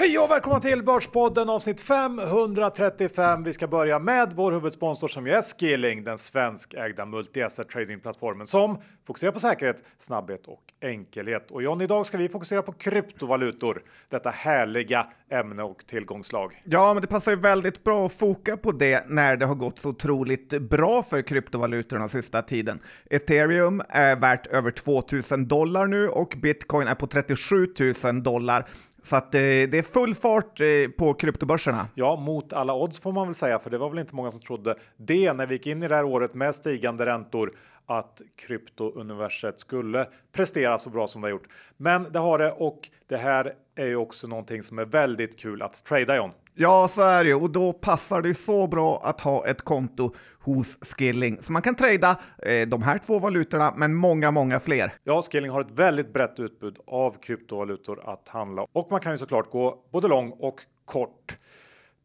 Hej 0.00 0.18
och 0.18 0.30
välkomna 0.30 0.60
till 0.60 0.82
Börspodden 0.82 1.48
avsnitt 1.50 1.80
535. 1.80 3.42
Vi 3.44 3.52
ska 3.52 3.66
börja 3.68 3.98
med 3.98 4.32
vår 4.34 4.52
huvudsponsor 4.52 5.08
som 5.08 5.26
är 5.26 5.42
Skilling, 5.42 6.04
den 6.04 6.18
svenskägda 6.18 7.04
multi-asset 7.04 7.68
tradingplattformen 7.68 8.46
som 8.46 8.78
fokuserar 9.06 9.32
på 9.32 9.40
säkerhet, 9.40 9.82
snabbhet 9.98 10.46
och 10.46 10.62
enkelhet. 10.82 11.50
Och 11.50 11.62
John, 11.62 11.80
idag 11.80 12.06
ska 12.06 12.18
vi 12.18 12.28
fokusera 12.28 12.62
på 12.62 12.72
kryptovalutor, 12.72 13.82
detta 14.08 14.30
härliga 14.30 15.06
ämne 15.30 15.62
och 15.62 15.86
tillgångslag. 15.86 16.60
Ja, 16.64 16.94
men 16.94 17.00
det 17.00 17.06
passar 17.06 17.32
ju 17.32 17.38
väldigt 17.38 17.84
bra 17.84 18.06
att 18.06 18.12
foka 18.12 18.56
på 18.56 18.72
det 18.72 19.04
när 19.08 19.36
det 19.36 19.46
har 19.46 19.54
gått 19.54 19.78
så 19.78 19.88
otroligt 19.88 20.60
bra 20.60 21.02
för 21.02 21.22
kryptovalutorna 21.22 22.08
sista 22.08 22.42
tiden. 22.42 22.80
Ethereum 23.10 23.82
är 23.88 24.16
värt 24.16 24.46
över 24.46 24.70
2000 24.70 25.48
dollar 25.48 25.86
nu 25.86 26.08
och 26.08 26.34
bitcoin 26.42 26.88
är 26.88 26.94
på 26.94 27.06
37 27.06 27.66
000 28.04 28.22
dollar. 28.22 28.68
Så 29.02 29.16
att 29.16 29.34
eh, 29.34 29.40
det 29.40 29.74
är 29.74 29.82
full 29.82 30.14
fart 30.14 30.60
eh, 30.60 30.66
på 30.98 31.14
kryptobörserna. 31.14 31.88
Ja, 31.94 32.16
mot 32.16 32.52
alla 32.52 32.74
odds 32.74 33.00
får 33.00 33.12
man 33.12 33.26
väl 33.26 33.34
säga, 33.34 33.58
för 33.58 33.70
det 33.70 33.78
var 33.78 33.90
väl 33.90 33.98
inte 33.98 34.14
många 34.14 34.30
som 34.30 34.40
trodde 34.40 34.74
det 34.96 35.32
när 35.32 35.46
vi 35.46 35.54
gick 35.54 35.66
in 35.66 35.82
i 35.82 35.88
det 35.88 35.94
här 35.94 36.04
året 36.04 36.34
med 36.34 36.54
stigande 36.54 37.06
räntor 37.06 37.52
att 37.86 38.22
kryptouniverset 38.36 39.60
skulle 39.60 40.06
prestera 40.32 40.78
så 40.78 40.90
bra 40.90 41.06
som 41.06 41.20
det 41.20 41.26
har 41.26 41.30
gjort. 41.30 41.48
Men 41.76 42.06
det 42.12 42.18
har 42.18 42.38
det 42.38 42.52
och 42.52 42.88
det 43.06 43.16
här 43.16 43.54
är 43.74 43.86
ju 43.86 43.96
också 43.96 44.26
någonting 44.26 44.62
som 44.62 44.78
är 44.78 44.84
väldigt 44.84 45.38
kul 45.38 45.62
att 45.62 45.84
trada 45.84 46.16
John. 46.16 46.30
Ja, 46.54 46.88
så 46.88 47.02
är 47.02 47.24
det 47.24 47.34
och 47.34 47.50
då 47.50 47.72
passar 47.72 48.22
det 48.22 48.34
så 48.34 48.66
bra 48.66 49.00
att 49.04 49.20
ha 49.20 49.46
ett 49.46 49.62
konto 49.62 50.14
hos 50.40 50.78
Skilling 50.80 51.38
så 51.42 51.52
man 51.52 51.62
kan 51.62 51.74
trada 51.74 52.20
eh, 52.42 52.68
de 52.68 52.82
här 52.82 52.98
två 52.98 53.18
valutorna, 53.18 53.72
men 53.76 53.94
många, 53.94 54.30
många 54.30 54.60
fler. 54.60 54.92
Ja, 55.04 55.22
Skilling 55.22 55.50
har 55.50 55.60
ett 55.60 55.70
väldigt 55.70 56.12
brett 56.12 56.40
utbud 56.40 56.78
av 56.86 57.16
kryptovalutor 57.22 58.10
att 58.10 58.28
handla 58.28 58.66
och 58.72 58.88
man 58.90 59.00
kan 59.00 59.12
ju 59.12 59.18
såklart 59.18 59.50
gå 59.50 59.78
både 59.92 60.08
lång 60.08 60.30
och 60.30 60.60
kort. 60.84 61.38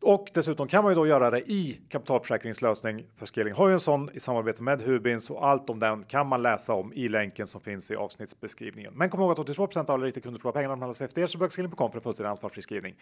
Och 0.07 0.27
dessutom 0.33 0.67
kan 0.67 0.83
man 0.83 0.91
ju 0.91 0.95
då 0.95 1.07
göra 1.07 1.29
det 1.29 1.39
i 1.39 1.81
kapitalförsäkringslösning 1.89 3.05
för 3.15 3.25
Skilling 3.25 3.53
har 3.53 3.67
ju 3.67 3.73
en 3.73 3.79
sån 3.79 4.09
i 4.13 4.19
samarbete 4.19 4.63
med 4.63 4.81
Hubins 4.81 5.29
och 5.29 5.47
allt 5.47 5.69
om 5.69 5.79
den 5.79 6.03
kan 6.03 6.27
man 6.27 6.41
läsa 6.41 6.73
om 6.73 6.93
i 6.93 7.07
länken 7.07 7.47
som 7.47 7.61
finns 7.61 7.91
i 7.91 7.95
avsnittsbeskrivningen. 7.95 8.93
Men 8.95 9.09
kom 9.09 9.21
ihåg 9.21 9.31
att 9.31 9.39
82 9.39 9.67
av 9.75 9.91
alla 9.91 10.05
riktiga 10.05 10.23
kunder 10.23 10.39
förlorar 10.39 10.53
pengarna 10.53 10.73
om 10.73 10.79
de 10.79 10.85
handlar 10.85 11.05
efter 11.05 11.21
er 11.21 11.27
så 11.27 11.37
besök 11.37 11.51
skilling.com 11.51 11.91
för 11.91 11.97
en 11.97 12.03
fullständig 12.03 12.29
ansvarsfri 12.29 12.61
skrivning. 12.61 12.95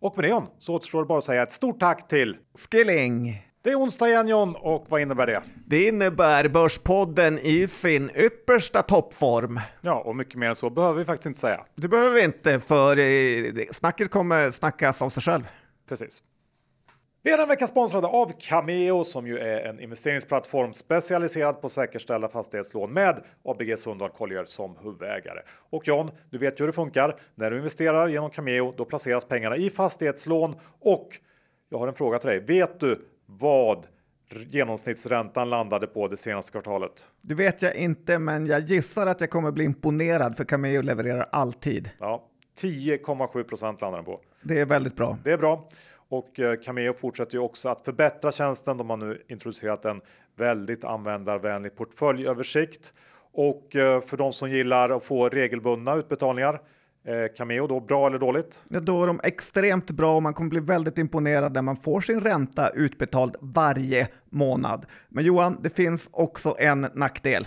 Och 0.00 0.16
med 0.16 0.24
det 0.24 0.28
John, 0.28 0.46
så 0.58 0.74
återstår 0.74 0.98
det 0.98 1.06
bara 1.06 1.18
att 1.18 1.24
säga 1.24 1.42
ett 1.42 1.52
stort 1.52 1.80
tack 1.80 2.08
till 2.08 2.36
Skilling! 2.70 3.42
Det 3.62 3.70
är 3.70 3.78
onsdag 3.78 4.08
igen 4.08 4.28
John 4.28 4.56
och 4.56 4.86
vad 4.88 5.00
innebär 5.00 5.26
det? 5.26 5.42
Det 5.66 5.88
innebär 5.88 6.48
Börspodden 6.48 7.38
i 7.38 7.68
sin 7.68 8.10
yppersta 8.16 8.82
toppform. 8.82 9.60
Ja, 9.80 9.94
och 10.00 10.16
mycket 10.16 10.34
mer 10.34 10.48
än 10.48 10.56
så 10.56 10.70
behöver 10.70 10.98
vi 10.98 11.04
faktiskt 11.04 11.26
inte 11.26 11.40
säga. 11.40 11.64
Det 11.74 11.88
behöver 11.88 12.14
vi 12.14 12.24
inte, 12.24 12.60
för 12.60 12.98
eh, 12.98 13.66
snacket 13.70 14.10
kommer 14.10 14.50
snackas 14.50 15.02
av 15.02 15.08
sig 15.08 15.22
själv. 15.22 15.48
Precis. 15.88 16.22
Vi 17.26 17.32
är 17.32 17.38
den 17.38 17.48
vecka 17.48 17.66
sponsrade 17.66 18.06
av 18.06 18.32
Cameo 18.38 19.04
som 19.04 19.26
ju 19.26 19.38
är 19.38 19.60
en 19.60 19.80
investeringsplattform 19.80 20.72
specialiserad 20.72 21.60
på 21.60 21.66
att 21.66 21.72
säkerställa 21.72 22.28
fastighetslån 22.28 22.92
med 22.92 23.20
ABG 23.44 23.78
Sundal 23.78 24.10
Collier 24.10 24.44
som 24.44 24.76
huvudägare. 24.82 25.40
Och 25.70 25.88
John, 25.88 26.10
du 26.30 26.38
vet 26.38 26.60
ju 26.60 26.62
hur 26.62 26.66
det 26.66 26.72
funkar. 26.72 27.16
När 27.34 27.50
du 27.50 27.56
investerar 27.56 28.08
genom 28.08 28.30
Cameo, 28.30 28.74
då 28.76 28.84
placeras 28.84 29.24
pengarna 29.24 29.56
i 29.56 29.70
fastighetslån 29.70 30.54
och 30.80 31.08
jag 31.68 31.78
har 31.78 31.88
en 31.88 31.94
fråga 31.94 32.18
till 32.18 32.28
dig. 32.28 32.40
Vet 32.40 32.80
du 32.80 33.08
vad 33.26 33.86
genomsnittsräntan 34.48 35.50
landade 35.50 35.86
på 35.86 36.08
det 36.08 36.16
senaste 36.16 36.52
kvartalet? 36.52 37.04
Det 37.22 37.34
vet 37.34 37.62
jag 37.62 37.76
inte, 37.76 38.18
men 38.18 38.46
jag 38.46 38.60
gissar 38.60 39.06
att 39.06 39.20
jag 39.20 39.30
kommer 39.30 39.50
bli 39.50 39.64
imponerad 39.64 40.36
för 40.36 40.44
Cameo 40.44 40.82
levererar 40.82 41.28
alltid. 41.32 41.90
Ja, 41.98 42.28
10,7 42.60 43.42
procent 43.42 43.80
landar 43.80 43.98
den 43.98 44.04
på. 44.04 44.20
Det 44.42 44.60
är 44.60 44.66
väldigt 44.66 44.96
bra. 44.96 45.18
Det 45.24 45.32
är 45.32 45.38
bra. 45.38 45.68
Och 46.08 46.40
eh, 46.40 46.56
Cameo 46.56 46.92
fortsätter 46.92 47.34
ju 47.34 47.40
också 47.40 47.68
att 47.68 47.84
förbättra 47.84 48.32
tjänsten. 48.32 48.76
De 48.76 48.90
har 48.90 48.96
nu 48.96 49.22
introducerat 49.28 49.84
en 49.84 50.00
väldigt 50.36 50.84
användarvänlig 50.84 51.76
portföljöversikt. 51.76 52.94
Och 53.32 53.76
eh, 53.76 54.00
för 54.00 54.16
de 54.16 54.32
som 54.32 54.50
gillar 54.50 54.90
att 54.90 55.04
få 55.04 55.28
regelbundna 55.28 55.94
utbetalningar 55.94 56.60
eh, 57.04 57.34
Cameo 57.36 57.66
då, 57.66 57.80
bra 57.80 58.06
eller 58.06 58.18
dåligt? 58.18 58.64
Ja, 58.68 58.80
då 58.80 59.02
är 59.02 59.06
de 59.06 59.20
extremt 59.24 59.90
bra 59.90 60.16
och 60.16 60.22
man 60.22 60.34
kommer 60.34 60.50
bli 60.50 60.60
väldigt 60.60 60.98
imponerad 60.98 61.54
när 61.54 61.62
man 61.62 61.76
får 61.76 62.00
sin 62.00 62.20
ränta 62.20 62.68
utbetald 62.68 63.36
varje 63.40 64.08
månad. 64.30 64.86
Men 65.08 65.24
Johan, 65.24 65.58
det 65.62 65.76
finns 65.76 66.08
också 66.12 66.56
en 66.58 66.86
nackdel. 66.94 67.46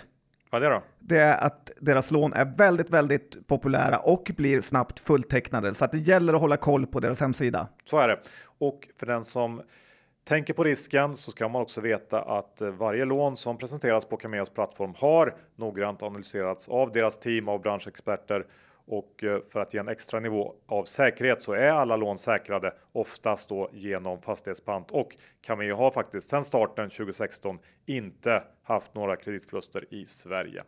Vad 0.49 0.63
är 0.63 0.69
det 0.69 0.75
då? 0.75 0.83
Det 0.99 1.19
är 1.19 1.45
att 1.45 1.71
deras 1.79 2.11
lån 2.11 2.33
är 2.33 2.45
väldigt, 2.57 2.89
väldigt 2.89 3.47
populära 3.47 3.97
och 3.97 4.31
blir 4.37 4.61
snabbt 4.61 4.99
fulltecknade. 4.99 5.73
Så 5.73 5.85
att 5.85 5.91
det 5.91 5.97
gäller 5.97 6.33
att 6.33 6.41
hålla 6.41 6.57
koll 6.57 6.87
på 6.87 6.99
deras 6.99 7.21
hemsida. 7.21 7.67
Så 7.85 7.97
är 7.97 8.07
det. 8.07 8.19
Och 8.57 8.87
för 8.99 9.05
den 9.05 9.25
som 9.25 9.61
tänker 10.27 10.53
på 10.53 10.63
risken 10.63 11.15
så 11.15 11.31
ska 11.31 11.47
man 11.47 11.61
också 11.61 11.81
veta 11.81 12.21
att 12.21 12.61
eh, 12.61 12.69
varje 12.69 13.05
lån 13.05 13.37
som 13.37 13.57
presenteras 13.57 14.05
på 14.05 14.17
Cameos 14.17 14.49
plattform 14.49 14.93
har 14.97 15.35
noggrant 15.55 16.03
analyserats 16.03 16.69
av 16.69 16.91
deras 16.91 17.17
team 17.17 17.49
av 17.49 17.61
branschexperter 17.61 18.45
och 18.87 19.23
eh, 19.23 19.41
för 19.51 19.59
att 19.59 19.73
ge 19.73 19.79
en 19.79 19.87
extra 19.87 20.19
nivå 20.19 20.55
av 20.65 20.83
säkerhet 20.83 21.41
så 21.41 21.53
är 21.53 21.69
alla 21.69 21.95
lån 21.95 22.17
säkrade 22.17 22.73
oftast 22.91 23.49
då 23.49 23.69
genom 23.73 24.21
fastighetspant 24.21 24.91
och 24.91 25.15
Cameo 25.41 25.75
har 25.75 25.91
faktiskt 25.91 26.29
sedan 26.29 26.43
starten 26.43 26.89
2016 26.89 27.59
inte 27.85 28.43
haft 28.63 28.95
några 28.95 29.15
kreditförluster 29.15 29.93
i 29.93 30.05
Sverige. 30.05 30.63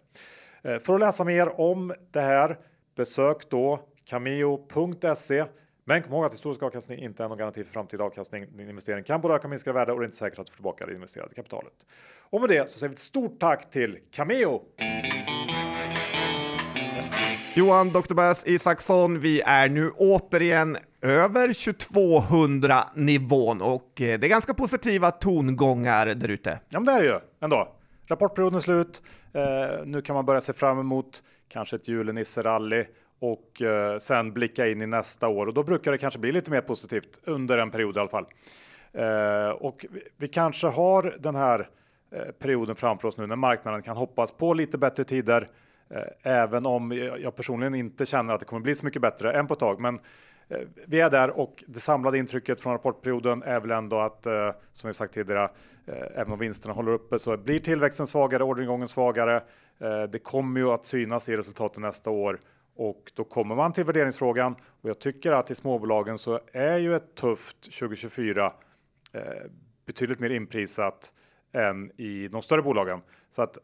Eh, 0.61 0.79
för 0.79 0.93
att 0.93 0.99
läsa 0.99 1.23
mer 1.23 1.61
om 1.61 1.93
det 2.11 2.21
här 2.21 2.57
besök 2.95 3.49
då 3.49 3.79
cameo.se 4.05 5.45
men 5.85 6.01
kom 6.01 6.13
ihåg 6.13 6.25
att 6.25 6.33
historisk 6.33 6.63
avkastning 6.63 6.99
inte 6.99 7.23
är 7.23 7.27
någon 7.27 7.37
garanti 7.37 7.63
för 7.63 7.71
framtida 7.71 8.03
avkastning. 8.03 8.57
Din 8.57 8.69
investering 8.69 9.03
kan 9.03 9.21
både 9.21 9.33
öka 9.33 9.43
och 9.43 9.49
minska 9.49 9.73
värde 9.73 9.91
och 9.91 9.99
det 9.99 10.03
är 10.03 10.05
inte 10.05 10.17
säkert 10.17 10.39
att 10.39 10.45
du 10.45 10.51
får 10.51 10.55
tillbaka 10.55 10.85
det 10.85 10.93
investerade 10.93 11.35
kapitalet. 11.35 11.73
Och 12.29 12.41
med 12.41 12.49
det 12.49 12.69
så 12.69 12.79
säger 12.79 12.89
vi 12.89 12.93
ett 12.93 12.99
stort 12.99 13.39
tack 13.39 13.69
till 13.69 13.99
Cameo! 14.11 14.61
Johan 17.59 17.89
Dr. 17.89 18.13
Bass 18.13 18.43
Isaksson, 18.47 19.19
vi 19.19 19.41
är 19.41 19.69
nu 19.69 19.91
återigen 19.91 20.77
över 21.01 21.73
2200 21.73 22.75
nivån 22.95 23.61
och 23.61 24.01
eh, 24.01 24.19
det 24.19 24.27
är 24.27 24.29
ganska 24.29 24.53
positiva 24.53 25.11
tongångar 25.11 26.05
där 26.05 26.29
ute. 26.29 26.59
Ja, 26.69 26.79
men 26.79 26.85
det 26.85 26.91
är 26.91 27.01
det 27.01 27.07
ju 27.07 27.19
ändå. 27.41 27.67
Rapportperioden 28.07 28.57
är 28.57 28.61
slut. 28.61 29.01
Eh, 29.33 29.85
nu 29.85 30.01
kan 30.01 30.13
man 30.15 30.25
börja 30.25 30.41
se 30.41 30.53
fram 30.53 30.79
emot 30.79 31.23
kanske 31.47 31.75
ett 31.75 31.87
julenisserally 31.87 32.85
och 33.19 33.61
eh, 33.61 33.97
sen 33.97 34.33
blicka 34.33 34.67
in 34.67 34.81
i 34.81 34.87
nästa 34.87 35.27
år 35.27 35.47
och 35.47 35.53
då 35.53 35.63
brukar 35.63 35.91
det 35.91 35.97
kanske 35.97 36.19
bli 36.19 36.31
lite 36.31 36.51
mer 36.51 36.61
positivt 36.61 37.19
under 37.23 37.57
en 37.57 37.71
period 37.71 37.97
i 37.97 37.99
alla 37.99 38.09
fall. 38.09 38.25
Eh, 38.93 39.49
och 39.49 39.85
vi, 39.89 40.01
vi, 40.17 40.27
kanske 40.27 40.67
har 40.67 41.15
den 41.19 41.35
här 41.35 41.69
eh, 42.11 42.31
perioden 42.39 42.75
framför 42.75 43.07
oss 43.07 43.17
nu 43.17 43.27
när 43.27 43.35
marknaden 43.35 43.81
kan 43.81 43.97
hoppas 43.97 44.31
på 44.31 44.53
lite 44.53 44.77
bättre 44.77 45.03
tider. 45.03 45.47
Eh, 45.89 46.03
även 46.31 46.65
om 46.65 46.91
jag 47.19 47.35
personligen 47.35 47.75
inte 47.75 48.05
känner 48.05 48.33
att 48.33 48.39
det 48.39 48.45
kommer 48.45 48.61
bli 48.61 48.75
så 48.75 48.85
mycket 48.85 49.01
bättre 49.01 49.33
än 49.33 49.47
på 49.47 49.53
ett 49.53 49.59
tag. 49.59 49.79
Men 49.79 49.99
eh, 50.47 50.59
vi 50.87 50.99
är 50.99 51.09
där 51.09 51.39
och 51.39 51.63
det 51.67 51.79
samlade 51.79 52.17
intrycket 52.17 52.61
från 52.61 52.73
rapportperioden 52.73 53.43
är 53.43 53.59
väl 53.59 53.71
ändå 53.71 53.99
att, 53.99 54.25
eh, 54.25 54.51
som 54.71 54.87
vi 54.87 54.93
sagt 54.93 55.13
tidigare, 55.13 55.49
även 56.15 56.33
om 56.33 56.39
vinsterna 56.39 56.73
håller 56.73 56.91
uppe 56.91 57.19
så 57.19 57.37
blir 57.37 57.59
tillväxten 57.59 58.07
svagare, 58.07 58.43
orderingången 58.43 58.87
svagare. 58.87 59.43
Det 60.09 60.23
kommer 60.23 60.59
ju 60.59 60.71
att 60.71 60.85
synas 60.85 61.29
i 61.29 61.37
resultaten 61.37 61.81
nästa 61.81 62.09
år 62.09 62.39
och 62.75 63.11
då 63.15 63.23
kommer 63.23 63.55
man 63.55 63.73
till 63.73 63.83
värderingsfrågan 63.83 64.55
och 64.81 64.89
jag 64.89 64.99
tycker 64.99 65.31
att 65.31 65.51
i 65.51 65.55
småbolagen 65.55 66.17
så 66.17 66.39
är 66.51 66.77
ju 66.77 66.95
ett 66.95 67.15
tufft 67.15 67.61
2024 67.63 68.53
betydligt 69.85 70.19
mer 70.19 70.29
inprisat 70.29 71.13
än 71.51 71.91
i 72.01 72.27
de 72.27 72.41
större 72.41 72.61
bolagen. 72.61 73.01
Så 73.29 73.41
att 73.41 73.57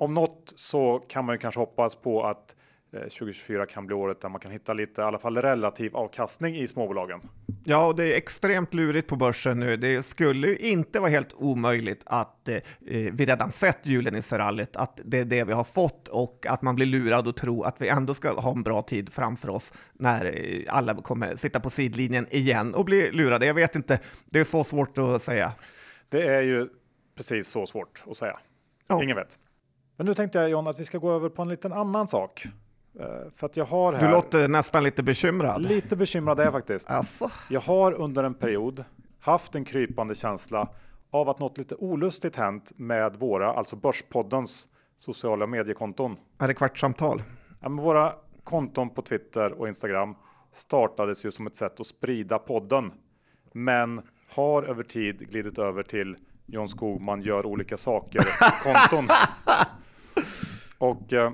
om 0.00 0.14
något 0.14 0.52
så 0.56 0.98
kan 1.08 1.24
man 1.24 1.34
ju 1.34 1.38
kanske 1.38 1.60
hoppas 1.60 1.94
på 1.94 2.22
att 2.22 2.56
2024 2.92 3.62
eh, 3.62 3.66
kan 3.66 3.86
bli 3.86 3.94
året 3.94 4.20
där 4.20 4.28
man 4.28 4.40
kan 4.40 4.50
hitta 4.50 4.72
lite, 4.72 5.00
i 5.00 5.04
alla 5.04 5.18
fall 5.18 5.36
relativ 5.36 5.96
avkastning 5.96 6.56
i 6.56 6.68
småbolagen. 6.68 7.20
Ja, 7.64 7.86
och 7.86 7.96
det 7.96 8.12
är 8.12 8.16
extremt 8.16 8.74
lurigt 8.74 9.08
på 9.08 9.16
börsen 9.16 9.60
nu. 9.60 9.76
Det 9.76 10.02
skulle 10.02 10.48
ju 10.48 10.56
inte 10.56 11.00
vara 11.00 11.10
helt 11.10 11.32
omöjligt 11.32 12.02
att 12.06 12.48
eh, 12.48 12.58
vi 12.88 13.26
redan 13.26 13.52
sett 13.52 13.86
julen 13.86 14.16
i 14.16 14.20
rallyt, 14.20 14.76
att 14.76 15.00
det 15.04 15.18
är 15.18 15.24
det 15.24 15.44
vi 15.44 15.52
har 15.52 15.64
fått 15.64 16.08
och 16.08 16.46
att 16.48 16.62
man 16.62 16.76
blir 16.76 16.86
lurad 16.86 17.28
och 17.28 17.36
tror 17.36 17.66
att 17.66 17.80
vi 17.80 17.88
ändå 17.88 18.14
ska 18.14 18.40
ha 18.40 18.52
en 18.52 18.62
bra 18.62 18.82
tid 18.82 19.12
framför 19.12 19.50
oss 19.50 19.72
när 19.92 20.24
eh, 20.24 20.74
alla 20.74 20.94
kommer 20.94 21.36
sitta 21.36 21.60
på 21.60 21.70
sidlinjen 21.70 22.26
igen 22.30 22.74
och 22.74 22.84
bli 22.84 23.10
lurade. 23.10 23.46
Jag 23.46 23.54
vet 23.54 23.76
inte, 23.76 24.00
det 24.24 24.40
är 24.40 24.44
så 24.44 24.64
svårt 24.64 24.98
att 24.98 25.22
säga. 25.22 25.52
Det 26.08 26.26
är 26.26 26.42
ju 26.42 26.68
precis 27.16 27.48
så 27.48 27.66
svårt 27.66 28.02
att 28.06 28.16
säga. 28.16 28.38
Ja. 28.86 29.02
Ingen 29.02 29.16
vet. 29.16 29.38
Men 30.00 30.06
nu 30.06 30.14
tänkte 30.14 30.38
jag 30.38 30.50
John 30.50 30.66
att 30.66 30.80
vi 30.80 30.84
ska 30.84 30.98
gå 30.98 31.12
över 31.12 31.28
på 31.28 31.42
en 31.42 31.48
liten 31.48 31.72
annan 31.72 32.08
sak. 32.08 32.44
Eh, 33.00 33.06
för 33.36 33.46
att 33.46 33.56
jag 33.56 33.64
har 33.64 33.92
här... 33.92 34.06
Du 34.06 34.12
låter 34.12 34.48
nästan 34.48 34.84
lite 34.84 35.02
bekymrad. 35.02 35.62
Lite 35.62 35.96
bekymrad 35.96 36.40
är 36.40 36.44
jag 36.44 36.52
faktiskt. 36.52 36.90
Alltså. 36.90 37.30
Jag 37.48 37.60
har 37.60 37.92
under 37.92 38.24
en 38.24 38.34
period 38.34 38.84
haft 39.20 39.54
en 39.54 39.64
krypande 39.64 40.14
känsla 40.14 40.68
av 41.10 41.28
att 41.28 41.38
något 41.38 41.58
lite 41.58 41.74
olustigt 41.74 42.36
hänt 42.36 42.72
med 42.76 43.16
våra, 43.16 43.52
alltså 43.52 43.76
Börspoddens 43.76 44.68
sociala 44.98 45.46
mediekonton. 45.46 46.16
Är 46.38 46.48
det 46.48 46.54
kvartssamtal? 46.54 47.22
Ja, 47.60 47.68
våra 47.68 48.14
konton 48.44 48.90
på 48.90 49.02
Twitter 49.02 49.52
och 49.52 49.68
Instagram 49.68 50.14
startades 50.52 51.24
ju 51.24 51.30
som 51.30 51.46
ett 51.46 51.56
sätt 51.56 51.80
att 51.80 51.86
sprida 51.86 52.38
podden, 52.38 52.92
men 53.52 54.02
har 54.28 54.62
över 54.62 54.82
tid 54.82 55.30
glidit 55.30 55.58
över 55.58 55.82
till 55.82 56.16
John 56.46 56.68
Skogman 56.68 57.22
gör 57.22 57.46
olika 57.46 57.76
saker 57.76 58.22
konton. 58.62 59.08
Och 60.80 61.12
eh, 61.12 61.32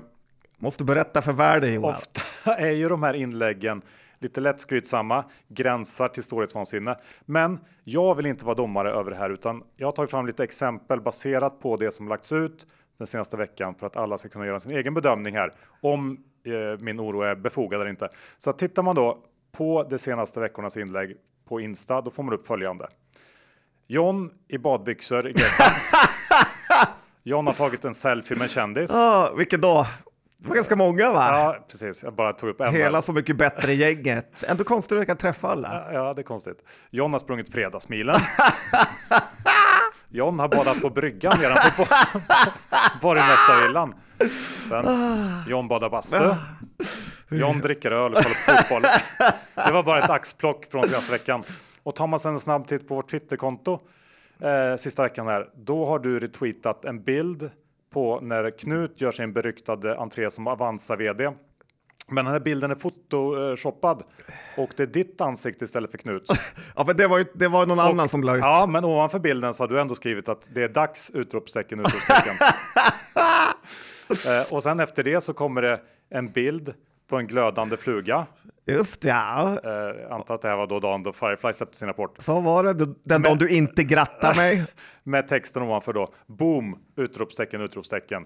Måste 0.57 0.83
berätta 0.83 1.21
för 1.21 1.33
världen 1.33 1.73
Johan. 1.73 1.95
ofta 1.95 2.55
är 2.57 2.71
ju 2.71 2.89
de 2.89 3.03
här 3.03 3.13
inläggen 3.13 3.81
lite 4.19 4.41
lätt 4.41 4.59
skrytsamma, 4.59 5.25
gränsar 5.47 6.07
till 6.07 6.23
storhetsvansinne. 6.23 6.97
Men 7.25 7.59
jag 7.83 8.15
vill 8.15 8.25
inte 8.25 8.45
vara 8.45 8.55
domare 8.55 8.91
över 8.91 9.11
det 9.11 9.17
här, 9.17 9.29
utan 9.29 9.63
jag 9.75 9.87
har 9.87 9.91
tagit 9.91 10.11
fram 10.11 10.25
lite 10.25 10.43
exempel 10.43 11.01
baserat 11.01 11.59
på 11.59 11.77
det 11.77 11.91
som 11.91 12.07
lagts 12.07 12.31
ut 12.31 12.67
den 12.97 13.07
senaste 13.07 13.37
veckan 13.37 13.75
för 13.75 13.85
att 13.87 13.97
alla 13.97 14.17
ska 14.17 14.29
kunna 14.29 14.45
göra 14.45 14.59
sin 14.59 14.71
egen 14.71 14.93
bedömning 14.93 15.35
här 15.35 15.53
om 15.81 16.17
eh, 16.45 16.79
min 16.79 16.99
oro 16.99 17.21
är 17.21 17.35
befogad 17.35 17.81
eller 17.81 17.89
inte. 17.89 18.09
Så 18.37 18.53
tittar 18.53 18.83
man 18.83 18.95
då 18.95 19.23
på 19.51 19.87
de 19.89 19.99
senaste 19.99 20.39
veckornas 20.39 20.77
inlägg 20.77 21.17
på 21.45 21.61
Insta, 21.61 22.01
då 22.01 22.11
får 22.11 22.23
man 22.23 22.33
upp 22.33 22.47
följande. 22.47 22.87
John 23.87 24.29
i 24.47 24.57
badbyxor 24.57 25.27
i. 25.27 25.33
John 27.27 27.47
har 27.47 27.53
tagit 27.53 27.85
en 27.85 27.95
selfie 27.95 28.37
med 28.37 28.43
en 28.43 28.49
kändis. 28.49 28.91
Ah, 28.91 29.33
vilken 29.37 29.61
dag? 29.61 29.85
Det 30.39 30.47
var 30.47 30.55
ganska 30.55 30.75
många 30.75 31.11
va? 31.11 31.27
Ja, 31.31 31.65
precis. 31.71 32.03
Jag 32.03 32.13
bara 32.15 32.33
tog 32.33 32.49
upp 32.49 32.61
en. 32.61 32.73
Hela 32.73 33.01
Så 33.01 33.13
mycket 33.13 33.35
bättre-gänget. 33.37 34.43
Ändå 34.47 34.63
konstigt 34.63 34.91
att 34.91 34.97
jag 34.97 35.07
kan 35.07 35.17
träffa 35.17 35.47
alla. 35.47 35.93
Ja, 35.93 36.13
det 36.13 36.21
är 36.21 36.23
konstigt. 36.23 36.57
John 36.89 37.13
har 37.13 37.19
sprungit 37.19 37.53
fredagsmilen. 37.53 38.19
John 40.09 40.39
har 40.39 40.47
badat 40.47 40.81
på 40.81 40.89
bryggan 40.89 41.33
nedanför 41.41 41.83
på 41.85 41.89
borgmästarvillan. 43.01 43.93
Sen 44.69 44.85
John 45.47 45.67
badar 45.67 45.89
bastu. 45.89 46.17
John 47.29 47.59
dricker 47.61 47.91
öl 47.91 48.11
och 48.13 48.17
kollar 48.23 48.55
på 48.55 48.63
fotboll. 48.63 48.81
Det 49.65 49.71
var 49.71 49.83
bara 49.83 49.99
ett 50.03 50.09
axplock 50.09 50.65
från 50.71 50.83
senaste 50.83 51.11
veckan. 51.11 51.43
Och 51.83 51.95
tar 51.95 52.07
man 52.07 52.19
sen 52.19 52.33
en 52.33 52.39
snabb 52.39 52.67
titt 52.67 52.87
på 52.87 52.95
vårt 52.95 53.09
Twitterkonto 53.11 53.79
eh, 54.41 54.75
sista 54.77 55.03
veckan 55.03 55.27
här, 55.27 55.49
då 55.55 55.85
har 55.85 55.99
du 55.99 56.19
retweetat 56.19 56.85
en 56.85 57.03
bild 57.03 57.49
på 57.93 58.19
när 58.21 58.49
Knut 58.49 59.01
gör 59.01 59.11
sin 59.11 59.33
beryktade 59.33 59.97
entré 59.97 60.31
som 60.31 60.47
Avanza 60.47 60.95
vd. 60.95 61.31
Men 62.09 62.25
den 62.25 62.33
här 62.33 62.39
bilden 62.39 62.71
är 62.71 62.75
photoshoppad 62.75 64.03
och 64.57 64.69
det 64.77 64.83
är 64.83 64.87
ditt 64.87 65.21
ansikte 65.21 65.65
istället 65.65 65.91
för 65.91 65.97
Knuts. 65.97 66.31
Ja, 66.75 66.83
men 66.87 66.97
det 66.97 67.07
var 67.07 67.17
ju 67.17 67.25
det 67.33 67.47
var 67.47 67.65
någon 67.65 67.79
annan 67.79 68.09
som 68.09 68.23
la 68.23 68.35
ut. 68.35 68.41
Ja, 68.41 68.65
men 68.69 68.85
ovanför 68.85 69.19
bilden 69.19 69.53
så 69.53 69.63
har 69.63 69.67
du 69.67 69.81
ändå 69.81 69.95
skrivit 69.95 70.29
att 70.29 70.47
det 70.53 70.63
är 70.63 70.69
dags! 70.69 71.11
Utropstecken, 71.13 71.79
utropstecken. 71.79 72.33
eh, 74.09 74.53
och 74.53 74.63
sen 74.63 74.79
efter 74.79 75.03
det 75.03 75.21
så 75.21 75.33
kommer 75.33 75.61
det 75.61 75.81
en 76.09 76.31
bild 76.31 76.73
på 77.09 77.17
en 77.17 77.27
glödande 77.27 77.77
fluga. 77.77 78.25
Just 78.67 79.03
ja. 79.03 79.59
Eh, 79.63 79.71
jag 79.71 80.11
antar 80.11 80.35
att 80.35 80.41
det 80.41 80.47
här 80.47 80.57
var 80.57 80.67
då 80.67 80.79
dagen 80.79 81.03
då 81.03 81.13
Firefly 81.13 81.53
släppte 81.53 81.77
sin 81.77 81.87
rapport. 81.87 82.15
Så 82.19 82.39
var 82.39 82.63
det 82.63 82.93
den 83.03 83.21
dagen 83.21 83.37
du 83.37 83.49
inte 83.49 83.83
grattar 83.83 84.35
mig. 84.35 84.65
Med 85.03 85.27
texten 85.27 85.63
ovanför 85.63 85.93
då. 85.93 86.13
Boom! 86.25 86.77
Utropstecken, 86.95 87.61
utropstecken. 87.61 88.25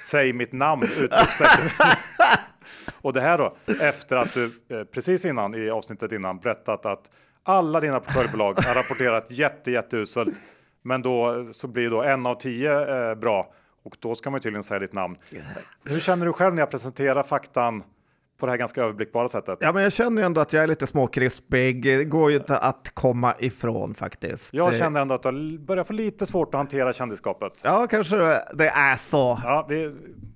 Säg 0.00 0.32
mitt 0.32 0.52
namn! 0.52 0.82
Utropstecken. 0.82 1.70
och 3.02 3.12
det 3.12 3.20
här 3.20 3.38
då 3.38 3.56
efter 3.80 4.16
att 4.16 4.34
du 4.34 4.44
eh, 4.44 4.84
precis 4.84 5.24
innan 5.24 5.54
i 5.54 5.70
avsnittet 5.70 6.12
innan 6.12 6.38
berättat 6.38 6.86
att 6.86 7.10
alla 7.42 7.80
dina 7.80 8.00
portföljbolag 8.00 8.54
har 8.54 8.74
rapporterat 8.74 9.30
jätte, 9.30 9.70
jätteuselt. 9.70 10.40
Men 10.82 11.02
då 11.02 11.46
så 11.52 11.68
blir 11.68 11.90
då 11.90 12.02
en 12.02 12.26
av 12.26 12.34
tio 12.34 13.10
eh, 13.10 13.14
bra 13.14 13.52
och 13.82 13.96
då 14.00 14.14
ska 14.14 14.30
man 14.30 14.38
ju 14.38 14.42
tydligen 14.42 14.62
säga 14.62 14.78
ditt 14.78 14.92
namn. 14.92 15.16
Hur 15.84 16.00
känner 16.00 16.26
du 16.26 16.32
själv 16.32 16.54
när 16.54 16.62
jag 16.62 16.70
presenterar 16.70 17.22
faktan 17.22 17.82
på 18.42 18.46
det 18.46 18.52
här 18.52 18.58
ganska 18.58 18.82
överblickbara 18.82 19.28
sättet? 19.28 19.58
Ja, 19.60 19.72
men 19.72 19.82
jag 19.82 19.92
känner 19.92 20.22
ju 20.22 20.26
ändå 20.26 20.40
att 20.40 20.52
jag 20.52 20.62
är 20.62 20.66
lite 20.66 20.86
småkrispig. 20.86 21.82
Det 21.82 22.04
går 22.04 22.30
ju 22.30 22.36
inte 22.36 22.58
att 22.58 22.90
komma 22.94 23.34
ifrån 23.38 23.94
faktiskt. 23.94 24.54
Jag 24.54 24.74
känner 24.74 25.00
ändå 25.00 25.14
att 25.14 25.22
du 25.22 25.58
börjar 25.58 25.84
få 25.84 25.92
lite 25.92 26.26
svårt 26.26 26.54
att 26.54 26.58
hantera 26.58 26.92
kändisskapet. 26.92 27.52
Ja, 27.64 27.86
kanske 27.90 28.16
det 28.54 28.68
är 28.68 28.96
så. 28.96 29.40
Ja, 29.44 29.66
vi, 29.68 29.92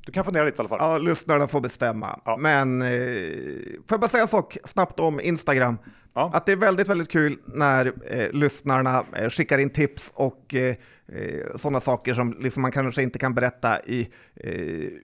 du 0.07 0.13
kan 0.13 0.25
fundera 0.25 0.45
lite 0.45 0.57
i 0.57 0.61
alla 0.61 0.69
fall. 0.69 0.79
Ja, 0.81 0.99
lyssnarna 0.99 1.49
får 1.49 1.61
bestämma. 1.61 2.21
Ja. 2.25 2.37
Men 2.37 2.83
eh, 2.83 2.89
får 2.89 3.89
jag 3.89 4.01
bara 4.01 4.09
säga 4.09 4.23
en 4.23 4.29
sak 4.29 4.59
snabbt 4.65 5.01
om 5.01 5.21
Instagram? 5.21 5.79
Ja. 6.19 6.31
Att 6.35 6.47
det 6.47 6.53
är 6.53 6.57
väldigt, 6.57 6.89
väldigt 6.89 7.11
kul 7.11 7.39
när 7.47 7.93
eh, 8.11 8.31
lyssnarna 8.33 9.05
eh, 9.17 9.29
skickar 9.29 9.59
in 9.59 9.71
tips 9.71 10.13
och 10.15 10.55
eh, 10.55 10.75
eh, 11.13 11.57
sådana 11.57 11.81
saker 11.81 12.15
som 12.15 12.37
liksom 12.41 12.63
man 12.63 12.73
kanske 12.73 13.03
inte 13.03 13.19
kan 13.19 13.35
berätta 13.35 13.81
i, 13.85 14.09
eh, 14.37 14.51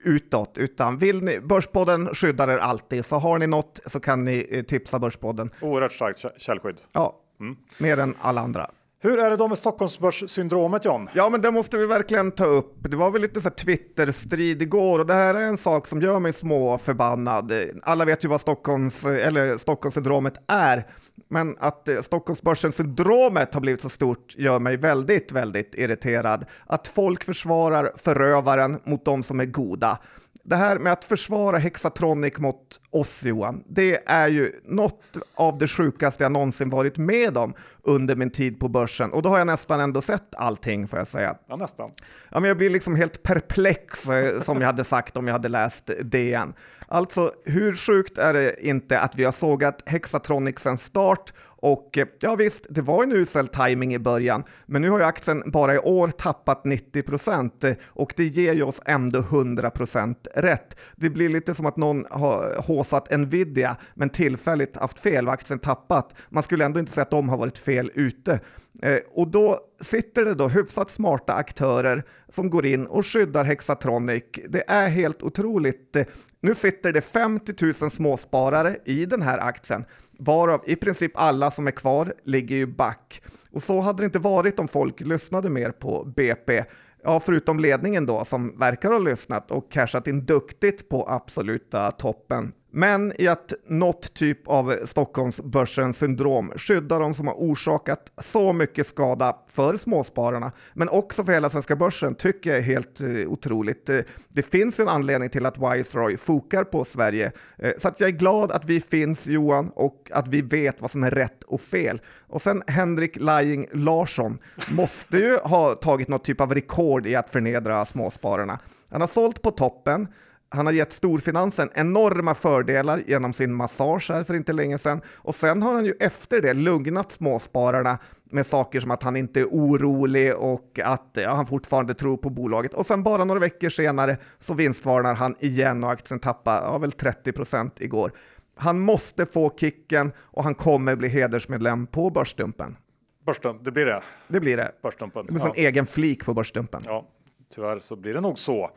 utåt. 0.03 0.57
Utan 0.57 0.97
vill 0.97 1.23
ni, 1.23 1.39
Börspodden 1.39 2.07
skyddar 2.15 2.47
er 2.47 2.57
alltid, 2.57 3.05
så 3.05 3.15
har 3.15 3.39
ni 3.39 3.47
något 3.47 3.79
så 3.85 3.99
kan 3.99 4.23
ni 4.25 4.47
eh, 4.51 4.63
tipsa 4.63 4.99
Börspodden. 4.99 5.49
Oerhört 5.61 5.93
starkt 5.93 6.23
kä- 6.23 6.37
källskydd. 6.37 6.81
Ja, 6.91 7.19
Mm. 7.39 7.55
mer 7.77 7.99
än 7.99 8.15
alla 8.21 8.41
andra. 8.41 8.69
Hur 9.03 9.19
är 9.19 9.29
det 9.29 9.35
då 9.35 9.47
med 9.47 9.57
Stockholmsbörssyndromet 9.57 10.85
John? 10.85 11.09
Ja, 11.13 11.29
men 11.29 11.41
det 11.41 11.51
måste 11.51 11.77
vi 11.77 11.85
verkligen 11.85 12.31
ta 12.31 12.45
upp. 12.45 12.75
Det 12.79 12.97
var 12.97 13.11
väl 13.11 13.21
lite 13.21 13.41
så 13.41 13.49
här 13.49 13.55
Twitter-strid 13.55 14.61
igår 14.61 14.99
och 14.99 15.05
det 15.05 15.13
här 15.13 15.35
är 15.35 15.41
en 15.41 15.57
sak 15.57 15.87
som 15.87 16.01
gör 16.01 16.19
mig 16.19 16.33
små 16.33 16.77
förbannad. 16.77 17.51
Alla 17.83 18.05
vet 18.05 18.25
ju 18.25 18.27
vad 18.29 18.41
Stockholms, 18.41 19.05
eller 19.05 19.57
Stockholmssyndromet 19.57 20.33
är, 20.47 20.87
men 21.29 21.55
att 21.59 21.87
eh, 21.87 22.01
Stockholmsbörssyndromet 22.01 22.03
Stockholmsbörsen-syndromet 22.03 23.53
har 23.53 23.61
blivit 23.61 23.81
så 23.81 23.89
stort 23.89 24.35
gör 24.37 24.59
mig 24.59 24.77
väldigt, 24.77 25.31
väldigt 25.31 25.75
irriterad. 25.75 26.45
Att 26.65 26.87
folk 26.87 27.23
försvarar 27.23 27.91
förövaren 27.95 28.79
mot 28.83 29.05
de 29.05 29.23
som 29.23 29.39
är 29.39 29.45
goda. 29.45 29.99
Det 30.45 30.55
här 30.55 30.79
med 30.79 30.93
att 30.93 31.05
försvara 31.05 31.57
Hexatronic 31.57 32.37
mot 32.37 32.81
oss 32.91 33.23
Johan, 33.23 33.63
det 33.67 34.03
är 34.05 34.27
ju 34.27 34.51
något 34.63 35.17
av 35.35 35.57
det 35.57 35.67
sjukaste 35.67 36.23
jag 36.23 36.31
någonsin 36.31 36.69
varit 36.69 36.97
med 36.97 37.37
om 37.37 37.53
under 37.83 38.15
min 38.15 38.29
tid 38.29 38.59
på 38.59 38.69
börsen. 38.69 39.11
Och 39.11 39.21
då 39.21 39.29
har 39.29 39.37
jag 39.37 39.47
nästan 39.47 39.79
ändå 39.79 40.01
sett 40.01 40.35
allting 40.35 40.87
får 40.87 40.99
jag 40.99 41.07
säga. 41.07 41.35
Ja, 41.47 41.55
nästan. 41.55 41.91
Ja, 42.31 42.39
men 42.39 42.47
jag 42.47 42.57
blir 42.57 42.69
liksom 42.69 42.95
helt 42.95 43.23
perplex 43.23 44.09
eh, 44.09 44.41
som 44.41 44.61
jag 44.61 44.67
hade 44.67 44.83
sagt 44.83 45.17
om 45.17 45.27
jag 45.27 45.33
hade 45.33 45.49
läst 45.49 45.89
DN. 46.01 46.53
Alltså, 46.87 47.31
hur 47.45 47.75
sjukt 47.75 48.17
är 48.17 48.33
det 48.33 48.65
inte 48.67 48.99
att 48.99 49.15
vi 49.15 49.23
har 49.23 49.31
sågat 49.31 49.81
Hexatronic 49.85 50.59
sedan 50.59 50.77
start 50.77 51.33
och 51.63 51.97
eh, 51.97 52.07
ja 52.19 52.35
visst, 52.35 52.65
det 52.69 52.81
var 52.81 53.03
en 53.03 53.11
usel 53.11 53.47
timing 53.47 53.93
i 53.93 53.99
början, 53.99 54.43
men 54.65 54.81
nu 54.81 54.89
har 54.89 54.99
ju 54.99 55.05
aktien 55.05 55.43
bara 55.45 55.75
i 55.75 55.77
år 55.77 56.07
tappat 56.07 56.65
90 56.65 57.03
procent 57.03 57.63
eh, 57.63 57.73
och 57.87 58.13
det 58.17 58.23
ger 58.23 58.53
ju 58.53 58.63
oss 58.63 58.81
ändå 58.85 59.19
100 59.19 59.69
procent 59.69 60.27
rätt. 60.35 60.79
Det 60.95 61.09
blir 61.09 61.29
lite 61.29 61.55
som 61.55 61.65
att 61.65 61.77
någon 61.77 62.05
har 62.09 62.61
håsat 62.67 63.17
Nvidia, 63.17 63.77
men 63.93 64.09
tillfälligt 64.09 64.75
haft 64.75 64.99
fel 64.99 65.27
och 65.27 65.33
aktien 65.33 65.59
tappat. 65.59 66.15
Man 66.29 66.43
skulle 66.43 66.65
ändå 66.65 66.79
inte 66.79 66.91
säga 66.91 67.01
att 67.01 67.11
de 67.11 67.29
har 67.29 67.37
varit 67.37 67.57
fel 67.57 67.91
ute. 67.93 68.39
Eh, 68.81 68.99
och 69.09 69.27
då 69.27 69.59
sitter 69.81 70.25
det 70.25 70.33
då 70.33 70.47
hyfsat 70.47 70.91
smarta 70.91 71.33
aktörer 71.33 72.03
som 72.29 72.49
går 72.49 72.65
in 72.65 72.85
och 72.85 73.05
skyddar 73.05 73.43
Hexatronic. 73.43 74.23
Det 74.49 74.63
är 74.67 74.89
helt 74.89 75.23
otroligt. 75.23 75.97
Nu 76.41 76.55
sitter 76.55 76.91
det 76.91 77.01
50 77.01 77.53
000 77.81 77.91
småsparare 77.91 78.77
i 78.85 79.05
den 79.05 79.21
här 79.21 79.37
aktien, 79.37 79.85
varav 80.19 80.61
i 80.65 80.75
princip 80.75 81.11
alla 81.15 81.51
som 81.51 81.67
är 81.67 81.71
kvar 81.71 82.13
ligger 82.23 82.55
ju 82.55 82.67
back. 82.67 83.21
Och 83.51 83.63
så 83.63 83.79
hade 83.79 84.01
det 84.01 84.05
inte 84.05 84.19
varit 84.19 84.59
om 84.59 84.67
folk 84.67 85.01
lyssnade 85.01 85.49
mer 85.49 85.71
på 85.71 86.03
BP. 86.15 86.63
Ja, 87.03 87.19
förutom 87.19 87.59
ledningen 87.59 88.05
då 88.05 88.25
som 88.25 88.59
verkar 88.59 88.91
ha 88.91 88.99
lyssnat 88.99 89.51
och 89.51 89.71
cashat 89.71 90.07
in 90.07 90.25
duktigt 90.25 90.89
på 90.89 91.09
absoluta 91.09 91.91
toppen. 91.91 92.51
Men 92.75 93.21
i 93.21 93.27
att 93.27 93.53
något 93.67 94.13
typ 94.13 94.47
av 94.47 94.75
Stockholmsbörsens 94.85 95.97
syndrom 95.97 96.51
skyddar 96.55 96.99
de 96.99 97.13
som 97.13 97.27
har 97.27 97.33
orsakat 97.33 98.11
så 98.17 98.53
mycket 98.53 98.87
skada 98.87 99.37
för 99.49 99.77
småspararna, 99.77 100.51
men 100.73 100.89
också 100.89 101.23
för 101.23 101.33
hela 101.33 101.49
svenska 101.49 101.75
börsen, 101.75 102.15
tycker 102.15 102.49
jag 102.49 102.59
är 102.59 102.63
helt 102.63 103.01
eh, 103.01 103.07
otroligt. 103.07 103.89
Eh, 103.89 103.99
det 104.29 104.43
finns 104.43 104.79
en 104.79 104.87
anledning 104.87 105.29
till 105.29 105.45
att 105.45 105.57
Wiseroy 105.57 106.17
fokar 106.17 106.63
på 106.63 106.85
Sverige, 106.85 107.31
eh, 107.57 107.71
så 107.77 107.87
att 107.87 107.99
jag 107.99 108.07
är 108.07 108.13
glad 108.13 108.51
att 108.51 108.65
vi 108.65 108.81
finns 108.81 109.27
Johan 109.27 109.69
och 109.75 110.11
att 110.13 110.27
vi 110.27 110.41
vet 110.41 110.81
vad 110.81 110.91
som 110.91 111.03
är 111.03 111.11
rätt 111.11 111.43
och 111.43 111.61
fel. 111.61 112.01
Och 112.27 112.41
sen 112.41 112.63
Henrik 112.67 113.15
Lying 113.15 113.67
Larsson 113.71 114.37
måste 114.71 115.17
ju 115.17 115.37
ha 115.37 115.73
tagit 115.73 116.07
något 116.07 116.23
typ 116.23 116.41
av 116.41 116.53
rekord 116.53 117.07
i 117.07 117.15
att 117.15 117.29
förnedra 117.29 117.85
småspararna. 117.85 118.59
Han 118.89 119.01
har 119.01 119.07
sålt 119.07 119.41
på 119.41 119.51
toppen, 119.51 120.07
han 120.55 120.65
har 120.65 120.73
gett 120.73 120.91
storfinansen 120.91 121.69
enorma 121.73 122.33
fördelar 122.35 123.01
genom 123.07 123.33
sin 123.33 123.53
massage 123.53 124.09
här 124.11 124.23
för 124.23 124.33
inte 124.33 124.53
länge 124.53 124.77
sedan 124.77 125.01
och 125.07 125.35
sen 125.35 125.61
har 125.61 125.73
han 125.73 125.85
ju 125.85 125.93
efter 125.99 126.41
det 126.41 126.53
lugnat 126.53 127.11
småspararna 127.11 127.97
med 128.23 128.45
saker 128.45 128.79
som 128.79 128.91
att 128.91 129.03
han 129.03 129.15
inte 129.15 129.39
är 129.39 129.45
orolig 129.45 130.35
och 130.35 130.79
att 130.83 131.09
ja, 131.13 131.33
han 131.35 131.45
fortfarande 131.45 131.93
tror 131.93 132.17
på 132.17 132.29
bolaget. 132.29 132.73
Och 132.73 132.85
sen 132.85 133.03
bara 133.03 133.25
några 133.25 133.39
veckor 133.39 133.69
senare 133.69 134.17
så 134.39 134.53
vinstvarnar 134.53 135.13
han 135.13 135.35
igen 135.39 135.83
och 135.83 135.91
aktien 135.91 136.19
tappar 136.19 136.61
ja, 136.61 136.77
väl 136.77 136.91
30 136.91 137.31
procent 137.31 137.81
igår. 137.81 138.11
Han 138.55 138.79
måste 138.79 139.25
få 139.25 139.53
kicken 139.57 140.11
och 140.17 140.43
han 140.43 140.55
kommer 140.55 140.95
bli 140.95 141.07
hedersmedlem 141.07 141.87
på 141.87 142.09
Börsdumpen. 142.09 142.77
Börsdump, 143.25 143.63
det 143.65 143.71
blir 143.71 143.85
det. 143.85 144.01
Det 144.27 144.39
blir 144.39 144.57
det. 144.57 144.71
Börsdumpen. 144.83 145.25
Det 145.25 145.31
blir 145.33 145.43
Ja. 145.43 145.53
en 145.55 145.65
egen 145.65 145.85
flik 145.85 146.25
på 146.25 146.33
Börsdumpen. 146.33 146.81
ja, 146.85 147.07
tyvärr 147.55 147.79
så 147.79 147.95
blir 147.95 148.13
det 148.13 148.21
nog 148.21 148.39
så. 148.39 148.69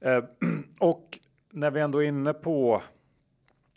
Eh, 0.00 0.24
och 0.80 1.18
när 1.52 1.70
vi 1.70 1.80
ändå 1.80 2.02
är 2.02 2.06
inne 2.06 2.32
på 2.32 2.82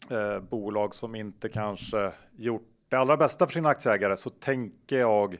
eh, 0.09 0.39
bolag 0.39 0.95
som 0.95 1.15
inte 1.15 1.49
kanske 1.49 2.11
gjort 2.37 2.67
det 2.89 2.97
allra 2.97 3.17
bästa 3.17 3.45
för 3.45 3.53
sina 3.53 3.69
aktieägare 3.69 4.17
så 4.17 4.29
tänker 4.29 4.99
jag 4.99 5.37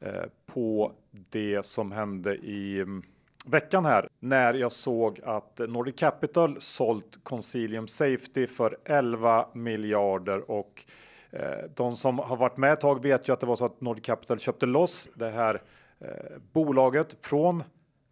eh, 0.00 0.24
på 0.46 0.92
det 1.10 1.66
som 1.66 1.92
hände 1.92 2.36
i 2.36 2.80
mm, 2.80 3.02
veckan 3.46 3.84
här. 3.84 4.08
När 4.20 4.54
jag 4.54 4.72
såg 4.72 5.20
att 5.24 5.60
Nordic 5.68 5.98
Capital 5.98 6.56
sålt 6.60 7.18
Consilium 7.22 7.88
Safety 7.88 8.46
för 8.46 8.76
11 8.84 9.48
miljarder 9.52 10.50
och 10.50 10.84
eh, 11.30 11.70
de 11.74 11.96
som 11.96 12.18
har 12.18 12.36
varit 12.36 12.56
med 12.56 12.72
ett 12.72 12.80
tag 12.80 13.02
vet 13.02 13.28
ju 13.28 13.32
att 13.32 13.40
det 13.40 13.46
var 13.46 13.56
så 13.56 13.64
att 13.64 13.80
Nordic 13.80 14.04
Capital 14.04 14.38
köpte 14.38 14.66
loss 14.66 15.08
det 15.14 15.30
här 15.30 15.62
eh, 16.00 16.08
bolaget 16.52 17.16
från 17.20 17.62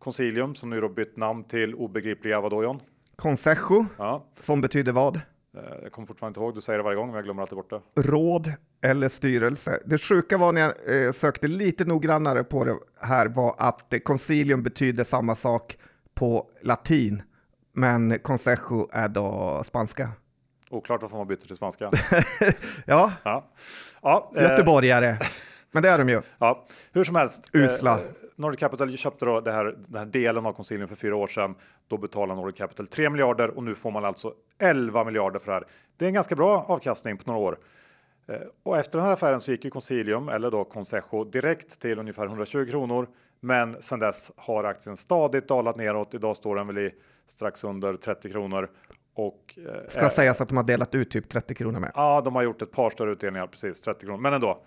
Consilium 0.02 0.54
som 0.54 0.70
nu 0.70 0.80
då 0.80 0.88
bytt 0.88 1.16
namn 1.16 1.44
till 1.44 1.74
obegripliga 1.74 2.40
vadå 2.40 2.80
Consejo, 3.16 3.86
Ja, 3.98 4.26
som 4.40 4.60
betyder 4.60 4.92
vad? 4.92 5.16
eh, 5.16 5.22
jag 5.82 5.92
kommer 5.92 6.06
fortfarande 6.06 6.30
inte 6.30 6.40
ihåg. 6.40 6.54
Du 6.54 6.60
säger 6.60 6.78
det 6.78 6.82
varje 6.82 6.96
gång, 6.96 7.06
men 7.06 7.14
jag 7.14 7.24
glömmer 7.24 7.42
alltid 7.42 7.56
bort 7.56 7.70
det. 7.70 8.02
Råd 8.02 8.52
eller 8.84 9.08
styrelse. 9.08 9.82
Det 9.86 9.98
sjuka 9.98 10.38
var 10.38 10.52
när 10.52 10.60
jag 10.60 11.06
eh, 11.06 11.12
sökte 11.12 11.48
lite 11.48 11.84
noggrannare 11.84 12.44
på 12.44 12.64
det 12.64 12.78
här 13.00 13.26
var 13.26 13.54
att 13.58 13.92
eh, 13.94 13.98
concilium 14.00 14.62
betyder 14.62 15.04
samma 15.04 15.34
sak 15.34 15.76
på 16.14 16.46
latin, 16.62 17.22
men 17.74 18.18
consejo 18.18 18.88
är 18.92 19.08
då 19.08 19.62
spanska. 19.64 20.08
Oklart 20.70 21.02
varför 21.02 21.16
man 21.16 21.26
byter 21.26 21.36
till 21.46 21.56
spanska. 21.56 21.90
Ja, 22.86 23.12
Ja, 23.24 23.50
ja, 24.02 24.32
eh, 24.36 24.42
göteborgare. 24.42 25.18
Men 25.72 25.82
det 25.82 25.88
är 25.88 25.98
de 25.98 26.08
ju. 26.08 26.22
ja. 26.38 26.64
hur 26.92 27.04
som 27.04 27.16
helst. 27.16 27.50
Usla. 27.52 27.98
Eh, 27.98 28.04
Nordic 28.36 28.60
Capital 28.60 28.96
köpte 28.96 29.24
då 29.24 29.40
det 29.40 29.52
här, 29.52 29.64
den 29.86 29.98
här 29.98 30.06
delen 30.06 30.46
av 30.46 30.52
Consilium 30.52 30.88
för 30.88 30.96
fyra 30.96 31.16
år 31.16 31.26
sedan. 31.26 31.54
Då 31.88 31.96
betalade 31.96 32.40
Nordic 32.40 32.56
Capital 32.58 32.86
3 32.86 33.10
miljarder 33.10 33.48
och 33.50 33.62
nu 33.62 33.74
får 33.74 33.90
man 33.90 34.04
alltså 34.04 34.32
11 34.58 35.04
miljarder 35.04 35.38
för 35.38 35.46
det 35.46 35.52
här. 35.54 35.64
Det 35.96 36.04
är 36.04 36.06
en 36.06 36.14
ganska 36.14 36.36
bra 36.36 36.64
avkastning 36.68 37.16
på 37.18 37.30
några 37.32 37.40
år. 37.46 37.58
Eh, 38.28 38.36
Och 38.62 38.78
efter 38.78 38.98
den 38.98 39.06
här 39.06 39.12
affären 39.12 39.40
så 39.40 39.50
gick 39.50 39.64
ju 39.64 39.70
Consilium, 39.70 40.28
eller 40.28 40.50
då 40.50 40.64
Consejo, 40.64 41.24
direkt 41.24 41.80
till 41.80 41.98
ungefär 41.98 42.26
120 42.26 42.66
kronor. 42.70 43.08
Men 43.40 43.82
sedan 43.82 43.98
dess 43.98 44.32
har 44.36 44.64
aktien 44.64 44.96
stadigt 44.96 45.48
dalat 45.48 45.76
neråt. 45.76 46.14
Idag 46.14 46.36
står 46.36 46.56
den 46.56 46.66
väl 46.66 46.78
i 46.78 46.94
strax 47.26 47.64
under 47.64 47.96
30 47.96 48.30
kronor. 48.30 48.68
Och, 49.14 49.58
eh, 49.66 49.86
Ska 49.88 50.08
sägas 50.10 50.40
att 50.40 50.48
de 50.48 50.56
har 50.56 50.64
delat 50.64 50.94
ut 50.94 51.10
typ 51.10 51.28
30 51.28 51.54
kronor 51.54 51.80
med. 51.80 51.92
Ja, 51.94 52.20
de 52.20 52.34
har 52.34 52.42
gjort 52.42 52.62
ett 52.62 52.72
par 52.72 52.90
större 52.90 53.12
utdelningar, 53.12 53.46
precis 53.46 53.80
30 53.80 54.06
kronor. 54.06 54.20
Men 54.20 54.32
ändå, 54.32 54.62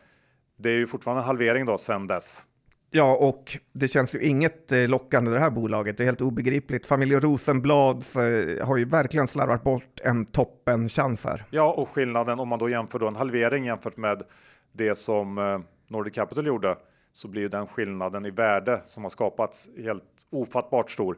det 0.58 0.70
är 0.70 0.74
ju 0.74 0.88
fortfarande 0.88 1.22
en 1.22 1.28
halvering 1.28 1.66
då 1.66 1.78
sedan 1.78 2.08
dess. 2.08 2.46
Ja, 2.92 3.16
och 3.16 3.58
det 3.74 3.88
känns 3.88 4.16
ju 4.16 4.20
inget 4.20 4.72
eh, 4.72 4.88
lockande 4.88 5.32
det 5.32 5.40
här 5.40 5.50
bolaget. 5.50 5.98
Det 5.98 6.04
är 6.04 6.06
helt 6.06 6.22
obegripligt. 6.22 6.86
Familjen 6.86 7.22
Rosenblads 7.22 8.16
eh, 8.16 8.68
har 8.68 8.78
ju 8.78 8.86
verkligen 8.86 9.28
slarvat 9.28 9.64
bort 9.64 10.00
en 10.04 10.26
toppenchans 10.26 11.26
här. 11.26 11.46
Ja, 11.50 11.74
och 11.74 11.90
skillnaden 11.90 12.40
om 12.40 12.48
man 12.48 12.60
då 12.60 12.70
jämför 12.70 13.00
då 13.00 13.08
en 13.08 13.16
halvering 13.16 13.66
jämfört 13.66 13.98
med 13.98 14.24
det 14.72 14.96
som 14.96 15.38
eh, 15.38 15.60
Nordic 15.88 16.14
Capital 16.14 16.48
gjorde 16.48 16.78
så 17.14 17.28
blir 17.28 17.42
ju 17.42 17.48
den 17.48 17.68
skillnaden 17.68 18.26
i 18.26 18.32
värde 18.32 18.82
som 18.86 19.04
har 19.04 19.10
skapats 19.10 19.70
helt 19.78 20.28
ofattbart 20.32 20.92
stor. 20.92 21.18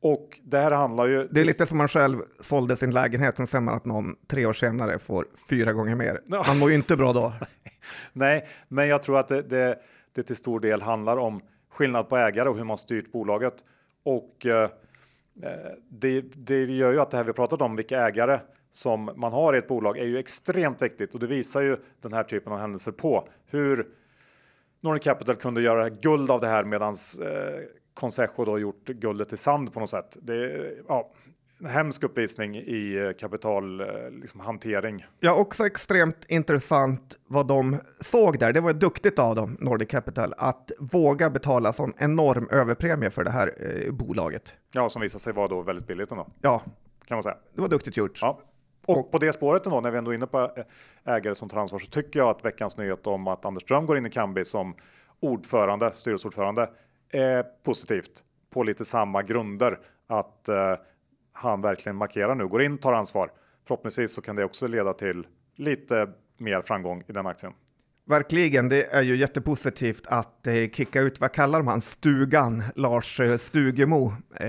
Och 0.00 0.40
det 0.42 0.58
här 0.58 0.70
handlar 0.70 1.06
ju. 1.06 1.28
Det 1.30 1.40
är 1.40 1.44
lite 1.44 1.66
som 1.66 1.78
man 1.78 1.88
själv 1.88 2.18
sålde 2.40 2.76
sin 2.76 2.90
lägenhet 2.90 3.40
och 3.40 3.48
sen 3.48 3.64
man 3.64 3.74
att 3.74 3.84
någon 3.84 4.16
tre 4.30 4.46
år 4.46 4.52
senare 4.52 4.98
får 4.98 5.24
fyra 5.50 5.72
gånger 5.72 5.94
mer. 5.94 6.20
Man 6.46 6.58
mår 6.58 6.68
ju 6.68 6.74
inte 6.74 6.96
bra 6.96 7.12
då. 7.12 7.32
Nej, 8.12 8.46
men 8.68 8.88
jag 8.88 9.02
tror 9.02 9.18
att 9.18 9.28
det, 9.28 9.42
det, 9.42 9.78
det 10.12 10.22
till 10.22 10.36
stor 10.36 10.60
del 10.60 10.82
handlar 10.82 11.16
om 11.16 11.42
skillnad 11.70 12.08
på 12.08 12.16
ägare 12.16 12.48
och 12.48 12.56
hur 12.56 12.64
man 12.64 12.78
styrt 12.78 13.12
bolaget. 13.12 13.54
Och 14.02 14.46
eh, 14.46 14.70
eh, 15.42 15.72
det, 15.90 16.20
det 16.20 16.64
gör 16.64 16.92
ju 16.92 17.00
att 17.00 17.10
det 17.10 17.16
här 17.16 17.24
vi 17.24 17.32
pratat 17.32 17.62
om, 17.62 17.76
vilka 17.76 18.06
ägare 18.06 18.40
som 18.70 19.10
man 19.16 19.32
har 19.32 19.54
i 19.54 19.58
ett 19.58 19.68
bolag 19.68 19.98
är 19.98 20.04
ju 20.04 20.18
extremt 20.18 20.82
viktigt 20.82 21.14
och 21.14 21.20
det 21.20 21.26
visar 21.26 21.60
ju 21.60 21.76
den 22.00 22.12
här 22.12 22.24
typen 22.24 22.52
av 22.52 22.58
händelser 22.58 22.92
på 22.92 23.28
hur 23.46 23.86
Nordic 24.80 25.04
Capital 25.04 25.36
kunde 25.36 25.62
göra 25.62 25.88
guld 25.88 26.30
av 26.30 26.40
det 26.40 26.46
här 26.46 26.64
medans 26.64 27.18
eh, 27.18 27.60
Consejo 27.94 28.44
då 28.44 28.58
gjort 28.58 28.84
guldet 28.84 29.32
i 29.32 29.36
sand 29.36 29.72
på 29.72 29.80
något 29.80 29.90
sätt. 29.90 30.16
Det 30.22 30.70
ja, 30.88 31.12
hemsk 31.66 32.02
uppvisning 32.02 32.56
i 32.56 32.96
eh, 33.06 33.12
kapital 33.12 33.80
eh, 33.80 33.86
liksom 34.10 34.40
hantering. 34.40 35.06
Ja, 35.20 35.32
också 35.34 35.66
extremt 35.66 36.24
intressant 36.28 37.18
vad 37.26 37.46
de 37.46 37.76
såg 38.00 38.38
där. 38.38 38.52
Det 38.52 38.60
var 38.60 38.72
duktigt 38.72 39.18
av 39.18 39.34
dem, 39.34 39.56
Nordic 39.60 39.88
Capital, 39.88 40.34
att 40.38 40.70
våga 40.78 41.30
betala 41.30 41.72
sån 41.72 41.92
enorm 41.98 42.48
överpremie 42.50 43.10
för 43.10 43.24
det 43.24 43.30
här 43.30 43.54
eh, 43.86 43.92
bolaget. 43.92 44.56
Ja, 44.72 44.88
som 44.88 45.02
visar 45.02 45.18
sig 45.18 45.32
vara 45.32 45.48
då 45.48 45.62
väldigt 45.62 45.86
billigt 45.86 46.10
ändå 46.10 46.26
Ja, 46.40 46.62
kan 47.04 47.16
man 47.16 47.22
säga. 47.22 47.36
det 47.54 47.60
var 47.60 47.68
duktigt 47.68 47.96
gjort. 47.96 48.18
Ja. 48.22 48.40
Och 48.86 49.10
på 49.10 49.18
det 49.18 49.32
spåret 49.32 49.66
ändå, 49.66 49.80
när 49.80 49.90
vi 49.90 49.98
ändå 49.98 50.10
är 50.10 50.14
inne 50.14 50.26
på 50.26 50.40
eh, 50.56 51.14
ägare 51.14 51.34
som 51.34 51.48
tar 51.48 51.58
ansvar, 51.58 51.78
så 51.78 51.86
tycker 51.86 52.20
jag 52.20 52.28
att 52.28 52.44
veckans 52.44 52.76
nyhet 52.76 53.06
om 53.06 53.28
att 53.28 53.44
Anders 53.44 53.62
Ström 53.62 53.86
går 53.86 53.98
in 53.98 54.06
i 54.06 54.10
Kambi 54.10 54.44
som 54.44 54.74
ordförande, 55.20 55.90
styrelseordförande, 55.94 56.70
är 57.12 57.42
positivt 57.64 58.24
på 58.50 58.62
lite 58.62 58.84
samma 58.84 59.22
grunder. 59.22 59.78
Att 60.06 60.48
eh, 60.48 60.74
han 61.40 61.60
verkligen 61.60 61.96
markerar 61.96 62.34
nu, 62.34 62.46
går 62.48 62.62
in, 62.62 62.78
tar 62.78 62.92
ansvar. 62.92 63.30
Förhoppningsvis 63.66 64.12
så 64.12 64.22
kan 64.22 64.36
det 64.36 64.44
också 64.44 64.66
leda 64.66 64.92
till 64.92 65.26
lite 65.56 66.08
mer 66.38 66.62
framgång 66.62 67.02
i 67.08 67.12
den 67.12 67.26
aktien. 67.26 67.52
Verkligen, 68.06 68.68
det 68.68 68.84
är 68.94 69.02
ju 69.02 69.16
jättepositivt 69.16 70.06
att 70.06 70.46
eh, 70.46 70.54
kicka 70.54 71.00
ut, 71.00 71.20
vad 71.20 71.32
kallar 71.32 71.58
de 71.58 71.66
han, 71.68 71.80
Stugan, 71.80 72.62
Lars 72.74 73.20
eh, 73.20 73.36
Stugemo. 73.36 74.12
Eh, 74.34 74.48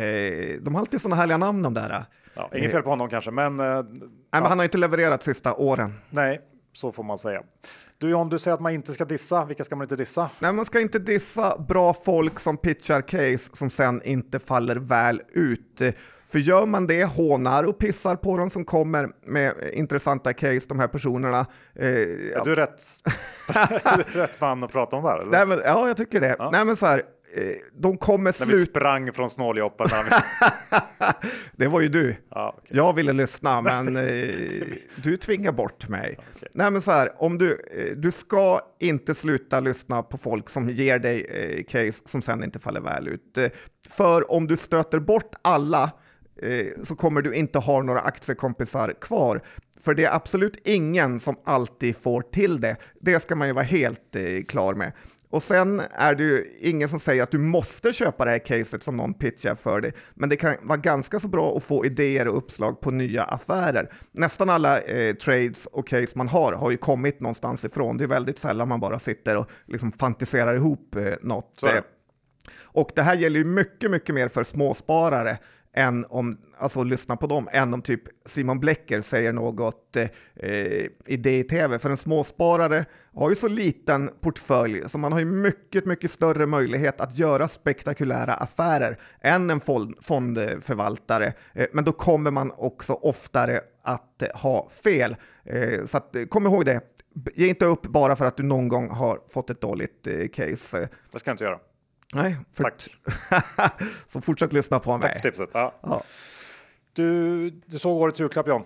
de 0.61 0.75
har 0.75 0.79
alltid 0.79 1.01
sådana 1.01 1.15
härliga 1.15 1.37
namn 1.37 1.61
de 1.61 1.73
där. 1.73 2.05
Ja, 2.33 2.49
inget 2.55 2.71
fel 2.71 2.83
på 2.83 2.89
honom 2.89 3.09
kanske, 3.09 3.31
men, 3.31 3.59
eh, 3.59 3.65
Nej, 3.65 3.83
men 4.31 4.43
han 4.43 4.59
har 4.59 4.63
inte 4.63 4.77
levererat 4.77 5.23
sista 5.23 5.53
åren. 5.53 5.93
nej, 6.09 6.41
så 6.73 6.91
får 6.91 7.03
man 7.03 7.17
säga. 7.17 7.41
Du 7.97 8.09
John, 8.09 8.29
du 8.29 8.39
säger 8.39 8.55
att 8.55 8.61
man 8.61 8.73
inte 8.73 8.93
ska 8.93 9.05
dissa. 9.05 9.45
Vilka 9.45 9.63
ska 9.63 9.75
man 9.75 9.85
inte 9.85 9.95
dissa? 9.95 10.29
Nej, 10.39 10.53
man 10.53 10.65
ska 10.65 10.79
inte 10.79 10.99
dissa 10.99 11.57
bra 11.59 11.93
folk 11.93 12.39
som 12.39 12.57
pitchar 12.57 13.01
case 13.01 13.49
som 13.53 13.69
sen 13.69 14.01
inte 14.03 14.39
faller 14.39 14.75
väl 14.75 15.21
ut. 15.29 15.81
För 16.31 16.39
gör 16.39 16.65
man 16.65 16.87
det, 16.87 17.05
hånar 17.05 17.63
och 17.63 17.79
pissar 17.79 18.15
på 18.15 18.37
dem 18.37 18.49
som 18.49 18.65
kommer 18.65 19.09
med 19.25 19.53
intressanta 19.73 20.33
case, 20.33 20.65
de 20.69 20.79
här 20.79 20.87
personerna. 20.87 21.45
Eh, 21.75 21.87
Är 21.87 22.45
du 22.45 22.55
rätt, 22.55 22.81
är 23.83 24.13
du 24.13 24.19
rätt 24.19 24.41
man 24.41 24.63
att 24.63 24.71
prata 24.71 24.95
om 24.95 25.03
det 25.03 25.09
här? 25.09 25.25
Nej, 25.25 25.45
men, 25.47 25.61
ja, 25.65 25.87
jag 25.87 25.97
tycker 25.97 26.21
det. 26.21 26.35
Nej, 26.51 26.65
men 26.65 26.75
så 26.75 26.85
här, 26.85 27.03
eh, 27.33 27.43
de 27.73 27.97
kommer 27.97 28.45
När 28.45 28.53
vi 28.53 28.65
sprang 28.65 29.13
från 29.13 29.29
snåljåpen. 29.29 29.87
Det 31.51 31.67
var 31.67 31.81
ju 31.81 31.87
du. 31.87 32.15
Ja, 32.29 32.55
okej. 32.57 32.77
Jag 32.77 32.95
ville 32.95 33.13
lyssna, 33.13 33.61
men 33.61 33.97
eh, 33.97 34.03
du 34.95 35.17
tvingar 35.17 35.51
bort 35.51 35.87
mig. 35.89 36.17
Nej, 36.53 36.71
men 36.71 36.81
så 36.81 36.91
här, 36.91 37.23
om 37.23 37.37
du, 37.37 37.51
eh, 37.51 37.95
du 37.97 38.11
ska 38.11 38.59
inte 38.79 39.15
sluta 39.15 39.59
lyssna 39.59 40.03
på 40.03 40.17
folk 40.17 40.49
som 40.49 40.69
ger 40.69 40.99
dig 40.99 41.65
case 41.69 42.01
som 42.05 42.21
sen 42.21 42.43
inte 42.43 42.59
faller 42.59 42.81
väl 42.81 43.07
ut. 43.07 43.37
För 43.89 44.31
om 44.31 44.47
du 44.47 44.57
stöter 44.57 44.99
bort 44.99 45.31
alla 45.41 45.91
så 46.83 46.95
kommer 46.95 47.21
du 47.21 47.33
inte 47.33 47.59
ha 47.59 47.81
några 47.81 48.01
aktiekompisar 48.01 48.93
kvar. 49.01 49.41
För 49.79 49.93
det 49.93 50.05
är 50.05 50.15
absolut 50.15 50.67
ingen 50.67 51.19
som 51.19 51.35
alltid 51.43 51.97
får 51.97 52.21
till 52.21 52.61
det. 52.61 52.75
Det 53.01 53.19
ska 53.19 53.35
man 53.35 53.47
ju 53.47 53.53
vara 53.53 53.63
helt 53.63 54.15
eh, 54.15 54.43
klar 54.47 54.73
med. 54.73 54.91
Och 55.31 55.43
sen 55.43 55.81
är 55.91 56.15
det 56.15 56.23
ju 56.23 56.45
ingen 56.59 56.89
som 56.89 56.99
säger 56.99 57.23
att 57.23 57.31
du 57.31 57.37
måste 57.37 57.93
köpa 57.93 58.25
det 58.25 58.31
här 58.31 58.45
caset 58.45 58.83
som 58.83 58.97
någon 58.97 59.13
pitchar 59.13 59.55
för 59.55 59.81
dig, 59.81 59.93
men 60.13 60.29
det 60.29 60.35
kan 60.35 60.55
vara 60.61 60.77
ganska 60.77 61.19
så 61.19 61.27
bra 61.27 61.57
att 61.57 61.63
få 61.63 61.85
idéer 61.85 62.27
och 62.27 62.37
uppslag 62.37 62.81
på 62.81 62.91
nya 62.91 63.23
affärer. 63.23 63.93
Nästan 64.11 64.49
alla 64.49 64.79
eh, 64.79 65.15
trades 65.15 65.65
och 65.65 65.87
case 65.87 66.17
man 66.17 66.27
har 66.27 66.53
har 66.53 66.71
ju 66.71 66.77
kommit 66.77 67.19
någonstans 67.19 67.65
ifrån. 67.65 67.97
Det 67.97 68.03
är 68.03 68.07
väldigt 68.07 68.37
sällan 68.37 68.67
man 68.67 68.79
bara 68.79 68.99
sitter 68.99 69.37
och 69.37 69.49
liksom 69.65 69.91
fantiserar 69.91 70.55
ihop 70.55 70.95
eh, 70.95 71.13
något. 71.21 71.63
Eh, 71.63 71.81
och 72.61 72.91
det 72.95 73.01
här 73.01 73.15
gäller 73.15 73.39
ju 73.39 73.45
mycket, 73.45 73.91
mycket 73.91 74.15
mer 74.15 74.27
för 74.27 74.43
småsparare 74.43 75.37
än 75.73 76.05
om, 76.09 76.37
alltså 76.57 76.83
lyssna 76.83 77.15
på 77.15 77.27
dem, 77.27 77.49
än 77.51 77.73
om 77.73 77.81
typ 77.81 78.01
Simon 78.25 78.59
Blecker 78.59 79.01
säger 79.01 79.33
något 79.33 79.95
eh, 79.95 80.07
eh 80.35 80.87
i 81.05 81.17
DI-TV. 81.17 81.79
För 81.79 81.89
en 81.89 81.97
småsparare 81.97 82.85
har 83.13 83.29
ju 83.29 83.35
så 83.35 83.47
liten 83.47 84.09
portfölj 84.21 84.89
så 84.89 84.97
man 84.97 85.11
har 85.11 85.19
ju 85.19 85.25
mycket, 85.25 85.85
mycket 85.85 86.11
större 86.11 86.45
möjlighet 86.45 87.01
att 87.01 87.17
göra 87.17 87.47
spektakulära 87.47 88.33
affärer 88.33 88.99
än 89.21 89.49
en 89.49 89.59
fondförvaltare. 90.01 91.33
Eh, 91.53 91.67
men 91.73 91.83
då 91.83 91.91
kommer 91.91 92.31
man 92.31 92.51
också 92.57 92.93
oftare 92.93 93.61
att 93.83 94.21
eh, 94.21 94.29
ha 94.33 94.69
fel. 94.83 95.15
Eh, 95.43 95.85
så 95.85 95.97
att, 95.97 96.15
eh, 96.15 96.23
kom 96.23 96.45
ihåg 96.45 96.65
det. 96.65 96.81
Ge 97.35 97.47
inte 97.47 97.65
upp 97.65 97.81
bara 97.81 98.15
för 98.15 98.25
att 98.25 98.37
du 98.37 98.43
någon 98.43 98.67
gång 98.67 98.89
har 98.89 99.19
fått 99.29 99.49
ett 99.49 99.61
dåligt 99.61 100.07
eh, 100.07 100.27
case. 100.27 100.89
Det 101.11 101.19
ska 101.19 101.29
jag 101.29 101.33
inte 101.33 101.43
göra. 101.43 101.59
Nej, 102.13 102.37
för... 102.53 102.63
Tack. 102.63 102.89
så 104.07 104.21
fortsätt 104.21 104.53
lyssna 104.53 104.79
på 104.79 104.91
Tack 104.91 105.03
mig. 105.03 105.13
för 105.13 105.19
tipset. 105.29 105.49
Ja. 105.53 105.73
Ja. 105.81 106.03
Du, 106.93 107.49
du 107.49 107.79
såg 107.79 108.01
årets 108.01 108.19
julklapp 108.19 108.47
John. 108.47 108.63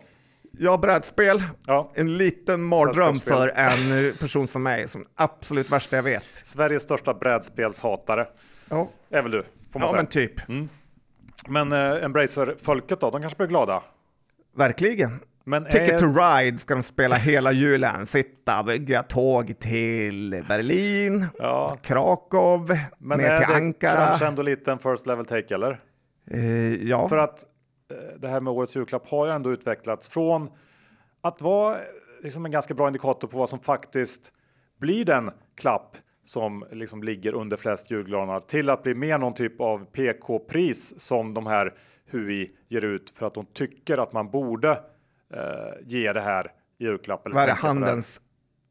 Ja, 0.57 0.77
brädspel. 0.77 1.43
Ja. 1.65 1.91
En 1.95 2.17
liten 2.17 2.63
mardröm 2.63 3.19
för 3.19 3.47
en 3.55 4.05
eh, 4.07 4.13
person 4.13 4.47
som 4.47 4.63
mig, 4.63 4.87
som 4.87 5.05
absolut 5.15 5.69
värsta 5.71 5.95
jag 5.95 6.03
vet. 6.03 6.25
Sveriges 6.43 6.83
största 6.83 7.13
brädspelshatare 7.13 8.27
Ja, 8.69 8.89
är 9.09 9.21
väl 9.21 9.31
du, 9.31 9.43
får 9.71 9.79
man 9.79 9.87
ja 9.87 9.87
säga. 9.87 9.95
men 10.01 10.05
typ. 10.05 10.69
Men 11.47 11.71
eh, 11.71 12.03
Embracer-folket 12.05 12.99
då, 12.99 13.11
de 13.11 13.21
kanske 13.21 13.37
blir 13.37 13.47
glada. 13.47 13.83
Verkligen. 14.55 15.19
Men 15.43 15.65
Ticket 15.65 15.89
är, 15.91 15.97
to 15.99 16.05
Ride 16.05 16.57
ska 16.57 16.73
de 16.73 16.83
spela 16.83 17.15
hela 17.15 17.51
julen. 17.51 18.05
Sitta, 18.05 18.63
bygga 18.63 19.03
tåg 19.03 19.59
till 19.59 20.43
Berlin, 20.47 21.25
Ja. 21.39 21.75
Krakow, 21.81 22.77
men 22.97 23.17
ner 23.17 23.25
är 23.29 23.39
till 23.39 23.47
det 23.49 23.55
Ankara. 23.55 24.05
kanske 24.05 24.25
ändå 24.25 24.41
lite 24.41 24.71
en 24.71 24.79
first 24.79 25.05
level 25.07 25.25
take 25.25 25.55
eller? 25.55 25.79
Eh, 26.31 26.73
ja, 26.89 27.09
För 27.09 27.17
att 27.17 27.43
eh, 27.91 28.19
det 28.19 28.27
här 28.27 28.41
med 28.41 28.53
årets 28.53 28.75
julklapp 28.75 29.09
har 29.09 29.25
ju 29.25 29.31
ändå 29.31 29.51
utvecklats 29.51 30.09
från 30.09 30.49
att 31.21 31.41
vara 31.41 31.75
liksom 32.23 32.45
en 32.45 32.51
ganska 32.51 32.73
bra 32.73 32.87
indikator 32.87 33.27
på 33.27 33.37
vad 33.37 33.49
som 33.49 33.59
faktiskt 33.59 34.33
blir 34.79 35.05
den 35.05 35.31
klapp 35.57 35.97
som 36.25 36.65
liksom 36.71 37.03
ligger 37.03 37.33
under 37.33 37.57
flest 37.57 37.91
julgranar 37.91 38.39
till 38.39 38.69
att 38.69 38.83
bli 38.83 38.95
mer 38.95 39.17
någon 39.17 39.33
typ 39.33 39.61
av 39.61 39.85
PK-pris 39.85 40.99
som 40.99 41.33
de 41.33 41.47
här 41.47 41.73
HUI 42.11 42.51
ger 42.69 42.83
ut 42.83 43.09
för 43.15 43.27
att 43.27 43.33
de 43.33 43.45
tycker 43.45 43.97
att 43.97 44.13
man 44.13 44.29
borde 44.31 44.79
ge 45.85 46.13
det 46.13 46.21
här 46.21 46.51
i 46.79 46.83
julklapp. 46.85 47.25
eller 47.25 47.35
vad 47.35 47.43
är 47.43 47.47
det? 47.47 47.53
på 47.55 47.61
det. 47.61 47.67
Handens 47.67 48.21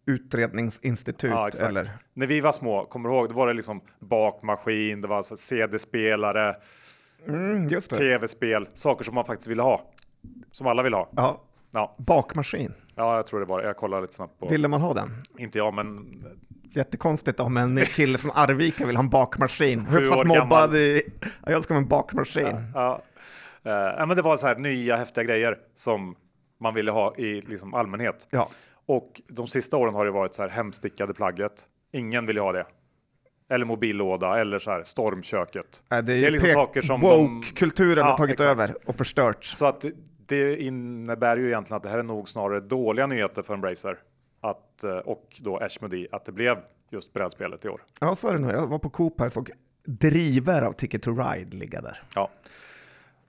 utredningsinstitut? 0.06 1.30
Ja, 1.30 1.48
eller? 1.60 1.86
När 2.14 2.26
vi 2.26 2.40
var 2.40 2.52
små, 2.52 2.84
kommer 2.84 3.08
du 3.08 3.14
ihåg, 3.14 3.28
det 3.28 3.34
var 3.34 3.46
det 3.46 3.52
liksom 3.52 3.80
bakmaskin, 4.00 5.00
det 5.00 5.08
var 5.08 5.36
CD-spelare, 5.36 6.56
Mm, 7.28 7.68
tv-spel, 7.68 8.68
saker 8.74 9.04
som 9.04 9.14
man 9.14 9.24
faktiskt 9.24 9.48
ville 9.50 9.62
ha. 9.62 9.90
Som 10.52 10.66
alla 10.66 10.82
vill 10.82 10.94
ha. 10.94 11.10
Ja, 11.16 11.44
Ja, 11.70 11.94
bakmaskin. 11.98 12.74
ja 12.94 13.16
jag 13.16 13.26
tror 13.26 13.40
det 13.40 13.46
var 13.46 13.60
det. 13.60 13.66
Jag 13.66 13.76
kollar 13.76 14.00
lite 14.00 14.14
snabbt 14.14 14.38
på. 14.40 14.48
Ville 14.48 14.68
man 14.68 14.80
ha 14.80 14.94
den? 14.94 15.10
Inte 15.38 15.58
jag, 15.58 15.74
men 15.74 16.24
Jättekonstigt 16.74 17.40
om 17.40 17.56
en 17.56 17.76
kille 17.76 18.18
från 18.18 18.30
Arvika 18.34 18.86
vill 18.86 18.96
ha 18.96 19.02
en 19.02 19.10
bakmaskin. 19.10 19.86
Hyfsat 19.86 20.16
mobbad 20.26 20.34
gammal. 20.36 20.74
i... 20.76 21.02
Ja, 21.44 21.52
jag 21.52 21.64
ska 21.64 21.74
ha 21.74 21.80
en 21.80 21.88
bakmaskin. 21.88 22.56
ja. 22.74 23.02
Eh, 23.64 23.72
ja, 23.72 24.06
men 24.06 24.16
det 24.16 24.22
var 24.22 24.36
så 24.36 24.46
här 24.46 24.56
nya 24.56 24.96
häftiga 24.96 25.24
grejer 25.24 25.56
som 25.74 26.16
man 26.62 26.74
ville 26.74 26.90
ha 26.90 27.14
i 27.16 27.40
liksom 27.40 27.74
allmänhet. 27.74 28.28
Ja. 28.30 28.48
Och 28.86 29.20
de 29.28 29.46
sista 29.46 29.76
åren 29.76 29.94
har 29.94 30.04
det 30.04 30.10
varit 30.10 30.34
så 30.34 30.42
här 30.42 30.48
hemstickade 30.48 31.14
plagget. 31.14 31.52
Ingen 31.92 32.26
vill 32.26 32.38
ha 32.38 32.52
det. 32.52 32.66
Eller 33.50 33.64
mobillåda 33.64 34.38
eller 34.40 34.58
så 34.58 34.70
här 34.70 34.82
stormköket. 34.82 35.82
Nej, 35.88 36.02
Det 36.02 36.12
är, 36.12 36.20
Det 36.20 36.26
är 36.26 36.30
liksom 36.30 36.48
saker 36.50 36.82
som 36.82 37.00
de- 37.00 37.06
Woke-kulturen 37.34 37.98
Ja, 37.98 38.04
har 38.04 38.16
tagit 38.16 38.32
exakt. 38.32 38.50
över 38.50 38.74
och 38.86 38.94
förstört. 38.96 39.44
Så 39.44 39.66
att 39.66 39.84
det 40.26 40.56
innebär 40.62 41.36
ju 41.36 41.46
egentligen 41.46 41.76
att 41.76 41.82
det 41.82 41.88
här 41.88 41.98
är 41.98 42.02
nog 42.02 42.28
snarare 42.28 42.60
dåliga 42.60 43.06
nyheter 43.06 43.42
för 43.42 43.54
Embracer 43.54 43.98
att, 44.40 44.84
eh, 44.84 44.96
och 44.96 45.40
då 45.40 45.56
Ashmodee 45.58 46.08
att 46.12 46.24
det 46.24 46.32
blev 46.32 46.58
just 46.90 47.12
brädspelet 47.12 47.64
i 47.64 47.68
år. 47.68 47.82
Ja, 48.00 48.16
så 48.16 48.28
är 48.28 48.32
det 48.32 48.38
nog. 48.38 48.50
Jag 48.52 48.66
var 48.66 48.78
på 48.78 48.90
Coop 48.90 49.14
här 49.20 49.26
och 49.26 49.32
såg 49.32 49.50
driver 49.86 50.62
av 50.62 50.72
Ticket 50.72 51.02
to 51.02 51.10
Ride 51.10 51.56
ligga 51.56 51.80
där. 51.80 52.02
Ja. 52.14 52.30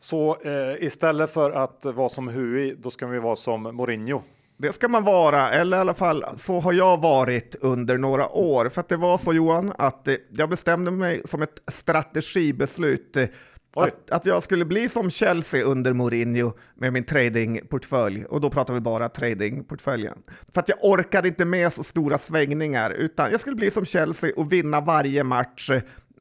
Så 0.04 0.38
eh, 0.42 0.84
istället 0.84 1.32
för 1.34 1.52
att 1.52 1.86
vara 1.86 2.10
som 2.10 2.28
Hui, 2.28 2.76
då 2.80 2.92
ska 2.92 3.08
vi 3.08 3.20
vara 3.20 3.36
som 3.36 3.62
Mourinho. 3.64 4.22
Det 4.58 4.74
ska 4.74 4.88
man 4.88 5.04
vara, 5.04 5.52
eller 5.52 5.78
i 5.78 5.80
alla 5.80 5.94
fall 5.94 6.26
så 6.38 6.60
har 6.60 6.74
jag 6.74 7.02
varit 7.02 7.56
under 7.62 7.98
några 7.98 8.30
år. 8.30 8.70
För 8.70 8.82
att 8.82 8.90
det 8.90 8.98
var 8.98 9.18
så 9.18 9.34
Johan, 9.34 9.74
att 9.78 10.08
eh, 10.08 10.16
jag 10.30 10.50
bestämde 10.50 10.92
mig 10.92 11.22
som 11.26 11.42
ett 11.42 11.62
strategibeslut 11.72 13.18
eh, 13.18 13.26
att, 13.76 14.12
att 14.12 14.26
jag 14.26 14.44
skulle 14.44 14.66
bli 14.66 14.90
som 14.90 15.10
Chelsea 15.10 15.64
under 15.64 15.94
Mourinho 15.94 16.52
med 16.76 16.94
min 16.94 17.04
tradingportfölj. 17.04 18.26
Och 18.26 18.42
då 18.42 18.50
pratar 18.50 18.74
vi 18.74 18.80
bara 18.80 19.10
tradingportföljen. 19.10 20.18
För 20.54 20.62
att 20.62 20.70
jag 20.70 20.78
orkade 20.82 21.28
inte 21.28 21.46
med 21.46 21.74
så 21.74 21.84
stora 21.84 22.18
svängningar, 22.18 22.92
utan 22.92 23.32
jag 23.32 23.40
skulle 23.40 23.56
bli 23.56 23.72
som 23.72 23.86
Chelsea 23.86 24.32
och 24.36 24.52
vinna 24.52 24.82
varje 24.82 25.24
match 25.24 25.72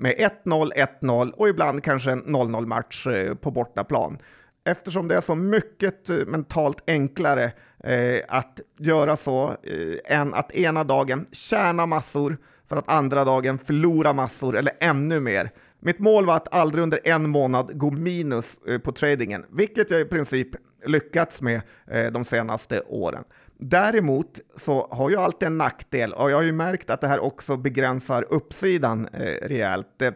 med 0.02 0.30
1-0, 0.44 0.72
1-0 1.00 1.30
och 1.30 1.48
ibland 1.48 1.84
kanske 1.84 2.12
en 2.12 2.22
0-0 2.24 2.66
match 2.66 3.06
eh, 3.06 3.34
på 3.34 3.50
bortaplan. 3.50 4.18
Eftersom 4.64 5.08
det 5.08 5.16
är 5.16 5.20
så 5.20 5.34
mycket 5.34 6.10
eh, 6.10 6.16
mentalt 6.26 6.82
enklare 6.86 7.52
eh, 7.84 8.20
att 8.28 8.60
göra 8.78 9.16
så 9.16 9.56
än 10.04 10.34
att 10.34 10.54
ena 10.54 10.84
dagen 10.84 11.26
tjäna 11.32 11.86
massor 11.86 12.36
för 12.68 12.76
att 12.76 12.88
andra 12.88 13.24
dagen 13.24 13.58
förlora 13.58 14.12
massor 14.12 14.56
eller 14.56 14.72
ännu 14.80 15.20
mer. 15.20 15.50
Mitt 15.80 15.98
mål 15.98 16.26
var 16.26 16.36
att 16.36 16.54
aldrig 16.54 16.82
under 16.82 17.00
en 17.04 17.30
månad 17.30 17.78
gå 17.78 17.90
minus 17.90 18.58
på 18.84 18.92
tradingen, 18.92 19.44
vilket 19.50 19.90
jag 19.90 20.00
i 20.00 20.04
princip 20.04 20.48
lyckats 20.86 21.42
med 21.42 21.60
de 22.12 22.24
senaste 22.24 22.80
åren. 22.80 23.24
Däremot 23.64 24.40
så 24.56 24.88
har 24.90 25.10
ju 25.10 25.16
alltid 25.16 25.46
en 25.46 25.58
nackdel 25.58 26.12
och 26.12 26.30
jag 26.30 26.36
har 26.36 26.42
ju 26.42 26.52
märkt 26.52 26.90
att 26.90 27.00
det 27.00 27.08
här 27.08 27.24
också 27.24 27.56
begränsar 27.56 28.26
uppsidan 28.30 29.08
eh, 29.12 29.48
rejält. 29.48 30.02
Eh, 30.02 30.10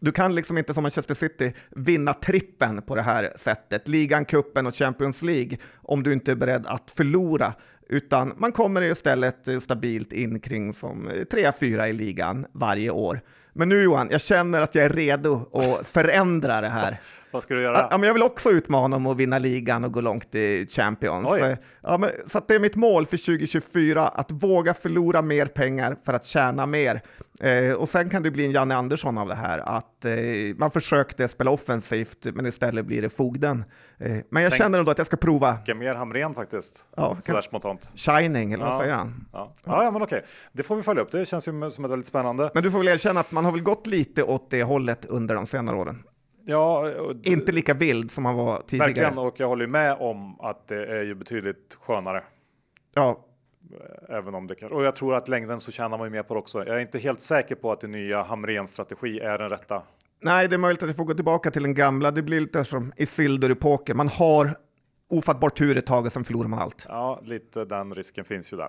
du 0.00 0.12
kan 0.12 0.34
liksom 0.34 0.58
inte 0.58 0.74
som 0.74 0.82
Manchester 0.82 1.14
City 1.14 1.52
vinna 1.70 2.14
trippen 2.14 2.82
på 2.82 2.94
det 2.94 3.02
här 3.02 3.32
sättet, 3.36 3.88
ligan, 3.88 4.24
kuppen 4.24 4.66
och 4.66 4.74
Champions 4.74 5.22
League, 5.22 5.58
om 5.74 6.02
du 6.02 6.12
inte 6.12 6.30
är 6.32 6.36
beredd 6.36 6.66
att 6.66 6.90
förlora. 6.90 7.54
Utan 7.88 8.34
man 8.36 8.52
kommer 8.52 8.82
istället 8.82 9.48
eh, 9.48 9.58
stabilt 9.58 10.12
in 10.12 10.40
kring 10.40 10.72
som 10.72 11.08
eh, 11.08 11.12
3-4 11.12 11.86
i 11.86 11.92
ligan 11.92 12.46
varje 12.52 12.90
år. 12.90 13.20
Men 13.52 13.68
nu 13.68 13.82
Johan, 13.82 14.08
jag 14.10 14.20
känner 14.20 14.62
att 14.62 14.74
jag 14.74 14.84
är 14.84 14.90
redo 14.90 15.50
att 15.52 15.86
förändra 15.86 16.60
det 16.60 16.68
här. 16.68 17.00
Vad 17.32 17.42
ska 17.42 17.54
du 17.54 17.62
Ja, 17.62 17.72
göra? 17.72 17.98
men 17.98 18.02
jag 18.06 18.14
vill 18.14 18.22
också 18.22 18.48
utmana 18.50 18.96
om 18.96 19.06
att 19.06 19.16
vinna 19.16 19.38
ligan 19.38 19.84
och 19.84 19.92
gå 19.92 20.00
långt 20.00 20.34
i 20.34 20.66
Champions. 20.70 21.28
Oj. 21.30 21.56
Ja, 21.82 21.98
men, 21.98 22.10
så 22.26 22.40
det 22.48 22.54
är 22.54 22.60
mitt 22.60 22.76
mål 22.76 23.06
för 23.06 23.16
2024, 23.16 24.08
att 24.08 24.30
våga 24.30 24.74
förlora 24.74 25.22
mer 25.22 25.46
pengar 25.46 25.96
för 26.04 26.12
att 26.12 26.24
tjäna 26.24 26.66
mer. 26.66 27.02
Eh, 27.40 27.72
och 27.74 27.88
sen 27.88 28.10
kan 28.10 28.22
det 28.22 28.30
bli 28.30 28.44
en 28.44 28.50
Janne 28.50 28.74
Andersson 28.76 29.18
av 29.18 29.28
det 29.28 29.34
här, 29.34 29.58
att 29.58 30.04
eh, 30.04 30.12
man 30.56 30.70
försökte 30.70 31.28
spela 31.28 31.50
offensivt, 31.50 32.26
men 32.34 32.46
istället 32.46 32.86
blir 32.86 33.02
det 33.02 33.08
fogden. 33.08 33.64
Eh, 33.98 34.16
men 34.30 34.42
jag 34.42 34.52
Tänk- 34.52 34.58
känner 34.62 34.78
ändå 34.78 34.90
att 34.90 34.98
jag 34.98 35.06
ska 35.06 35.16
prova 35.16 35.58
mer 35.76 35.94
Hamrén 35.94 36.34
faktiskt. 36.34 36.84
Ja, 36.96 37.16
Sådär 37.20 37.32
kan- 37.34 37.42
spontant. 37.42 37.92
Shining, 37.94 38.52
eller 38.52 38.64
vad 38.64 38.74
Ja. 38.74 38.78
säger 38.78 38.92
han? 38.94 39.24
Ja. 39.32 39.52
Ja, 39.64 39.84
ja, 39.84 39.90
men 39.90 40.02
okej. 40.02 40.24
Det 40.52 40.62
får 40.62 40.76
vi 40.76 40.82
följa 40.82 41.02
upp. 41.02 41.10
Det 41.10 41.26
känns 41.26 41.48
ju 41.48 41.70
som 41.70 41.84
ett 41.84 41.90
väldigt 41.90 42.06
spännande. 42.06 42.50
Men 42.54 42.62
du 42.62 42.70
får 42.70 42.78
väl 42.78 42.88
erkänna 42.88 43.20
att 43.20 43.32
man 43.32 43.44
har 43.44 43.52
väl 43.52 43.62
gått 43.62 43.86
lite 43.86 44.22
åt 44.22 44.50
det 44.50 44.62
hållet 44.62 45.04
under 45.04 45.34
de 45.34 45.46
senare 45.46 45.76
åren. 45.76 46.02
Ja, 46.44 46.90
och- 47.00 47.14
Inte 47.26 47.52
lika 47.52 47.74
vild 47.74 48.10
som 48.10 48.22
man 48.22 48.34
var 48.36 48.62
tidigare. 48.66 48.88
verkligen. 48.88 49.18
Och 49.18 49.40
jag 49.40 49.48
håller 49.48 49.66
med 49.66 49.96
om 50.00 50.40
att 50.40 50.68
det 50.68 50.86
är 50.86 51.02
ju 51.02 51.14
betydligt 51.14 51.78
skönare. 51.80 52.22
Ja, 52.94 53.24
Även 54.08 54.34
om 54.34 54.46
det 54.46 54.54
kan. 54.54 54.72
Och 54.72 54.84
jag 54.84 54.96
tror 54.96 55.14
att 55.14 55.28
längden 55.28 55.60
så 55.60 55.70
tjänar 55.70 55.98
man 55.98 56.06
ju 56.06 56.10
mer 56.10 56.22
på 56.22 56.34
det 56.34 56.40
också. 56.40 56.58
Jag 56.66 56.76
är 56.76 56.80
inte 56.80 56.98
helt 56.98 57.20
säker 57.20 57.54
på 57.54 57.72
att 57.72 57.80
den 57.80 57.92
nya 57.92 58.22
Hamrens 58.22 58.72
strategi 58.72 59.20
är 59.20 59.38
den 59.38 59.48
rätta. 59.50 59.82
Nej, 60.20 60.48
det 60.48 60.56
är 60.56 60.58
möjligt 60.58 60.82
att 60.82 60.88
jag 60.88 60.96
får 60.96 61.04
gå 61.04 61.14
tillbaka 61.14 61.50
till 61.50 61.62
den 61.62 61.74
gamla. 61.74 62.10
Det 62.10 62.22
blir 62.22 62.40
lite 62.40 62.64
som 62.64 62.92
Isildur 62.96 63.50
i 63.50 63.54
poker. 63.54 63.94
Man 63.94 64.08
har 64.08 64.56
ofattbart 65.10 65.58
tur 65.58 65.78
ett 65.78 65.86
tag 65.86 66.06
och 66.06 66.12
sen 66.12 66.24
förlorar 66.24 66.48
man 66.48 66.58
allt. 66.58 66.86
Ja, 66.88 67.20
lite 67.24 67.64
den 67.64 67.94
risken 67.94 68.24
finns 68.24 68.52
ju 68.52 68.56
där. 68.56 68.68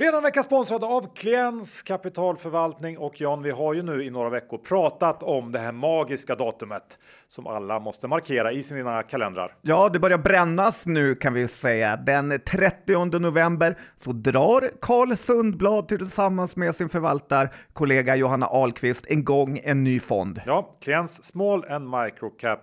Vi 0.00 0.06
är 0.06 0.12
den 0.12 0.22
vecka 0.22 0.42
sponsrade 0.42 0.86
av 0.86 1.14
Kliens 1.14 1.82
kapitalförvaltning 1.82 2.98
och 2.98 3.20
Jan, 3.20 3.42
vi 3.42 3.50
har 3.50 3.74
ju 3.74 3.82
nu 3.82 4.04
i 4.04 4.10
några 4.10 4.30
veckor 4.30 4.58
pratat 4.58 5.22
om 5.22 5.52
det 5.52 5.58
här 5.58 5.72
magiska 5.72 6.34
datumet 6.34 6.98
som 7.26 7.46
alla 7.46 7.80
måste 7.80 8.08
markera 8.08 8.52
i 8.52 8.62
sina 8.62 9.02
kalendrar. 9.02 9.56
Ja, 9.62 9.88
det 9.92 9.98
börjar 9.98 10.18
brännas 10.18 10.86
nu 10.86 11.14
kan 11.14 11.34
vi 11.34 11.48
säga. 11.48 11.96
Den 11.96 12.40
30 12.46 13.18
november 13.18 13.78
så 13.96 14.12
drar 14.12 14.70
Carl 14.80 15.16
Sundblad 15.16 15.88
tillsammans 15.88 16.56
med 16.56 16.76
sin 16.76 16.88
förvaltarkollega 16.88 18.16
Johanna 18.16 18.46
Ahlqvist 18.46 19.06
en 19.08 19.24
gång 19.24 19.60
en 19.64 19.84
ny 19.84 20.00
fond. 20.00 20.40
Ja, 20.46 20.76
Kliens 20.82 21.24
Small 21.24 21.64
and 21.70 21.90
Micro 21.90 22.30
Cap. 22.30 22.60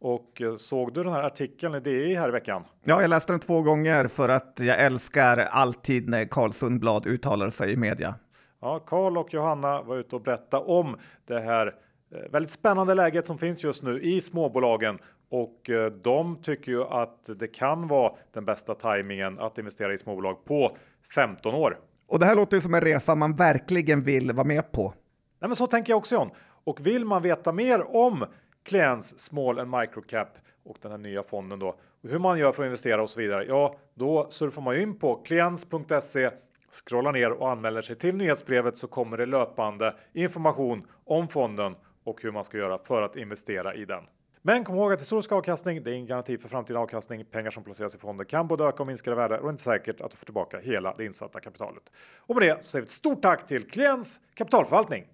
Och 0.00 0.42
eh, 0.42 0.56
såg 0.56 0.94
du 0.94 1.02
den 1.02 1.12
här 1.12 1.22
artikeln 1.22 1.74
i 1.74 1.80
DI 1.80 2.14
här 2.14 2.28
i 2.28 2.32
veckan? 2.32 2.64
Ja, 2.84 3.00
jag 3.00 3.10
läste 3.10 3.32
den 3.32 3.40
två 3.40 3.62
gånger 3.62 4.06
för 4.06 4.28
att 4.28 4.58
jag 4.60 4.80
älskar 4.80 5.36
alltid 5.36 6.08
när 6.08 6.24
Carl 6.24 6.52
Sundblad 6.52 7.06
uttalar 7.06 7.50
sig 7.50 7.72
i 7.72 7.76
media. 7.76 8.14
Ja, 8.60 8.78
Karl 8.78 9.18
och 9.18 9.34
Johanna 9.34 9.82
var 9.82 9.96
ute 9.96 10.16
och 10.16 10.22
berättade 10.22 10.64
om 10.64 10.96
det 11.26 11.40
här 11.40 11.66
eh, 12.14 12.30
väldigt 12.32 12.52
spännande 12.52 12.94
läget 12.94 13.26
som 13.26 13.38
finns 13.38 13.64
just 13.64 13.82
nu 13.82 14.00
i 14.02 14.20
småbolagen 14.20 14.98
och 15.30 15.70
eh, 15.70 15.92
de 15.92 16.36
tycker 16.42 16.72
ju 16.72 16.84
att 16.84 17.38
det 17.38 17.48
kan 17.48 17.88
vara 17.88 18.12
den 18.32 18.44
bästa 18.44 18.74
tajmingen 18.74 19.38
att 19.38 19.58
investera 19.58 19.92
i 19.94 19.98
småbolag 19.98 20.44
på 20.44 20.76
15 21.14 21.54
år. 21.54 21.78
Och 22.06 22.18
det 22.18 22.26
här 22.26 22.36
låter 22.36 22.56
ju 22.56 22.60
som 22.60 22.74
en 22.74 22.80
resa 22.80 23.14
man 23.14 23.36
verkligen 23.36 24.00
vill 24.00 24.32
vara 24.32 24.46
med 24.46 24.72
på. 24.72 24.94
Nej, 25.40 25.48
men 25.48 25.56
så 25.56 25.66
tänker 25.66 25.92
jag 25.92 25.98
också 25.98 26.14
John. 26.14 26.30
Och 26.64 26.86
vill 26.86 27.04
man 27.04 27.22
veta 27.22 27.52
mer 27.52 27.96
om 27.96 28.24
Clients 28.64 29.18
Small 29.18 29.58
and 29.58 29.70
Micro 29.70 30.02
Cap 30.02 30.28
och 30.64 30.76
den 30.82 30.90
här 30.90 30.98
nya 30.98 31.22
fonden 31.22 31.58
då 31.58 31.76
och 32.02 32.10
hur 32.10 32.18
man 32.18 32.38
gör 32.38 32.52
för 32.52 32.62
att 32.62 32.66
investera 32.66 33.02
och 33.02 33.10
så 33.10 33.20
vidare. 33.20 33.44
Ja, 33.44 33.76
då 33.94 34.26
surfar 34.30 34.62
man 34.62 34.74
ju 34.74 34.82
in 34.82 34.98
på 34.98 35.14
clients.se 35.16 36.30
scrollar 36.70 37.12
ner 37.12 37.30
och 37.30 37.50
anmäler 37.50 37.82
sig 37.82 37.96
till 37.96 38.16
nyhetsbrevet 38.16 38.76
så 38.76 38.86
kommer 38.86 39.16
det 39.16 39.26
löpande 39.26 39.94
information 40.12 40.86
om 41.04 41.28
fonden 41.28 41.74
och 42.04 42.22
hur 42.22 42.30
man 42.30 42.44
ska 42.44 42.58
göra 42.58 42.78
för 42.78 43.02
att 43.02 43.16
investera 43.16 43.74
i 43.74 43.84
den. 43.84 44.04
Men 44.42 44.64
kom 44.64 44.76
ihåg 44.76 44.92
att 44.92 45.00
historisk 45.00 45.32
avkastning, 45.32 45.82
det 45.82 45.90
är 45.90 45.94
ingen 45.94 46.06
garanti 46.06 46.38
för 46.38 46.48
framtida 46.48 46.78
avkastning. 46.78 47.24
Pengar 47.24 47.50
som 47.50 47.64
placeras 47.64 47.94
i 47.94 47.98
fonder 47.98 48.24
kan 48.24 48.48
både 48.48 48.64
öka 48.64 48.82
och 48.82 48.86
minska 48.86 49.10
i 49.10 49.14
värde 49.14 49.38
och 49.38 49.42
det 49.42 49.48
är 49.48 49.50
inte 49.50 49.62
säkert 49.62 50.00
att 50.00 50.10
du 50.10 50.16
får 50.16 50.24
tillbaka 50.24 50.58
hela 50.58 50.94
det 50.96 51.04
insatta 51.04 51.40
kapitalet. 51.40 51.82
Och 52.18 52.34
med 52.34 52.48
det 52.48 52.64
så 52.64 52.70
säger 52.70 52.82
vi 52.82 52.84
ett 52.84 52.90
stort 52.90 53.22
tack 53.22 53.46
till 53.46 53.70
Klients 53.70 54.20
kapitalförvaltning. 54.34 55.06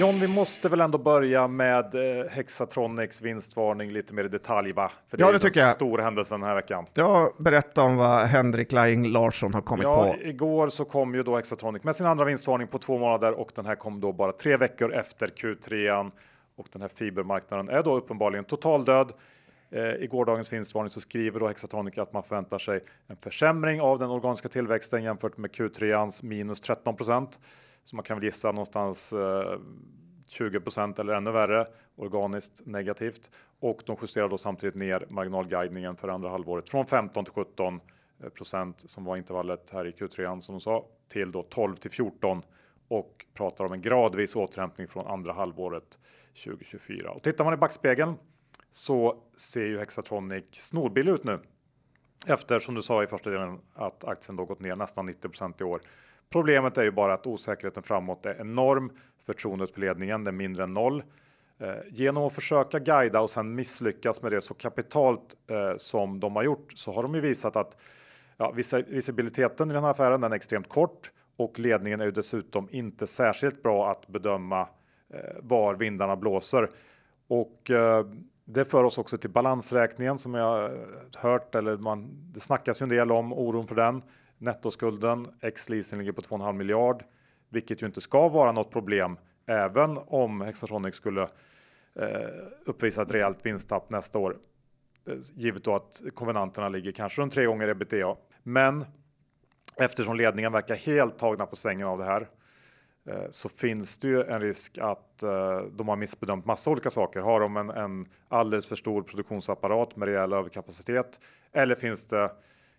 John, 0.00 0.20
vi 0.20 0.28
måste 0.28 0.68
väl 0.68 0.80
ändå 0.80 0.98
börja 0.98 1.48
med 1.48 1.94
eh, 1.94 2.26
Hexatronics 2.30 3.22
vinstvarning 3.22 3.90
lite 3.90 4.14
mer 4.14 4.24
i 4.24 4.28
detalj, 4.28 4.72
va? 4.72 4.90
För 5.08 5.16
det 5.16 5.20
Ja, 5.22 5.28
är 5.28 5.32
det 5.32 5.38
den 5.38 5.48
tycker 5.48 5.60
jag. 5.60 5.72
stora 5.72 6.02
händelsen 6.02 6.40
den 6.40 6.48
här 6.48 6.56
veckan. 6.56 6.86
Jag 6.94 7.32
berättar 7.38 7.82
om 7.84 7.96
vad 7.96 8.26
Henrik 8.26 8.72
Laing 8.72 9.06
Larsson 9.08 9.54
har 9.54 9.60
kommit 9.60 9.82
Ja, 9.84 10.12
på. 10.12 10.22
igår 10.22 10.68
så 10.68 10.84
kom 10.84 11.14
ju 11.14 11.22
då 11.22 11.36
Hexatronic 11.36 11.84
med 11.84 11.96
sin 11.96 12.06
andra 12.06 12.24
vinstvarning 12.24 12.68
på 12.68 12.78
två 12.78 12.98
månader 12.98 13.32
och 13.32 13.50
den 13.54 13.66
här 13.66 13.74
kom 13.74 14.00
då 14.00 14.12
bara 14.12 14.32
tre 14.32 14.56
veckor 14.56 14.92
efter 14.94 15.26
Q3 15.26 16.10
och 16.56 16.66
den 16.72 16.82
här 16.82 16.88
fibermarknaden 16.88 17.68
är 17.68 17.82
då 17.82 17.96
uppenbarligen 17.96 18.44
totaldöd. 18.44 19.12
Eh, 19.70 19.82
I 19.94 20.06
gårdagens 20.10 20.52
vinstvarning 20.52 20.90
så 20.90 21.00
skriver 21.00 21.40
då 21.40 21.48
Hexatronic 21.48 21.98
att 21.98 22.12
man 22.12 22.22
förväntar 22.22 22.58
sig 22.58 22.80
en 23.06 23.16
försämring 23.16 23.80
av 23.80 23.98
den 23.98 24.10
organiska 24.10 24.48
tillväxten 24.48 25.02
jämfört 25.02 25.36
med 25.36 25.50
Q3ans 25.50 26.24
minus 26.24 26.60
13 26.60 26.96
så 27.84 27.96
man 27.96 28.02
kan 28.02 28.16
väl 28.16 28.24
gissa 28.24 28.52
någonstans 28.52 29.12
eh, 29.12 29.58
20% 30.28 31.00
eller 31.00 31.12
ännu 31.12 31.30
värre 31.30 31.66
organiskt 31.96 32.66
negativt. 32.66 33.30
Och 33.60 33.82
de 33.86 33.96
justerar 34.02 34.28
då 34.28 34.38
samtidigt 34.38 34.74
ner 34.74 35.06
marginalguidningen 35.10 35.96
för 35.96 36.08
andra 36.08 36.28
halvåret 36.30 36.68
från 36.68 36.86
15 36.86 37.24
till 37.24 37.34
17 37.34 37.80
eh, 38.22 38.28
procent 38.28 38.90
som 38.90 39.04
var 39.04 39.16
intervallet 39.16 39.70
här 39.70 39.86
i 39.86 39.90
Q3 39.90 40.40
som 40.40 40.54
de 40.54 40.60
sa 40.60 40.86
till 41.08 41.32
då 41.32 41.42
12 41.42 41.76
till 41.76 41.90
14 41.90 42.42
och 42.88 43.26
pratar 43.34 43.64
om 43.64 43.72
en 43.72 43.80
gradvis 43.80 44.36
återhämtning 44.36 44.88
från 44.88 45.06
andra 45.06 45.32
halvåret 45.32 45.98
2024. 46.44 47.10
Och 47.10 47.22
tittar 47.22 47.44
man 47.44 47.54
i 47.54 47.56
backspegeln 47.56 48.14
så 48.70 49.22
ser 49.36 49.66
ju 49.66 49.78
Hexatronic 49.78 50.44
snorbillig 50.52 51.12
ut 51.12 51.24
nu. 51.24 51.40
Efter 52.26 52.58
som 52.58 52.74
du 52.74 52.82
sa 52.82 53.02
i 53.02 53.06
första 53.06 53.30
delen 53.30 53.60
att 53.74 54.04
aktien 54.04 54.36
då 54.36 54.44
gått 54.44 54.60
ner 54.60 54.76
nästan 54.76 55.08
90% 55.08 55.54
i 55.60 55.64
år. 55.64 55.80
Problemet 56.32 56.78
är 56.78 56.82
ju 56.84 56.90
bara 56.90 57.14
att 57.14 57.26
osäkerheten 57.26 57.82
framåt 57.82 58.26
är 58.26 58.40
enorm. 58.40 58.90
Förtroendet 59.26 59.70
för 59.70 59.80
ledningen 59.80 60.26
är 60.26 60.32
mindre 60.32 60.62
än 60.62 60.74
noll. 60.74 61.02
Eh, 61.58 61.74
genom 61.90 62.24
att 62.24 62.32
försöka 62.32 62.78
guida 62.78 63.20
och 63.20 63.30
sen 63.30 63.54
misslyckas 63.54 64.22
med 64.22 64.32
det 64.32 64.40
så 64.40 64.54
kapitalt 64.54 65.36
eh, 65.50 65.76
som 65.76 66.20
de 66.20 66.36
har 66.36 66.42
gjort 66.42 66.72
så 66.74 66.92
har 66.92 67.02
de 67.02 67.14
ju 67.14 67.20
visat 67.20 67.56
att 67.56 67.76
ja, 68.36 68.50
visibiliteten 68.86 69.70
i 69.70 69.74
den 69.74 69.84
här 69.84 69.90
affären 69.90 70.20
den 70.20 70.32
är 70.32 70.36
extremt 70.36 70.68
kort 70.68 71.12
och 71.36 71.58
ledningen 71.58 72.00
är 72.00 72.04
ju 72.04 72.10
dessutom 72.10 72.68
inte 72.70 73.06
särskilt 73.06 73.62
bra 73.62 73.90
att 73.90 74.08
bedöma 74.08 74.60
eh, 75.14 75.36
var 75.42 75.74
vindarna 75.74 76.16
blåser. 76.16 76.70
Och 77.28 77.70
eh, 77.70 78.06
det 78.44 78.64
för 78.64 78.84
oss 78.84 78.98
också 78.98 79.16
till 79.16 79.30
balansräkningen 79.30 80.18
som 80.18 80.34
jag 80.34 80.64
eh, 80.64 80.78
hört 81.16 81.54
eller 81.54 81.76
man, 81.76 82.08
det 82.32 82.40
snackas 82.40 82.80
ju 82.80 82.84
en 82.84 82.88
del 82.88 83.12
om 83.12 83.32
oron 83.32 83.66
för 83.66 83.74
den. 83.74 84.02
Nettoskulden 84.40 85.26
ex 85.40 85.68
leasing 85.68 85.98
ligger 85.98 86.12
på 86.12 86.20
2,5 86.20 86.52
miljard, 86.52 87.04
vilket 87.48 87.82
ju 87.82 87.86
inte 87.86 88.00
ska 88.00 88.28
vara 88.28 88.52
något 88.52 88.70
problem 88.70 89.18
även 89.46 89.98
om 90.06 90.40
Hexatronic 90.40 90.94
skulle 90.94 91.22
eh, 91.94 92.28
uppvisa 92.64 93.02
ett 93.02 93.14
rejält 93.14 93.46
vinsttapp 93.46 93.90
nästa 93.90 94.18
år. 94.18 94.36
Eh, 95.08 95.14
Givet 95.34 95.64
då 95.64 95.74
att 95.74 96.02
konvenanterna 96.14 96.68
ligger 96.68 96.92
kanske 96.92 97.22
runt 97.22 97.32
tre 97.32 97.46
gånger 97.46 97.68
ebitda. 97.68 98.16
Men 98.42 98.84
eftersom 99.76 100.16
ledningen 100.16 100.52
verkar 100.52 100.74
helt 100.74 101.18
tagna 101.18 101.46
på 101.46 101.56
sängen 101.56 101.86
av 101.86 101.98
det 101.98 102.04
här 102.04 102.28
eh, 103.06 103.30
så 103.30 103.48
finns 103.48 103.98
det 103.98 104.08
ju 104.08 104.22
en 104.22 104.40
risk 104.40 104.78
att 104.78 105.22
eh, 105.22 105.60
de 105.72 105.88
har 105.88 105.96
missbedömt 105.96 106.46
massa 106.46 106.70
olika 106.70 106.90
saker. 106.90 107.20
Har 107.20 107.40
de 107.40 107.56
en, 107.56 107.70
en 107.70 108.08
alldeles 108.28 108.66
för 108.66 108.76
stor 108.76 109.02
produktionsapparat 109.02 109.96
med 109.96 110.08
rejäl 110.08 110.32
överkapacitet? 110.32 111.20
Eller 111.52 111.74
finns 111.74 112.08
det 112.08 112.30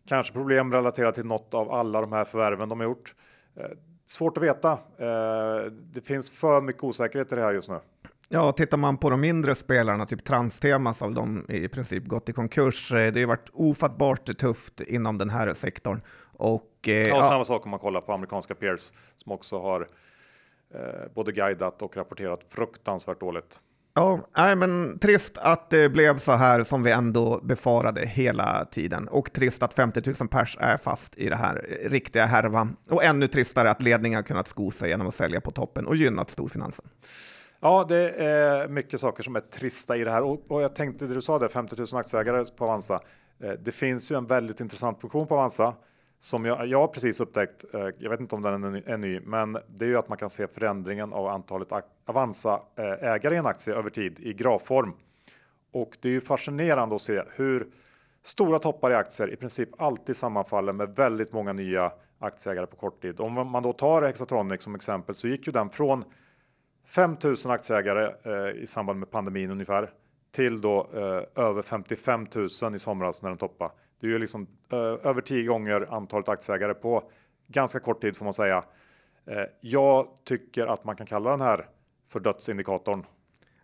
kanske 0.07 0.33
problem 0.33 0.73
relaterat 0.73 1.15
till 1.15 1.25
något 1.25 1.53
av 1.53 1.71
alla 1.71 2.01
de 2.01 2.11
här 2.11 2.25
förvärven 2.25 2.69
de 2.69 2.79
har 2.79 2.87
gjort? 2.87 3.15
Eh, 3.57 3.65
Svårt 4.05 4.37
att 4.37 4.43
veta. 4.43 4.71
Eh, 4.97 5.71
Det 5.81 6.01
finns 6.05 6.31
för 6.31 6.61
mycket 6.61 6.83
osäkerhet 6.83 7.31
i 7.31 7.35
det 7.35 7.41
här 7.41 7.53
just 7.53 7.69
nu. 7.69 7.79
Ja, 8.29 8.51
tittar 8.51 8.77
man 8.77 8.97
på 8.97 9.09
de 9.09 9.21
mindre 9.21 9.55
spelarna, 9.55 10.05
typ 10.05 10.23
Transtema, 10.23 10.93
så 10.93 11.05
har 11.05 11.11
de 11.11 11.45
i 11.49 11.67
princip 11.67 12.05
gått 12.05 12.29
i 12.29 12.33
konkurs. 12.33 12.91
Eh, 12.93 13.13
Det 13.13 13.19
har 13.21 13.27
varit 13.27 13.49
ofattbart 13.53 14.37
tufft 14.37 14.81
inom 14.81 15.17
den 15.17 15.29
här 15.29 15.53
sektorn. 15.53 16.01
Och, 16.33 16.87
eh, 16.87 16.93
Ja, 16.93 17.01
och 17.17 17.19
ja, 17.19 17.23
samma 17.23 17.45
sak 17.45 17.65
om 17.65 17.71
man 17.71 17.79
kollar 17.79 18.01
på 18.01 18.13
amerikanska 18.13 18.55
peers 18.55 18.91
som 19.15 19.31
också 19.31 19.59
har 19.61 19.87
eh, 20.73 20.79
både 21.15 21.31
guidat 21.31 21.81
och 21.81 21.97
rapporterat 21.97 22.43
fruktansvärt 22.49 23.19
dåligt. 23.19 23.59
Ja, 23.93 24.29
nej, 24.37 24.55
men 24.55 24.99
trist 24.99 25.37
att 25.37 25.69
det 25.69 25.89
blev 25.89 26.17
så 26.17 26.31
här 26.31 26.63
som 26.63 26.83
vi 26.83 26.91
ändå 26.91 27.39
befarade 27.43 28.05
hela 28.05 28.65
tiden. 28.65 29.07
Och 29.07 29.33
trist 29.33 29.63
att 29.63 29.73
50 29.73 30.01
000 30.19 30.29
pers 30.29 30.57
är 30.59 30.77
fast 30.77 31.17
i 31.17 31.29
det 31.29 31.35
här 31.35 31.65
riktiga 31.85 32.25
härvan. 32.25 32.75
Och 32.89 33.03
ännu 33.03 33.27
tristare 33.27 33.71
att 33.71 33.81
ledningen 33.81 34.17
har 34.17 34.23
kunnat 34.23 34.47
sko 34.47 34.71
sig 34.71 34.89
genom 34.89 35.07
att 35.07 35.15
sälja 35.15 35.41
på 35.41 35.51
toppen 35.51 35.87
och 35.87 35.95
gynnat 35.95 36.29
storfinansen. 36.29 36.85
Ja, 37.59 37.85
det 37.89 38.09
är 38.11 38.67
mycket 38.67 38.99
saker 38.99 39.23
som 39.23 39.35
är 39.35 39.39
trista 39.39 39.97
i 39.97 40.03
det 40.03 40.11
här 40.11 40.21
och, 40.21 40.51
och 40.51 40.61
jag 40.61 40.75
tänkte 40.75 41.05
det 41.05 41.13
du 41.13 41.21
sa 41.21 41.39
där 41.39 41.47
50 41.47 41.75
000 41.77 41.87
aktieägare 41.93 42.45
på 42.57 42.65
Avanza. 42.65 42.99
Eh, 43.43 43.51
det 43.63 43.71
finns 43.71 44.11
ju 44.11 44.17
en 44.17 44.27
väldigt 44.27 44.59
intressant 44.59 45.01
funktion 45.01 45.27
på 45.27 45.35
Avanza 45.35 45.73
som 46.23 46.45
jag, 46.45 46.67
jag 46.67 46.79
har 46.79 46.87
precis 46.87 47.19
upptäckt. 47.19 47.65
Eh, 47.73 47.87
jag 47.97 48.09
vet 48.09 48.19
inte 48.19 48.35
om 48.35 48.41
den 48.41 48.63
är 48.63 48.71
ny, 48.71 48.83
är 48.85 48.97
ny, 48.97 49.19
men 49.19 49.57
det 49.67 49.85
är 49.85 49.89
ju 49.89 49.97
att 49.97 50.09
man 50.09 50.17
kan 50.17 50.29
se 50.29 50.47
förändringen 50.47 51.13
av 51.13 51.27
antalet 51.27 51.67
Avanza-ägare 52.05 53.33
eh, 53.33 53.33
i 53.33 53.37
en 53.37 53.45
aktie 53.45 53.75
över 53.75 53.89
tid 53.89 54.19
i 54.19 54.33
grafform. 54.33 54.93
Och 55.71 55.97
det 56.01 56.09
är 56.09 56.13
ju 56.13 56.21
fascinerande 56.21 56.95
att 56.95 57.01
se 57.01 57.23
hur 57.35 57.67
stora 58.23 58.59
toppar 58.59 58.91
i 58.91 58.95
aktier 58.95 59.33
i 59.33 59.35
princip 59.35 59.81
alltid 59.81 60.15
sammanfaller 60.15 60.73
med 60.73 60.95
väldigt 60.95 61.33
många 61.33 61.53
nya 61.53 61.91
aktieägare 62.19 62.67
på 62.67 62.75
kort 62.75 63.01
tid. 63.01 63.19
Om 63.19 63.33
man 63.33 63.63
då 63.63 63.73
tar 63.73 64.01
Hexatronic 64.01 64.63
som 64.63 64.75
exempel 64.75 65.15
så 65.15 65.27
gick 65.27 65.47
ju 65.47 65.53
den 65.53 65.69
från 65.69 66.03
5000 66.85 67.51
aktieägare 67.51 68.13
eh, 68.23 68.61
i 68.61 68.67
samband 68.67 68.99
med 68.99 69.11
pandemin 69.11 69.51
ungefär 69.51 69.89
till 70.31 70.61
då 70.61 70.89
eh, 70.93 71.43
över 71.45 71.61
55 71.61 72.27
000 72.61 72.75
i 72.75 72.79
somras 72.79 73.23
när 73.23 73.29
den 73.29 73.37
toppade. 73.37 73.71
Det 74.01 74.07
är 74.07 74.11
ju 74.11 74.19
liksom 74.19 74.47
eh, 74.71 74.77
över 74.79 75.21
10 75.21 75.43
gånger 75.43 75.87
antalet 75.93 76.29
aktieägare 76.29 76.73
på 76.73 77.03
ganska 77.47 77.79
kort 77.79 78.01
tid 78.01 78.17
får 78.17 78.25
man 78.25 78.33
säga. 78.33 78.63
Eh, 79.25 79.43
jag 79.61 80.07
tycker 80.25 80.67
att 80.67 80.85
man 80.85 80.95
kan 80.95 81.07
kalla 81.07 81.29
den 81.29 81.41
här 81.41 81.67
för 82.07 82.19
dödsindikatorn. 82.19 83.05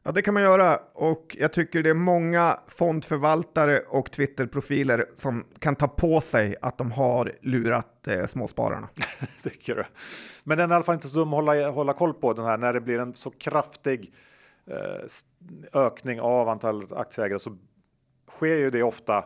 Ja, 0.03 0.11
det 0.11 0.21
kan 0.21 0.33
man 0.33 0.43
göra 0.43 0.79
och 0.93 1.35
jag 1.39 1.53
tycker 1.53 1.83
det 1.83 1.89
är 1.89 1.93
många 1.93 2.59
fondförvaltare 2.67 3.79
och 3.79 4.11
Twitterprofiler 4.11 5.05
som 5.15 5.45
kan 5.59 5.75
ta 5.75 5.87
på 5.87 6.21
sig 6.21 6.55
att 6.61 6.77
de 6.77 6.91
har 6.91 7.31
lurat 7.41 8.07
eh, 8.07 8.25
småspararna. 8.25 8.89
tycker 9.43 9.75
du. 9.75 9.83
Men 10.45 10.57
den 10.57 10.71
är 10.71 10.73
i 10.73 10.75
alla 10.75 10.83
fall 10.83 10.95
inte 10.95 11.07
så 11.07 11.19
dum 11.19 11.33
att 11.33 11.35
hålla, 11.35 11.69
hålla 11.69 11.93
koll 11.93 12.13
på 12.13 12.33
den 12.33 12.45
här 12.45 12.57
när 12.57 12.73
det 12.73 12.81
blir 12.81 12.99
en 12.99 13.13
så 13.13 13.31
kraftig 13.31 14.13
eh, 14.67 15.81
ökning 15.81 16.21
av 16.21 16.49
antalet 16.49 16.91
aktieägare 16.91 17.39
så 17.39 17.57
sker 18.29 18.55
ju 18.55 18.69
det 18.69 18.83
ofta 18.83 19.25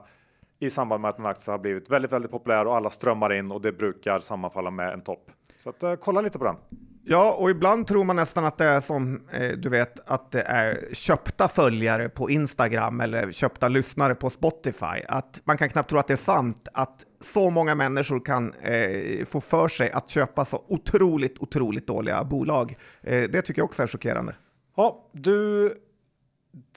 i 0.61 0.69
samband 0.69 1.01
med 1.01 1.09
att 1.09 1.19
en 1.19 1.25
aktie 1.25 1.51
har 1.51 1.59
blivit 1.59 1.89
väldigt, 1.89 2.11
väldigt 2.11 2.31
populär 2.31 2.67
och 2.67 2.75
alla 2.75 2.89
strömmar 2.89 3.33
in 3.33 3.51
och 3.51 3.61
det 3.61 3.71
brukar 3.71 4.19
sammanfalla 4.19 4.71
med 4.71 4.93
en 4.93 5.01
topp. 5.01 5.31
Så 5.57 5.69
att, 5.69 5.83
eh, 5.83 5.95
kolla 5.95 6.21
lite 6.21 6.39
på 6.39 6.45
den. 6.45 6.55
Ja, 7.03 7.35
och 7.39 7.49
ibland 7.49 7.87
tror 7.87 8.03
man 8.03 8.15
nästan 8.15 8.45
att 8.45 8.57
det 8.57 8.65
är 8.65 8.81
som 8.81 9.21
eh, 9.31 9.51
du 9.51 9.69
vet 9.69 10.09
att 10.09 10.31
det 10.31 10.41
är 10.41 10.93
köpta 10.93 11.47
följare 11.47 12.09
på 12.09 12.29
Instagram 12.29 13.01
eller 13.01 13.31
köpta 13.31 13.67
lyssnare 13.67 14.15
på 14.15 14.29
Spotify. 14.29 15.01
Att 15.07 15.41
man 15.43 15.57
kan 15.57 15.69
knappt 15.69 15.89
tro 15.89 15.99
att 15.99 16.07
det 16.07 16.13
är 16.13 16.17
sant 16.17 16.67
att 16.73 17.05
så 17.21 17.49
många 17.49 17.75
människor 17.75 18.25
kan 18.25 18.53
eh, 18.53 19.25
få 19.25 19.41
för 19.41 19.67
sig 19.67 19.91
att 19.91 20.09
köpa 20.09 20.45
så 20.45 20.63
otroligt, 20.67 21.39
otroligt 21.39 21.87
dåliga 21.87 22.23
bolag. 22.23 22.75
Eh, 23.01 23.21
det 23.29 23.41
tycker 23.41 23.59
jag 23.59 23.65
också 23.65 23.83
är 23.83 23.87
chockerande. 23.87 24.35
Ja, 24.75 25.09
du. 25.11 25.73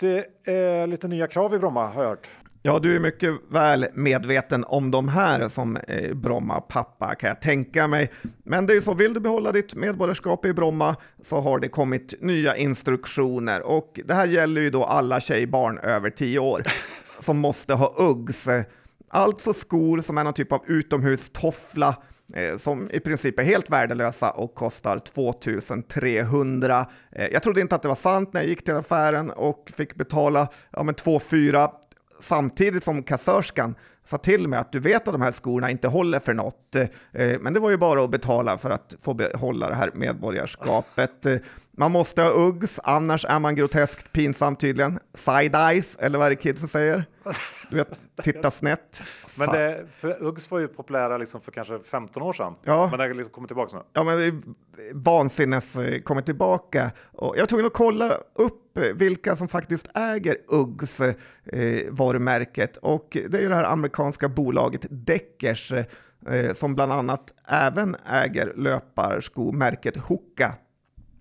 Det 0.00 0.26
är 0.44 0.86
lite 0.86 1.08
nya 1.08 1.26
krav 1.26 1.54
i 1.54 1.58
Bromma 1.58 1.86
har 1.86 2.02
jag 2.02 2.08
hört. 2.10 2.28
Ja, 2.66 2.78
du 2.78 2.96
är 2.96 3.00
mycket 3.00 3.34
väl 3.48 3.86
medveten 3.94 4.64
om 4.64 4.90
de 4.90 5.08
här 5.08 5.48
som 5.48 5.76
eh, 5.76 6.14
Bromma-pappa 6.14 7.14
kan 7.14 7.28
jag 7.28 7.40
tänka 7.40 7.88
mig. 7.88 8.12
Men 8.44 8.66
det 8.66 8.76
är 8.76 8.80
så, 8.80 8.94
vill 8.94 9.14
du 9.14 9.20
behålla 9.20 9.52
ditt 9.52 9.74
medborgarskap 9.74 10.46
i 10.46 10.52
Bromma 10.52 10.96
så 11.22 11.40
har 11.40 11.58
det 11.58 11.68
kommit 11.68 12.14
nya 12.20 12.56
instruktioner 12.56 13.62
och 13.66 14.00
det 14.04 14.14
här 14.14 14.26
gäller 14.26 14.60
ju 14.60 14.70
då 14.70 14.84
alla 14.84 15.20
tjejbarn 15.20 15.78
över 15.78 16.10
10 16.10 16.38
år 16.38 16.62
som 17.20 17.38
måste 17.38 17.74
ha 17.74 17.94
Uggs. 17.98 18.48
Alltså 19.08 19.52
skor 19.52 20.00
som 20.00 20.18
är 20.18 20.24
någon 20.24 20.34
typ 20.34 20.52
av 20.52 20.62
utomhustoffla 20.66 21.96
eh, 22.34 22.56
som 22.56 22.90
i 22.90 23.00
princip 23.00 23.38
är 23.38 23.42
helt 23.44 23.70
värdelösa 23.70 24.30
och 24.30 24.54
kostar 24.54 24.98
2300. 24.98 26.86
Eh, 27.12 27.26
jag 27.32 27.42
trodde 27.42 27.60
inte 27.60 27.74
att 27.74 27.82
det 27.82 27.88
var 27.88 27.94
sant 27.94 28.32
när 28.32 28.40
jag 28.40 28.48
gick 28.48 28.64
till 28.64 28.74
affären 28.74 29.30
och 29.30 29.70
fick 29.76 29.94
betala 29.94 30.48
ja, 30.70 30.82
men 30.82 30.94
2 30.94 31.20
4 31.20 31.70
samtidigt 32.24 32.84
som 32.84 33.02
kassörskan 33.02 33.74
sa 34.04 34.18
till 34.18 34.48
mig 34.48 34.58
att 34.58 34.72
du 34.72 34.80
vet 34.80 35.08
att 35.08 35.14
de 35.14 35.22
här 35.22 35.32
skorna 35.32 35.70
inte 35.70 35.88
håller 35.88 36.18
för 36.18 36.34
något. 36.34 36.76
Eh, 37.12 37.40
men 37.40 37.52
det 37.54 37.60
var 37.60 37.70
ju 37.70 37.76
bara 37.76 38.04
att 38.04 38.10
betala 38.10 38.58
för 38.58 38.70
att 38.70 38.94
få 39.02 39.14
behålla 39.14 39.68
det 39.68 39.74
här 39.74 39.90
medborgarskapet. 39.94 41.26
Man 41.76 41.92
måste 41.92 42.22
ha 42.22 42.30
Uggs, 42.30 42.80
annars 42.84 43.24
är 43.28 43.38
man 43.40 43.54
groteskt 43.54 44.12
pinsam 44.12 44.56
tydligen. 44.56 44.98
Side-eyes, 45.14 45.96
eller 45.98 46.18
vad 46.18 46.26
är 46.26 46.30
det 46.30 46.36
kidsen 46.36 46.68
säger? 46.68 47.04
du 47.70 47.76
vet, 47.76 47.88
titta 48.22 48.50
snett. 48.50 49.02
Men 49.38 49.48
det, 49.48 49.86
Uggs 50.20 50.50
var 50.50 50.58
ju 50.58 50.68
populära 50.68 51.18
liksom 51.18 51.40
för 51.40 51.52
kanske 51.52 51.78
15 51.78 52.22
år 52.22 52.32
sedan. 52.32 52.54
Ja. 52.62 52.88
Men 52.90 52.98
det 52.98 53.04
har 53.04 53.14
liksom 53.14 53.32
kommit 53.32 53.48
tillbaka 53.48 53.76
nu. 53.76 53.82
Ja, 53.92 54.04
men 54.04 54.18
det 54.18 54.26
är 54.26 54.34
vansinnes 54.92 55.76
eh, 55.76 56.00
kommit 56.00 56.26
tillbaka. 56.26 56.90
Och 57.12 57.36
jag 57.36 57.42
var 57.42 57.46
tvungen 57.46 57.66
att 57.66 57.72
kolla 57.72 58.18
upp 58.34 58.78
vilka 58.94 59.36
som 59.36 59.48
faktiskt 59.48 59.88
äger 59.94 60.36
Uggs 60.48 61.00
eh, 61.00 61.14
varumärket. 61.90 62.76
Och 62.76 63.08
det 63.28 63.38
är 63.38 63.42
ju 63.42 63.48
det 63.48 63.54
här 63.54 63.64
amerikanska 63.72 64.28
bolaget 64.28 64.86
Deckers 64.90 65.72
eh, 65.72 66.52
som 66.54 66.74
bland 66.74 66.92
annat 66.92 67.34
även 67.48 67.96
äger 68.06 68.52
löparskomärket 68.56 69.96
Hoka. 69.96 70.54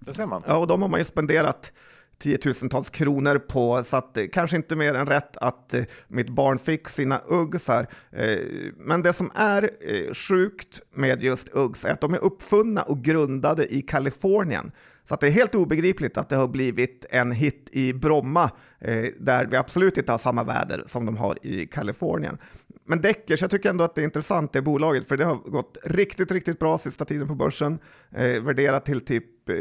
Det 0.06 0.13
ser 0.13 0.26
man. 0.26 0.44
Ja, 0.48 0.58
och 0.58 0.68
de 0.68 0.82
har 0.82 0.89
man 0.89 1.00
ju 1.00 1.06
spenderat 1.06 1.72
tiotusentals 2.20 2.89
kronor 2.89 3.38
på, 3.38 3.84
så 3.84 3.98
att, 3.98 4.18
eh, 4.18 4.26
kanske 4.34 4.58
inte 4.58 4.76
mer 4.76 4.94
än 4.94 5.08
rätt 5.08 5.38
att 5.38 5.74
eh, 5.74 5.84
mitt 6.08 6.30
barn 6.30 6.60
fick 6.60 6.89
sina 6.89 7.22
Uggs 7.28 7.68
här. 7.68 7.88
Eh, 8.12 8.38
men 8.78 9.02
det 9.02 9.13
som 9.13 9.32
är 9.36 9.63
eh, 9.63 10.13
sjukt 10.13 10.82
med 10.94 11.24
just 11.24 11.50
Uggs 11.54 11.86
är 11.86 11.92
att 11.92 12.02
de 12.02 12.13
är 12.13 12.24
uppfunna 12.24 12.82
och 12.84 13.04
grundade 13.04 13.74
i 13.74 13.82
Kalifornien. 13.82 14.72
Så 15.06 15.13
att 15.13 15.20
det 15.20 15.28
är 15.28 15.32
helt 15.32 15.56
obegripligt 15.56 16.18
att 16.18 16.30
det 16.30 16.36
har 16.36 16.48
blivit 16.48 17.06
en 17.10 17.32
hit 17.32 17.70
i 17.72 17.94
Bromma, 17.94 18.52
eh, 18.80 19.06
där 19.20 19.46
vi 19.46 19.58
absolut 19.58 19.98
inte 19.98 20.12
har 20.12 20.20
samma 20.20 20.44
väder 20.44 20.84
som 20.86 21.06
de 21.06 21.18
har 21.18 21.46
i 21.46 21.66
Kalifornien. 21.68 22.38
Men 22.86 23.02
Deckers, 23.02 23.42
jag 23.42 23.52
tycker 23.52 23.70
ändå 23.70 23.84
att 23.84 23.96
det 23.96 24.02
är 24.02 24.06
intressant 24.06 24.54
det 24.54 24.62
bolaget, 24.62 25.08
för 25.08 25.18
det 25.18 25.26
har 25.26 25.36
gått 25.36 25.78
riktigt, 25.84 26.32
riktigt 26.32 26.60
bra 26.60 26.78
sista 26.78 27.06
tiden 27.06 27.28
på 27.28 27.36
börsen. 27.36 27.80
Eh, 28.12 28.42
värderat 28.42 28.86
till 28.86 29.02
typ 29.02 29.50
eh, 29.50 29.54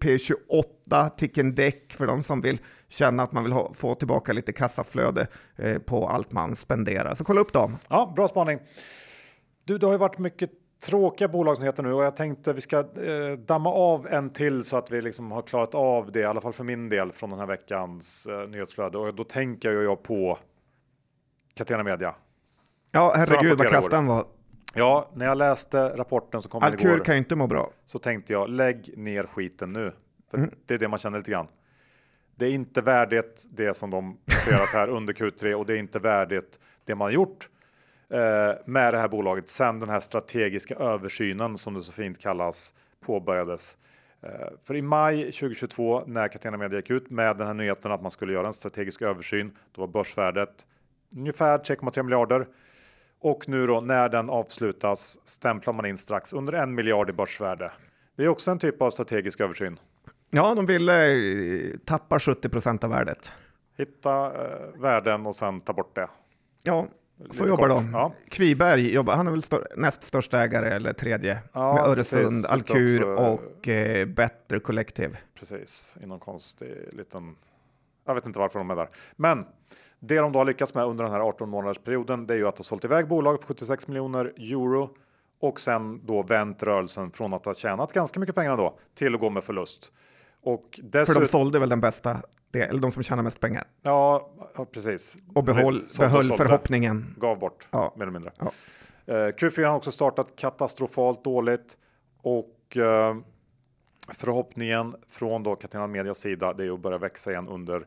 P28, 0.00 1.10
ticken 1.16 1.54
däck 1.54 1.92
för 1.92 2.06
de 2.06 2.22
som 2.22 2.40
vill 2.40 2.58
känna 2.88 3.22
att 3.22 3.32
man 3.32 3.42
vill 3.42 3.52
ha, 3.52 3.72
få 3.74 3.94
tillbaka 3.94 4.32
lite 4.32 4.52
kassaflöde 4.52 5.26
eh, 5.56 5.78
på 5.78 6.08
allt 6.08 6.32
man 6.32 6.56
spenderar. 6.56 7.14
Så 7.14 7.24
kolla 7.24 7.40
upp 7.40 7.52
dem. 7.52 7.76
Ja, 7.88 8.12
bra 8.16 8.28
spaning. 8.28 8.58
Du, 9.64 9.78
det 9.78 9.86
har 9.86 9.92
ju 9.92 9.98
varit 9.98 10.18
mycket 10.18 10.50
tråkiga 10.82 11.28
bolagsnyheter 11.28 11.82
nu 11.82 11.92
och 11.92 12.04
jag 12.04 12.16
tänkte 12.16 12.52
vi 12.52 12.60
ska 12.60 12.78
eh, 12.78 13.38
damma 13.38 13.70
av 13.70 14.06
en 14.10 14.30
till 14.30 14.64
så 14.64 14.76
att 14.76 14.90
vi 14.90 15.02
liksom 15.02 15.32
har 15.32 15.42
klarat 15.42 15.74
av 15.74 16.12
det, 16.12 16.20
i 16.20 16.24
alla 16.24 16.40
fall 16.40 16.52
för 16.52 16.64
min 16.64 16.88
del, 16.88 17.12
från 17.12 17.30
den 17.30 17.38
här 17.38 17.46
veckans 17.46 18.26
eh, 18.26 18.48
nyhetsflöde. 18.48 18.98
Och 18.98 19.14
då 19.14 19.24
tänker 19.24 19.72
jag 19.72 20.02
på 20.02 20.38
Catena 21.54 21.82
Media. 21.82 22.14
Ja, 22.90 23.14
herregud 23.16 23.58
vad 23.58 23.68
kass 23.68 23.88
den 23.88 24.06
var. 24.06 24.26
Ja, 24.74 25.10
när 25.14 25.26
jag 25.26 25.38
läste 25.38 25.96
rapporten 25.96 26.42
som 26.42 26.50
kom 26.50 26.62
Alkur 26.62 26.88
igår 26.88 27.04
kan 27.04 27.14
ju 27.14 27.18
inte 27.18 27.36
må 27.36 27.46
bra. 27.46 27.70
så 27.86 27.98
tänkte 27.98 28.32
jag 28.32 28.50
lägg 28.50 28.98
ner 28.98 29.24
skiten 29.24 29.72
nu. 29.72 29.92
För 30.30 30.38
Mm. 30.38 30.50
Det 30.66 30.74
är 30.74 30.78
det 30.78 30.88
man 30.88 30.98
känner 30.98 31.18
lite 31.18 31.30
grann. 31.30 31.46
Det 32.34 32.46
är 32.46 32.50
inte 32.50 32.80
värdigt 32.80 33.46
det 33.50 33.76
som 33.76 33.90
de 33.90 34.18
presterat 34.26 34.68
här 34.74 34.88
under 34.88 35.14
Q3 35.14 35.54
och 35.54 35.66
det 35.66 35.72
är 35.72 35.76
inte 35.78 35.98
värdigt 35.98 36.58
det 36.84 36.94
man 36.94 37.04
har 37.04 37.12
gjort 37.12 37.48
med 38.64 38.94
det 38.94 38.98
här 38.98 39.08
bolaget 39.08 39.48
sen 39.48 39.80
den 39.80 39.88
här 39.88 40.00
strategiska 40.00 40.74
översynen 40.74 41.58
som 41.58 41.74
det 41.74 41.82
så 41.82 41.92
fint 41.92 42.18
kallas 42.18 42.74
påbörjades. 43.06 43.76
Eh, 44.22 44.48
för 44.64 44.76
i 44.76 44.82
maj 44.82 45.24
2022 45.24 46.02
när 46.06 46.28
Catena 46.28 46.56
Media 46.56 46.78
gick 46.78 46.90
ut 46.90 47.10
med 47.10 47.36
den 47.36 47.46
här 47.46 47.54
nyheten 47.54 47.92
att 47.92 48.02
man 48.02 48.10
skulle 48.10 48.32
göra 48.32 48.46
en 48.46 48.52
strategisk 48.52 49.02
översyn, 49.02 49.56
då 49.72 49.80
var 49.80 49.88
börsvärdet 49.88 50.66
ungefär 51.16 51.58
3,3 51.58 52.02
miljarder. 52.02 52.46
Och 53.20 53.48
nu 53.48 53.66
då 53.66 53.80
när 53.80 54.08
den 54.08 54.30
avslutas 54.30 55.18
stämplar 55.24 55.72
man 55.72 55.86
in 55.86 55.96
strax 55.96 56.32
under 56.32 56.52
en 56.52 56.74
miljard 56.74 57.10
i 57.10 57.12
börsvärde. 57.12 57.72
Det 58.16 58.24
är 58.24 58.28
också 58.28 58.50
en 58.50 58.58
typ 58.58 58.82
av 58.82 58.90
strategisk 58.90 59.40
översyn. 59.40 59.78
Ja, 60.30 60.54
de 60.54 60.66
ville 60.66 61.12
eh, 61.12 61.76
tappa 61.84 62.18
70 62.18 62.48
procent 62.48 62.84
av 62.84 62.90
värdet. 62.90 63.32
Hitta 63.78 64.26
eh, 64.26 64.80
värden 64.80 65.26
och 65.26 65.34
sen 65.34 65.60
ta 65.60 65.72
bort 65.72 65.96
det. 65.96 66.08
Ja, 66.64 66.86
så 67.30 67.46
jobbar 67.48 67.68
kort. 67.68 67.76
de. 67.78 67.90
Ja. 67.92 68.12
Kviberg 68.28 68.92
jobbar, 68.94 69.14
han 69.16 69.26
är 69.26 69.30
väl 69.30 69.42
stör, 69.42 69.68
näst 69.76 70.02
största 70.02 70.40
ägare 70.40 70.68
eller 70.70 70.92
tredje 70.92 71.38
Ja, 71.52 71.74
med 71.74 71.94
precis. 71.96 72.12
Öresund, 72.14 72.40
Sitter 72.40 72.52
Alkur 72.54 73.12
också- 73.12 73.22
och 73.32 73.68
eh, 73.68 74.06
Better 74.06 74.58
Collective. 74.58 75.16
Precis, 75.38 75.96
i 76.02 76.06
någon 76.06 76.20
konstig 76.20 76.88
liten... 76.92 77.36
Jag 78.06 78.14
vet 78.14 78.26
inte 78.26 78.38
varför 78.38 78.58
de 78.58 78.70
är 78.70 78.76
där. 78.76 78.88
Men 79.16 79.44
det 80.00 80.18
de 80.18 80.32
då 80.32 80.38
har 80.40 80.44
lyckats 80.44 80.74
med 80.74 80.84
under 80.84 81.04
den 81.04 81.12
här 81.12 81.20
18 81.20 81.48
månaders 81.50 81.78
perioden, 81.78 82.26
det 82.26 82.34
är 82.34 82.38
ju 82.38 82.48
att 82.48 82.58
ha 82.58 82.64
sålt 82.64 82.84
iväg 82.84 83.08
bolag 83.08 83.40
för 83.40 83.46
76 83.48 83.88
miljoner 83.88 84.24
euro 84.38 84.90
och 85.40 85.60
sen 85.60 86.06
då 86.06 86.22
vänt 86.22 86.62
rörelsen 86.62 87.10
från 87.10 87.34
att 87.34 87.44
ha 87.44 87.54
tjänat 87.54 87.92
ganska 87.92 88.20
mycket 88.20 88.34
pengar 88.34 88.56
då 88.56 88.78
till 88.94 89.14
att 89.14 89.20
gå 89.20 89.30
med 89.30 89.44
förlust. 89.44 89.92
Och 90.42 90.62
För 90.76 90.82
dessutom, 90.82 91.22
de 91.22 91.28
sålde 91.28 91.58
väl 91.58 91.68
den 91.68 91.80
bästa, 91.80 92.16
det, 92.52 92.62
eller 92.62 92.80
de 92.80 92.92
som 92.92 93.02
tjänar 93.02 93.22
mest 93.22 93.40
pengar. 93.40 93.64
ja, 93.82 94.30
precis. 94.72 95.16
Och 95.34 95.44
behåll, 95.44 95.76
och 95.76 95.98
behöll 95.98 96.24
sålde. 96.24 96.44
förhoppningen. 96.44 97.14
Gav 97.18 97.38
bort 97.38 97.66
Ja. 97.70 97.92
mer 97.96 98.02
eller 98.02 98.12
mindre. 98.12 98.32
Ja. 98.38 98.52
Eh, 99.06 99.12
Q4 99.14 99.64
har 99.66 99.76
också 99.76 99.92
startat 99.92 100.36
katastrofalt 100.36 101.24
dåligt 101.24 101.78
och 102.22 102.76
eh, 102.76 103.16
förhoppningen 104.08 104.94
från 105.08 105.42
då 105.42 105.56
Catena 105.56 105.86
Medias 105.86 106.18
sida 106.18 106.52
det 106.52 106.64
är 106.64 106.74
att 106.74 106.80
börja 106.80 106.98
växa 106.98 107.30
igen 107.30 107.48
under, 107.48 107.86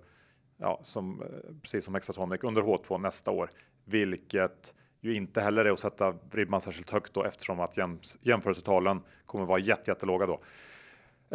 ja, 0.57 0.79
som, 0.83 1.21
eh, 1.21 1.27
precis 1.61 1.85
som 1.85 1.93
Hexatronic, 1.93 2.43
under 2.43 2.61
H2 2.61 2.97
nästa 2.97 3.31
år, 3.31 3.49
vilket 3.85 4.73
ju 5.01 5.15
inte 5.15 5.41
heller 5.41 5.65
är 5.65 5.71
att 5.71 5.79
sätta 5.79 6.13
ribban 6.31 6.61
särskilt 6.61 6.89
högt 6.89 7.13
då 7.13 7.23
eftersom 7.23 7.59
att 7.59 7.77
jäms, 7.77 8.17
jämförelsetalen 8.21 9.01
kommer 9.25 9.45
vara 9.45 9.59
jätte, 9.59 9.91
jättelåga 9.91 10.25
då. 10.25 10.39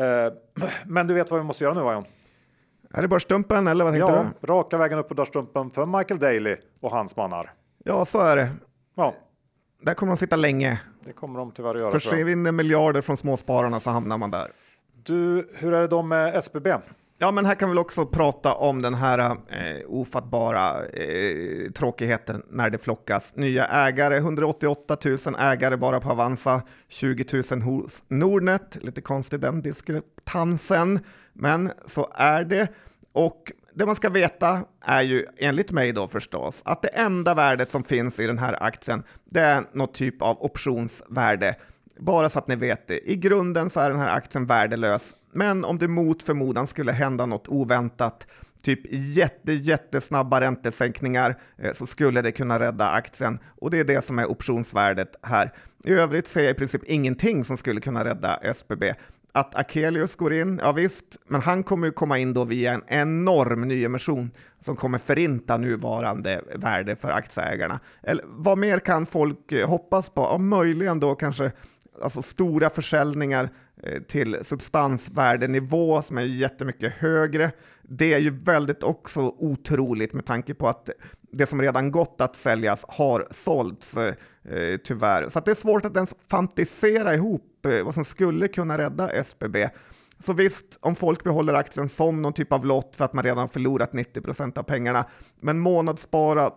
Eh, 0.02 0.32
men 0.86 1.06
du 1.06 1.14
vet 1.14 1.30
vad 1.30 1.40
vi 1.40 1.46
måste 1.46 1.64
göra 1.64 1.74
nu, 1.74 1.80
Vajon? 1.80 2.04
Är 2.94 3.02
det 3.02 3.08
börsstumpen 3.08 3.66
eller 3.66 3.84
vad 3.84 3.94
tänkte 3.94 4.12
Ja, 4.12 4.26
du? 4.40 4.46
raka 4.46 4.76
vägen 4.78 4.98
upp 4.98 5.08
på 5.08 5.14
dörrstumpen 5.14 5.70
för 5.70 5.86
Michael 5.86 6.20
Daly 6.20 6.56
och 6.80 6.90
hans 6.90 7.16
mannar. 7.16 7.52
Ja, 7.84 8.04
så 8.04 8.20
är 8.20 8.36
det. 8.36 8.48
Ja, 8.94 9.14
Där 9.82 9.94
kommer 9.94 10.10
de 10.12 10.16
sitta 10.16 10.36
länge. 10.36 10.80
det 11.04 11.12
kommer 11.12 11.38
de 11.38 11.50
tyvärr 11.52 11.74
göra. 11.74 11.90
Försvinner 11.90 12.52
miljarder 12.52 13.00
från 13.00 13.16
småspararna 13.16 13.80
så 13.80 13.90
hamnar 13.90 14.18
man 14.18 14.30
där. 14.30 14.46
Du, 15.04 15.50
hur 15.54 15.74
är 15.74 15.80
det 15.80 15.86
då 15.86 16.02
med 16.02 16.34
SBB? 16.36 16.68
Ja, 17.22 17.30
men 17.30 17.46
här 17.46 17.54
kan 17.54 17.70
vi 17.70 17.78
också 17.78 18.06
prata 18.06 18.54
om 18.54 18.82
den 18.82 18.94
här 18.94 19.18
eh, 19.28 19.36
ofattbara 19.88 20.86
eh, 20.86 21.70
tråkigheten 21.70 22.42
när 22.50 22.70
det 22.70 22.78
flockas 22.78 23.36
nya 23.36 23.66
ägare. 23.66 24.16
188 24.16 24.96
000 25.04 25.16
ägare 25.38 25.76
bara 25.76 26.00
på 26.00 26.10
Avanza, 26.10 26.62
20 26.88 27.42
000 27.50 27.62
hos 27.62 28.04
Nordnet. 28.08 28.78
Lite 28.80 29.00
konstig 29.00 29.40
den 29.40 29.62
diskrepansen, 29.62 31.00
men 31.32 31.70
så 31.86 32.08
är 32.14 32.44
det. 32.44 32.68
Och 33.12 33.52
det 33.74 33.86
man 33.86 33.96
ska 33.96 34.08
veta 34.08 34.64
är 34.80 35.02
ju 35.02 35.26
enligt 35.38 35.70
mig 35.70 35.92
då 35.92 36.08
förstås 36.08 36.62
att 36.64 36.82
det 36.82 36.88
enda 36.88 37.34
värdet 37.34 37.70
som 37.70 37.84
finns 37.84 38.20
i 38.20 38.26
den 38.26 38.38
här 38.38 38.62
aktien, 38.62 39.02
det 39.24 39.40
är 39.40 39.64
något 39.72 39.94
typ 39.94 40.22
av 40.22 40.42
optionsvärde. 40.42 41.56
Bara 42.00 42.28
så 42.28 42.38
att 42.38 42.48
ni 42.48 42.56
vet 42.56 42.88
det. 42.88 43.10
I 43.10 43.16
grunden 43.16 43.70
så 43.70 43.80
är 43.80 43.90
den 43.90 43.98
här 43.98 44.08
aktien 44.08 44.46
värdelös, 44.46 45.14
men 45.32 45.64
om 45.64 45.78
det 45.78 45.88
mot 45.88 46.22
förmodan 46.22 46.66
skulle 46.66 46.92
hända 46.92 47.26
något 47.26 47.48
oväntat, 47.48 48.26
typ 48.62 48.80
jätte, 48.90 49.52
jättesnabba 49.52 50.40
räntesänkningar, 50.40 51.38
eh, 51.58 51.72
så 51.72 51.86
skulle 51.86 52.22
det 52.22 52.32
kunna 52.32 52.58
rädda 52.58 52.88
aktien. 52.90 53.38
Och 53.60 53.70
det 53.70 53.78
är 53.78 53.84
det 53.84 54.04
som 54.04 54.18
är 54.18 54.30
optionsvärdet 54.30 55.16
här. 55.22 55.52
I 55.84 55.92
övrigt 55.92 56.28
ser 56.28 56.42
jag 56.42 56.50
i 56.50 56.54
princip 56.54 56.82
ingenting 56.84 57.44
som 57.44 57.56
skulle 57.56 57.80
kunna 57.80 58.04
rädda 58.04 58.36
SBB. 58.36 58.94
Att 59.32 59.54
Akelius 59.54 60.16
går 60.16 60.32
in, 60.32 60.60
ja 60.62 60.72
visst, 60.72 61.04
men 61.28 61.40
han 61.40 61.62
kommer 61.62 61.86
ju 61.86 61.92
komma 61.92 62.18
in 62.18 62.34
då 62.34 62.44
via 62.44 62.72
en 62.72 62.82
enorm 62.86 63.68
nyemission 63.68 64.30
som 64.60 64.76
kommer 64.76 64.98
förinta 64.98 65.56
nuvarande 65.56 66.42
värde 66.54 66.96
för 66.96 67.10
aktieägarna. 67.10 67.80
Eller 68.02 68.24
vad 68.28 68.58
mer 68.58 68.78
kan 68.78 69.06
folk 69.06 69.52
eh, 69.52 69.68
hoppas 69.68 70.10
på? 70.10 70.20
Ja, 70.20 70.38
möjligen 70.38 71.00
då 71.00 71.14
kanske 71.14 71.52
alltså 72.02 72.22
stora 72.22 72.70
försäljningar 72.70 73.50
eh, 73.82 74.02
till 74.02 74.38
substansvärdenivå 74.42 76.02
som 76.02 76.18
är 76.18 76.22
jättemycket 76.22 76.92
högre. 76.92 77.52
Det 77.82 78.14
är 78.14 78.18
ju 78.18 78.30
väldigt 78.30 78.82
också 78.82 79.20
otroligt 79.20 80.12
med 80.12 80.26
tanke 80.26 80.54
på 80.54 80.68
att 80.68 80.90
det 81.32 81.46
som 81.46 81.62
redan 81.62 81.90
gått 81.90 82.20
att 82.20 82.36
säljas 82.36 82.84
har 82.88 83.28
sålts 83.30 83.96
eh, 83.96 84.14
eh 84.44 84.76
tyvärr. 84.84 85.28
Så 85.28 85.38
att 85.38 85.44
det 85.44 85.50
är 85.50 85.54
svårt 85.54 85.84
att 85.84 85.96
ens 85.96 86.14
fantisera 86.30 87.14
ihop 87.14 87.66
eh, 87.66 87.84
vad 87.84 87.94
som 87.94 88.04
skulle 88.04 88.48
kunna 88.48 88.78
rädda 88.78 89.10
SBB. 89.10 89.68
Så 90.18 90.32
visst, 90.32 90.78
om 90.80 90.94
folk 90.96 91.24
behåller 91.24 91.54
aktien 91.54 91.88
som 91.88 92.22
någon 92.22 92.32
typ 92.32 92.52
av 92.52 92.66
lott 92.66 92.96
för 92.96 93.04
att 93.04 93.12
man 93.12 93.24
redan 93.24 93.48
förlorat 93.48 93.92
90% 93.92 94.58
av 94.58 94.62
pengarna, 94.62 95.04
men 95.40 95.58
månadsspara 95.58 96.50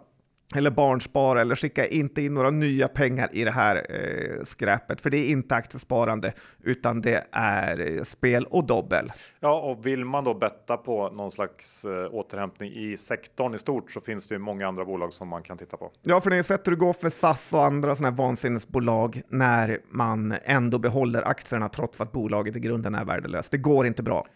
eller 0.55 0.71
barnspara 0.71 1.41
eller 1.41 1.55
skicka 1.55 1.87
inte 1.87 2.21
in 2.21 2.33
några 2.33 2.49
nya 2.49 2.87
pengar 2.87 3.29
i 3.31 3.43
det 3.43 3.51
här 3.51 3.75
eh, 3.89 4.43
skräpet, 4.43 5.01
för 5.01 5.09
det 5.09 5.17
är 5.17 5.29
inte 5.29 5.55
aktiesparande 5.55 6.33
utan 6.63 7.01
det 7.01 7.27
är 7.31 7.97
eh, 7.97 8.03
spel 8.03 8.45
och 8.45 8.65
dobbel. 8.65 9.11
Ja, 9.39 9.61
och 9.61 9.85
vill 9.85 10.05
man 10.05 10.23
då 10.23 10.33
betta 10.33 10.77
på 10.77 11.09
någon 11.09 11.31
slags 11.31 11.85
eh, 11.85 12.13
återhämtning 12.13 12.71
i 12.73 12.97
sektorn 12.97 13.55
i 13.55 13.59
stort 13.59 13.91
så 13.91 14.01
finns 14.01 14.27
det 14.27 14.35
ju 14.35 14.39
många 14.39 14.67
andra 14.67 14.85
bolag 14.85 15.13
som 15.13 15.27
man 15.27 15.43
kan 15.43 15.57
titta 15.57 15.77
på. 15.77 15.91
Ja, 16.01 16.21
för 16.21 16.29
ni 16.29 16.35
har 16.35 16.43
sett 16.43 16.67
hur 16.67 16.71
det 16.71 16.77
går 16.77 16.93
för 16.93 17.09
SAS 17.09 17.53
och 17.53 17.65
andra 17.65 17.95
sådana 17.95 18.09
här 18.09 18.17
vansinnesbolag 18.17 19.21
när 19.29 19.79
man 19.89 20.35
ändå 20.43 20.79
behåller 20.79 21.27
aktierna 21.27 21.69
trots 21.69 22.01
att 22.01 22.11
bolaget 22.11 22.55
i 22.55 22.59
grunden 22.59 22.95
är 22.95 23.05
värdelöst. 23.05 23.51
Det 23.51 23.57
går 23.57 23.85
inte 23.85 24.03
bra. 24.03 24.27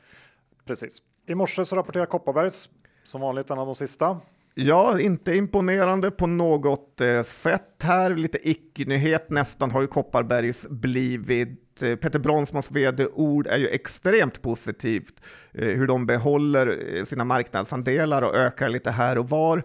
Precis. 0.65 0.97
I 1.27 1.35
morse 1.35 1.65
så 1.65 1.75
rapporterar 1.75 2.05
Kopparbergs 2.05 2.69
som 3.03 3.21
vanligt 3.21 3.49
en 3.49 3.59
av 3.59 3.65
de 3.65 3.75
sista. 3.75 4.17
Ja, 4.59 4.99
inte 4.99 5.35
imponerande 5.35 6.11
på 6.11 6.27
något 6.27 7.01
eh, 7.01 7.21
sätt 7.21 7.83
här. 7.83 8.15
Lite 8.15 8.49
icke-nyhet 8.49 9.29
nästan 9.29 9.71
har 9.71 9.81
ju 9.81 9.87
Kopparbergs 9.87 10.67
blivit. 10.69 11.81
Eh, 11.81 11.95
Peter 11.95 12.19
Bronsmans 12.19 12.71
vd-ord 12.71 13.47
är 13.47 13.57
ju 13.57 13.67
extremt 13.67 14.41
positivt. 14.41 15.21
Eh, 15.53 15.67
hur 15.67 15.87
de 15.87 16.05
behåller 16.05 17.05
sina 17.05 17.23
marknadsandelar 17.23 18.21
och 18.21 18.35
ökar 18.35 18.69
lite 18.69 18.91
här 18.91 19.17
och 19.17 19.29
var. 19.29 19.63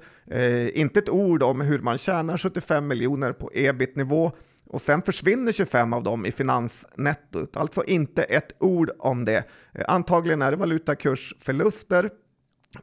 Inte 0.74 0.98
ett 0.98 1.09
ord 1.09 1.42
om 1.42 1.61
hur 1.61 1.78
man 1.78 1.98
tjänar 1.98 2.37
75 2.37 2.87
miljoner 2.87 3.33
på 3.33 3.50
ebit-nivå 3.55 4.33
och 4.66 4.81
sen 4.81 5.02
försvinner 5.02 5.52
25 5.52 5.92
av 5.92 6.02
dem 6.02 6.26
i 6.26 6.33
finansnettot. 6.33 7.57
Alltså 7.57 7.85
inte 7.85 8.22
ett 8.22 8.52
ord 8.61 8.90
om 8.98 9.24
det. 9.24 9.44
Antagligen 9.88 10.42
är 10.42 10.50
det 10.50 10.57
valutakursförluster, 10.57 12.11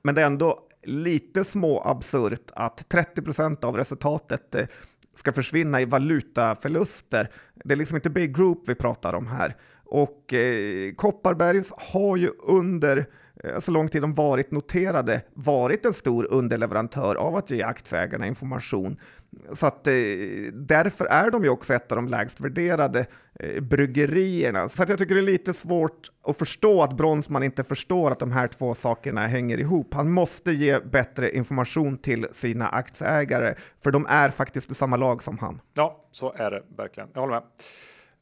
men 0.04 0.16
det 0.16 0.22
är 0.22 0.26
ändå 0.26 0.69
lite 0.90 1.44
små 1.44 1.82
absurt 1.82 2.52
att 2.54 2.90
30 2.90 3.22
procent 3.22 3.64
av 3.64 3.78
resultatet 3.78 4.56
eh, 4.56 4.68
ska 5.16 5.34
försvinna 5.34 5.82
i 5.82 5.86
valutaförluster. 5.86 7.30
Det 7.64 7.74
är 7.74 7.78
liksom 7.78 7.96
inte 7.96 8.10
Big 8.10 8.36
Group 8.36 8.64
vi 8.68 8.76
pratar 8.76 9.14
om 9.14 9.28
här. 9.28 9.56
Och 9.86 10.34
eh, 10.34 10.94
Kopparbergs 10.94 11.74
har 11.94 12.18
ju 12.18 12.30
under 12.44 13.06
eh, 13.44 13.60
så 13.60 13.72
lång 13.72 13.88
tid 13.88 14.02
de 14.02 14.14
varit 14.14 14.52
noterade 14.52 15.22
varit 15.34 15.86
en 15.86 15.94
stor 15.94 16.28
underleverantör 16.34 17.16
av 17.16 17.36
att 17.36 17.52
ge 17.52 17.64
aktieägarna 17.64 18.28
information. 18.28 18.98
Så 19.54 19.66
att 19.66 19.88
eh, 19.88 19.94
därför 20.54 21.06
är 21.06 21.32
de 21.32 21.44
ju 21.44 21.50
också 21.50 21.74
ett 21.74 21.92
av 21.92 21.96
de 21.96 22.08
lägst 22.08 22.40
värderade 22.40 23.06
eh, 23.40 23.62
bryggerierna. 23.62 24.70
Så 24.70 24.84
att 24.84 24.90
jag 24.90 24.98
tycker 24.98 25.16
det 25.16 25.22
är 25.22 25.26
lite 25.26 25.54
svårt 25.54 26.12
att 26.28 26.38
förstå 26.38 26.84
att 26.84 26.98
Bronsman 26.98 27.44
inte 27.44 27.64
förstår 27.64 28.12
att 28.12 28.20
de 28.20 28.32
här 28.32 28.48
två 28.48 28.76
sakerna 28.76 29.28
hänger 29.28 29.58
ihop. 29.58 29.94
Han 29.94 30.12
måste 30.12 30.52
ge 30.52 30.80
bättre 30.80 31.32
information 31.32 31.98
till 31.98 32.28
sina 32.32 32.70
aktieägare, 32.70 33.56
för 33.84 33.92
de 33.92 34.06
är 34.10 34.30
faktiskt 34.30 34.72
i 34.72 34.74
samma 34.74 34.98
lag 34.98 35.24
som 35.24 35.38
han. 35.38 35.62
Ja, 35.74 36.02
så 36.12 36.34
är 36.38 36.52
det 36.52 36.64
verkligen. 36.78 37.10
Jag 37.14 37.22
håller 37.22 37.34
med. 37.34 37.44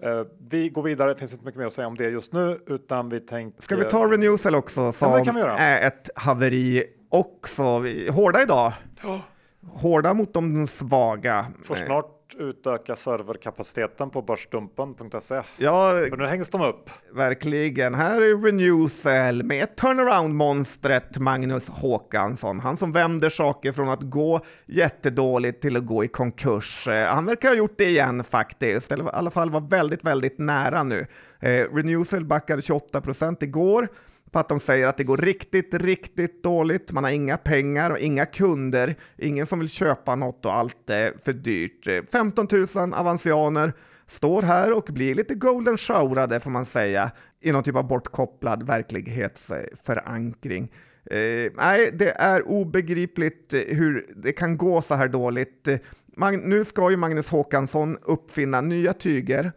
Uh, 0.05 0.25
vi 0.49 0.69
går 0.69 0.83
vidare, 0.83 1.13
det 1.13 1.19
finns 1.19 1.33
inte 1.33 1.45
mycket 1.45 1.59
mer 1.59 1.65
att 1.65 1.73
säga 1.73 1.87
om 1.87 1.97
det 1.97 2.09
just 2.09 2.33
nu, 2.33 2.59
utan 2.67 3.09
vi 3.09 3.19
tänker... 3.19 3.61
Ska 3.61 3.75
vi 3.75 3.83
ta 3.83 4.11
Renewcell 4.11 4.55
också, 4.55 4.91
som 4.91 5.23
ja, 5.25 5.57
är 5.57 5.87
ett 5.87 6.09
haveri 6.15 6.83
också? 7.09 7.63
Hårda 8.09 8.41
idag. 8.41 8.73
Oh 9.03 9.19
hårda 9.67 10.13
mot 10.13 10.33
de 10.33 10.67
svaga. 10.67 11.45
Får 11.63 11.75
snart 11.75 12.13
utöka 12.39 12.95
serverkapaciteten 12.95 14.09
på 14.09 14.21
börsdumpen.se. 14.21 15.41
Ja, 15.57 15.91
För 16.09 16.17
nu 16.17 16.25
hängs 16.25 16.49
de 16.49 16.61
upp. 16.61 16.89
Verkligen. 17.13 17.93
Här 17.93 18.21
är 18.21 18.37
Renewcell 18.41 19.43
med 19.43 19.75
turnaround-monstret 19.75 21.19
Magnus 21.19 21.69
Håkansson. 21.69 22.59
Han 22.59 22.77
som 22.77 22.91
vänder 22.91 23.29
saker 23.29 23.71
från 23.71 23.89
att 23.89 24.01
gå 24.01 24.41
jättedåligt 24.65 25.61
till 25.61 25.77
att 25.77 25.85
gå 25.85 26.03
i 26.03 26.07
konkurs. 26.07 26.87
Eh, 26.87 27.07
han 27.07 27.25
verkar 27.25 27.49
ha 27.49 27.55
gjort 27.55 27.77
det 27.77 27.85
igen 27.85 28.23
faktiskt, 28.23 28.91
eller 28.91 29.03
i 29.03 29.09
alla 29.13 29.31
fall 29.31 29.51
var 29.51 29.61
väldigt, 29.61 30.03
väldigt 30.03 30.39
nära 30.39 30.83
nu. 30.83 31.07
Eh, 31.39 31.49
Renewcell 31.49 32.25
backade 32.25 32.61
28 32.61 33.01
procent 33.01 33.43
igår 33.43 33.87
på 34.31 34.39
att 34.39 34.49
de 34.49 34.59
säger 34.59 34.87
att 34.87 34.97
det 34.97 35.03
går 35.03 35.17
riktigt, 35.17 35.73
riktigt 35.73 36.43
dåligt. 36.43 36.91
Man 36.91 37.03
har 37.03 37.11
inga 37.11 37.37
pengar 37.37 37.91
och 37.91 37.99
inga 37.99 38.25
kunder, 38.25 38.95
ingen 39.17 39.45
som 39.45 39.59
vill 39.59 39.69
köpa 39.69 40.15
något 40.15 40.45
och 40.45 40.53
allt 40.53 40.89
är 40.89 41.13
för 41.23 41.33
dyrt. 41.33 41.87
15 42.11 42.47
000 42.75 42.93
avancianer 42.93 43.73
står 44.07 44.41
här 44.41 44.77
och 44.77 44.87
blir 44.89 45.15
lite 45.15 45.35
golden 45.35 45.77
showerade 45.77 46.39
får 46.39 46.51
man 46.51 46.65
säga 46.65 47.11
i 47.41 47.51
någon 47.51 47.63
typ 47.63 47.75
av 47.75 47.87
bortkopplad 47.87 48.67
verklighetsförankring. 48.67 50.71
Eh, 51.11 51.51
nej, 51.55 51.91
det 51.93 52.09
är 52.09 52.47
obegripligt 52.47 53.53
eh, 53.53 53.59
hur 53.59 54.13
det 54.15 54.31
kan 54.31 54.57
gå 54.57 54.81
så 54.81 54.95
här 54.95 55.07
dåligt. 55.07 55.67
Eh, 55.67 55.77
Mag 56.17 56.47
nu 56.47 56.65
ska 56.65 56.91
ju 56.91 56.97
Magnus 56.97 57.29
Håkansson 57.29 57.97
uppfinna 58.01 58.61
nya 58.61 58.93
tyger 58.93 59.51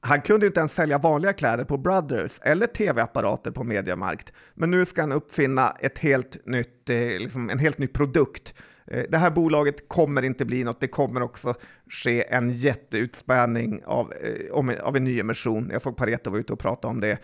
han 0.00 0.20
kunde 0.20 0.46
inte 0.46 0.60
ens 0.60 0.74
sälja 0.74 0.98
vanliga 0.98 1.32
kläder 1.32 1.64
på 1.64 1.76
Brothers 1.76 2.40
eller 2.42 2.66
tv-apparater 2.66 3.50
på 3.50 3.64
Mediamarkt, 3.64 4.32
men 4.54 4.70
nu 4.70 4.84
ska 4.84 5.00
han 5.00 5.12
uppfinna 5.12 5.70
ett 5.80 5.98
helt 5.98 6.46
nytt, 6.46 6.90
eh, 6.90 6.96
liksom 6.98 7.50
en 7.50 7.58
helt 7.58 7.78
ny 7.78 7.86
produkt. 7.86 8.62
Eh, 8.86 9.04
det 9.08 9.18
här 9.18 9.30
bolaget 9.30 9.88
kommer 9.88 10.22
inte 10.24 10.44
bli 10.44 10.64
något, 10.64 10.80
det 10.80 10.88
kommer 10.88 11.22
också 11.22 11.54
ske 11.90 12.24
en 12.34 12.50
jätteutspädning 12.50 13.82
av, 13.84 14.12
eh, 14.12 14.82
av 14.82 14.96
en 14.96 15.04
ny 15.04 15.20
emission. 15.20 15.68
Jag 15.72 15.82
såg 15.82 15.96
Pareto 15.96 16.30
var 16.30 16.38
ute 16.38 16.52
och 16.52 16.58
pratade 16.58 16.94
om 16.94 17.00
det. 17.00 17.18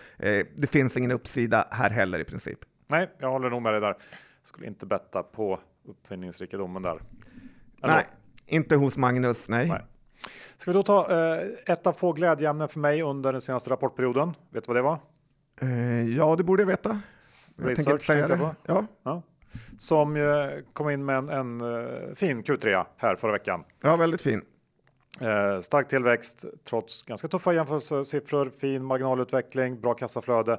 Det 0.56 0.70
finns 0.70 0.96
ingen 0.96 1.10
uppsida 1.10 1.68
här 1.70 1.90
heller 1.90 2.18
i 2.18 2.24
princip. 2.24 2.58
Nej, 2.86 3.10
jag 3.18 3.30
håller 3.30 3.50
nog 3.50 3.62
med 3.62 3.72
dig 3.74 3.80
där. 3.80 3.96
Skulle 4.42 4.66
inte 4.66 4.86
betta 4.86 5.22
på 5.22 5.60
uppfinningsrikedomen 5.88 6.82
där. 6.82 7.00
Eller? 7.82 7.94
Nej, 7.94 8.06
inte 8.46 8.76
hos 8.76 8.96
Magnus, 8.96 9.48
nej. 9.48 9.68
nej. 9.68 9.84
Ska 10.56 10.70
vi 10.70 10.74
då 10.74 10.82
ta 10.82 11.10
eh, 11.10 11.42
ett 11.66 11.86
av 11.86 11.92
få 11.92 12.12
glädjeämnen 12.12 12.68
för 12.68 12.80
mig 12.80 13.02
under 13.02 13.32
den 13.32 13.40
senaste 13.40 13.70
rapportperioden? 13.70 14.34
Vet 14.50 14.64
du 14.64 14.68
vad 14.68 14.76
det 14.76 14.82
var? 14.82 14.98
Eh, 15.60 16.16
ja, 16.16 16.36
det 16.36 16.44
borde 16.44 16.62
jag 16.62 16.66
veta. 16.66 17.00
Jag 17.56 17.70
Research, 17.70 17.86
tänker 17.86 18.26
säga 18.26 18.28
det. 18.28 18.54
Ja. 18.66 18.86
ja. 19.02 19.22
Som 19.78 20.16
ju 20.16 20.64
kom 20.72 20.90
in 20.90 21.04
med 21.04 21.16
en, 21.16 21.28
en 21.28 21.60
uh, 21.60 22.14
fin 22.14 22.42
Q3 22.42 22.84
här 22.96 23.16
förra 23.16 23.32
veckan. 23.32 23.64
Ja, 23.82 23.96
väldigt 23.96 24.22
fin. 24.22 24.42
Eh, 25.20 25.60
stark 25.60 25.88
tillväxt 25.88 26.44
trots 26.64 27.02
ganska 27.02 27.28
tuffa 27.28 27.52
jämförelsesiffror, 27.52 28.50
fin 28.60 28.84
marginalutveckling, 28.84 29.80
bra 29.80 29.94
kassaflöde. 29.94 30.58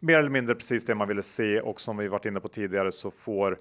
Mer 0.00 0.18
eller 0.18 0.30
mindre 0.30 0.54
precis 0.54 0.84
det 0.84 0.94
man 0.94 1.08
ville 1.08 1.22
se 1.22 1.60
och 1.60 1.80
som 1.80 1.96
vi 1.96 2.08
varit 2.08 2.24
inne 2.24 2.40
på 2.40 2.48
tidigare 2.48 2.92
så 2.92 3.10
får 3.10 3.58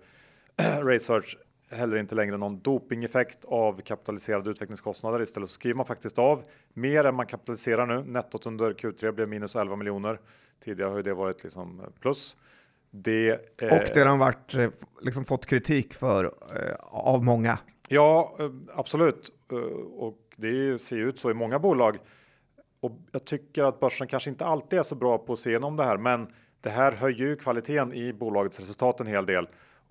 Research 0.83 1.37
heller 1.69 1.97
inte 1.97 2.15
längre 2.15 2.37
någon 2.37 2.59
dopingeffekt 2.59 3.45
av 3.45 3.81
kapitaliserade 3.81 4.49
utvecklingskostnader. 4.49 5.21
Istället 5.21 5.49
så 5.49 5.53
skriver 5.53 5.75
man 5.75 5.85
faktiskt 5.85 6.19
av 6.19 6.43
mer 6.73 7.03
än 7.03 7.15
man 7.15 7.25
kapitaliserar 7.25 7.85
nu. 7.85 8.03
Nettot 8.03 8.45
under 8.45 8.73
Q3 8.73 9.11
blev 9.11 9.29
minus 9.29 9.55
11 9.55 9.75
miljoner. 9.75 10.19
Tidigare 10.63 10.89
har 10.89 10.97
ju 10.97 11.03
det 11.03 11.13
varit 11.13 11.43
liksom 11.43 11.81
plus. 11.99 12.37
Det, 12.91 13.29
eh, 13.61 13.77
och 13.77 13.87
det 13.93 14.03
har 14.03 14.17
varit 14.17 14.55
eh, 14.55 14.69
liksom 15.01 15.25
fått 15.25 15.45
kritik 15.45 15.93
för 15.93 16.25
eh, 16.25 16.75
av 16.81 17.23
många. 17.23 17.59
Ja, 17.89 18.35
eh, 18.39 18.51
absolut. 18.73 19.31
Eh, 19.51 19.57
och 19.97 20.17
det 20.37 20.81
ser 20.81 20.97
ut 20.97 21.19
så 21.19 21.31
i 21.31 21.33
många 21.33 21.59
bolag. 21.59 21.97
Och 22.79 22.91
jag 23.11 23.25
tycker 23.25 23.63
att 23.63 23.79
börsen 23.79 24.07
kanske 24.07 24.29
inte 24.29 24.45
alltid 24.45 24.79
är 24.79 24.83
så 24.83 24.95
bra 24.95 25.17
på 25.17 25.33
att 25.33 25.39
se 25.39 25.49
igenom 25.49 25.75
det 25.75 25.83
här, 25.83 25.97
men 25.97 26.27
det 26.61 26.69
här 26.69 26.91
höjer 26.91 27.27
ju 27.27 27.35
kvaliteten 27.35 27.93
i 27.93 28.13
bolagets 28.13 28.59
resultat 28.59 28.99
en 28.99 29.07
hel 29.07 29.25
del. 29.25 29.47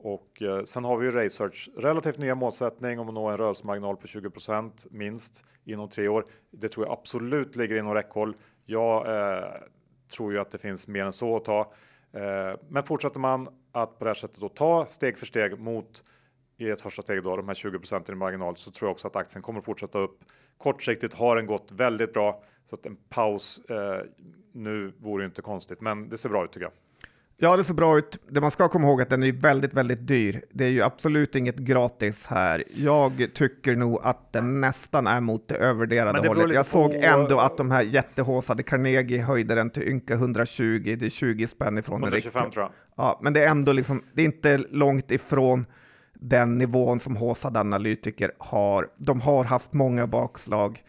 Och 0.06 0.42
eh, 0.42 0.62
sen 0.62 0.84
har 0.84 0.96
vi 0.96 1.06
ju 1.06 1.12
Research 1.12 1.70
relativt 1.76 2.18
nya 2.18 2.34
målsättning 2.34 2.98
om 2.98 3.08
att 3.08 3.14
nå 3.14 3.28
en 3.28 3.38
rörelsemarginal 3.38 3.96
på 3.96 4.06
20% 4.06 4.86
minst 4.90 5.44
inom 5.64 5.88
tre 5.88 6.08
år. 6.08 6.26
Det 6.50 6.68
tror 6.68 6.86
jag 6.86 6.92
absolut 6.92 7.56
ligger 7.56 7.76
inom 7.76 7.94
räckhåll. 7.94 8.36
Jag 8.64 9.16
eh, 9.16 9.44
tror 10.16 10.32
ju 10.32 10.38
att 10.38 10.50
det 10.50 10.58
finns 10.58 10.88
mer 10.88 11.04
än 11.04 11.12
så 11.12 11.36
att 11.36 11.44
ta. 11.44 11.60
Eh, 12.12 12.58
men 12.68 12.82
fortsätter 12.82 13.20
man 13.20 13.48
att 13.72 13.98
på 13.98 14.04
det 14.04 14.10
här 14.10 14.14
sättet 14.14 14.40
då 14.40 14.48
ta 14.48 14.86
steg 14.86 15.18
för 15.18 15.26
steg 15.26 15.58
mot 15.58 16.04
i 16.56 16.70
ett 16.70 16.80
första 16.80 17.02
steg 17.02 17.22
då 17.22 17.36
de 17.36 17.48
här 17.48 17.54
20 17.54 17.78
procenten 17.78 18.14
i 18.14 18.18
marginal 18.18 18.56
så 18.56 18.70
tror 18.70 18.88
jag 18.88 18.92
också 18.92 19.06
att 19.06 19.16
aktien 19.16 19.42
kommer 19.42 19.60
fortsätta 19.60 19.98
upp. 19.98 20.18
Kortsiktigt 20.58 21.14
har 21.14 21.36
den 21.36 21.46
gått 21.46 21.72
väldigt 21.72 22.12
bra 22.12 22.42
så 22.64 22.74
att 22.74 22.86
en 22.86 22.96
paus 23.08 23.58
eh, 23.70 24.02
nu 24.52 24.92
vore 24.98 25.24
inte 25.24 25.42
konstigt, 25.42 25.80
men 25.80 26.08
det 26.08 26.18
ser 26.18 26.28
bra 26.28 26.44
ut 26.44 26.52
tycker 26.52 26.66
jag. 26.66 26.72
Ja, 27.38 27.56
det 27.56 27.64
ser 27.64 27.74
bra 27.74 27.98
ut. 27.98 28.18
Det 28.28 28.40
man 28.40 28.50
ska 28.50 28.68
komma 28.68 28.88
ihåg 28.88 29.00
är 29.00 29.02
att 29.02 29.10
den 29.10 29.22
är 29.22 29.32
väldigt, 29.32 29.74
väldigt 29.74 30.06
dyr. 30.06 30.42
Det 30.50 30.64
är 30.64 30.68
ju 30.68 30.82
absolut 30.82 31.34
inget 31.34 31.56
gratis 31.56 32.26
här. 32.26 32.64
Jag 32.74 33.28
tycker 33.34 33.76
nog 33.76 34.00
att 34.02 34.32
den 34.32 34.60
nästan 34.60 35.06
är 35.06 35.20
mot 35.20 35.48
det 35.48 35.54
övervärderade 35.54 36.28
hållet. 36.28 36.54
Jag 36.54 36.66
såg 36.66 36.90
på... 36.90 36.98
ändå 37.02 37.40
att 37.40 37.56
de 37.56 37.70
här 37.70 37.82
jättehåsade 37.82 38.62
Carnegie 38.62 39.22
höjde 39.22 39.54
den 39.54 39.70
till 39.70 39.88
ynka 39.88 40.14
120. 40.14 40.96
Det 40.98 41.06
är 41.06 41.10
20 41.10 41.46
spänn 41.46 41.78
ifrån 41.78 42.02
125 42.02 42.50
tror 42.50 42.62
jag. 42.62 42.72
Ja, 42.96 43.20
men 43.22 43.32
det 43.32 43.40
är 43.42 43.48
ändå 43.48 43.72
liksom, 43.72 44.02
det 44.12 44.22
är 44.22 44.26
inte 44.26 44.58
långt 44.58 45.10
ifrån 45.10 45.66
den 46.20 46.58
nivån 46.58 47.00
som 47.00 47.16
håsade 47.16 47.60
analytiker 47.60 48.32
har. 48.38 48.88
De 48.96 49.20
har 49.20 49.44
haft 49.44 49.72
många 49.72 50.06
bakslag. 50.06 50.82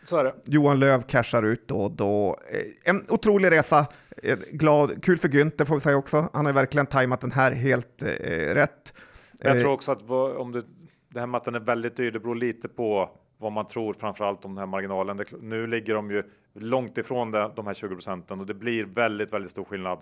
Johan 0.46 0.80
Löv 0.80 1.02
cashar 1.02 1.44
ut 1.44 1.68
då 1.68 1.78
och 1.78 1.92
då. 1.92 2.40
Eh, 2.52 2.90
en 2.90 3.06
otrolig 3.10 3.52
resa. 3.52 3.86
Eh, 4.24 4.38
glad, 4.52 5.04
kul 5.04 5.18
för 5.18 5.28
Günther 5.28 5.66
får 5.66 5.76
vi 5.76 5.82
säga 5.82 5.98
också. 5.98 6.30
Han 6.34 6.46
har 6.46 6.54
verkligen 6.54 6.86
tajmat 6.86 7.22
den 7.22 7.32
här 7.32 7.52
helt 7.52 8.04
eh, 8.04 8.10
rätt. 8.54 8.94
Jag 9.40 9.62
tror 9.62 9.72
också 9.72 9.92
att 9.92 10.10
om 10.10 10.52
det, 10.52 10.64
det 11.10 11.20
här 11.20 11.28
med 11.28 11.38
att 11.38 11.44
den 11.44 11.56
är 11.56 11.60
väldigt 11.60 11.96
dyr, 11.98 12.12
det 12.12 12.20
beror 12.20 12.36
lite 12.36 12.68
på 12.68 13.10
vad 13.38 13.52
man 13.52 13.68
tror 13.68 13.94
framförallt 13.94 14.46
om 14.46 14.52
den 14.52 14.60
här 14.60 14.66
marginalen. 14.66 15.20
Nu 15.42 15.68
ligger 15.68 15.94
de 15.94 16.12
ju 16.12 16.24
långt 16.54 16.98
ifrån 16.98 17.32
de 17.32 17.68
här 17.68 17.74
20 17.74 17.90
procenten 17.90 18.40
och 18.40 18.46
det 18.46 18.54
blir 18.54 18.86
väldigt, 18.86 19.34
väldigt 19.34 19.52
stor 19.52 19.66
skillnad. 19.66 20.00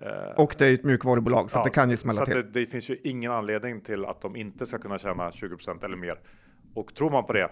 Eh, 0.00 0.34
och 0.36 0.54
det 0.58 0.66
är 0.66 0.74
ett 0.74 0.84
mjukvarubolag 0.84 1.50
så 1.50 1.58
ja, 1.58 1.64
det 1.64 1.70
kan 1.70 1.90
ju 1.90 1.96
smälla 1.96 2.18
så 2.18 2.24
till. 2.24 2.34
Det, 2.34 2.42
det, 2.42 2.66
finns 2.66 2.90
ju 2.90 3.00
ingen 3.04 3.32
anledning 3.32 3.80
till 3.80 4.04
att 4.04 4.20
de 4.20 4.36
inte 4.36 4.66
ska 4.66 4.78
kunna 4.78 4.98
tjäna 4.98 5.30
20% 5.30 5.84
eller 5.84 5.96
mer. 5.96 6.20
Och 6.74 6.94
tror 6.94 7.10
man 7.10 7.24
på 7.24 7.32
det 7.32 7.50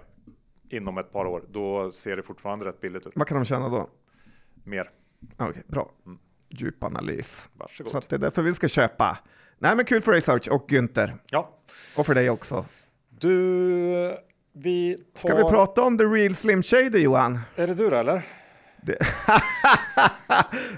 inom 0.68 0.98
ett 0.98 1.12
par 1.12 1.26
år, 1.26 1.44
då 1.48 1.92
ser 1.92 2.16
det 2.16 2.22
fortfarande 2.22 2.64
rätt 2.64 2.80
billigt 2.80 3.06
ut. 3.06 3.12
Vad 3.16 3.28
kan 3.28 3.36
de 3.36 3.44
tjäna 3.44 3.68
då? 3.68 3.90
Mer. 4.64 4.90
Okej, 5.36 5.48
okay, 5.50 5.62
bra. 5.66 5.92
Mm. 6.06 6.18
Djup 6.48 6.84
analys. 6.84 7.48
Varsågod. 7.52 7.92
Så 7.92 8.00
det 8.08 8.16
är 8.16 8.18
därför 8.18 8.42
vi 8.42 8.54
ska 8.54 8.68
köpa. 8.68 9.18
Nej, 9.58 9.76
men 9.76 9.84
kul 9.84 10.02
för 10.02 10.12
Research 10.12 10.48
och 10.50 10.70
Günther. 10.70 11.12
Ja. 11.30 11.58
Och 11.98 12.06
för 12.06 12.14
dig 12.14 12.30
också. 12.30 12.66
Du, 13.08 14.16
vi 14.52 14.94
tar... 14.94 15.28
Ska 15.28 15.36
vi 15.36 15.42
prata 15.42 15.82
om 15.82 15.98
The 15.98 16.04
Real 16.04 16.34
Slim 16.34 16.62
Shady, 16.62 16.98
Johan? 16.98 17.40
Är 17.56 17.66
det 17.66 17.74
du 17.74 17.90
då, 17.90 17.96
eller? 17.96 18.22
Det... 18.84 18.96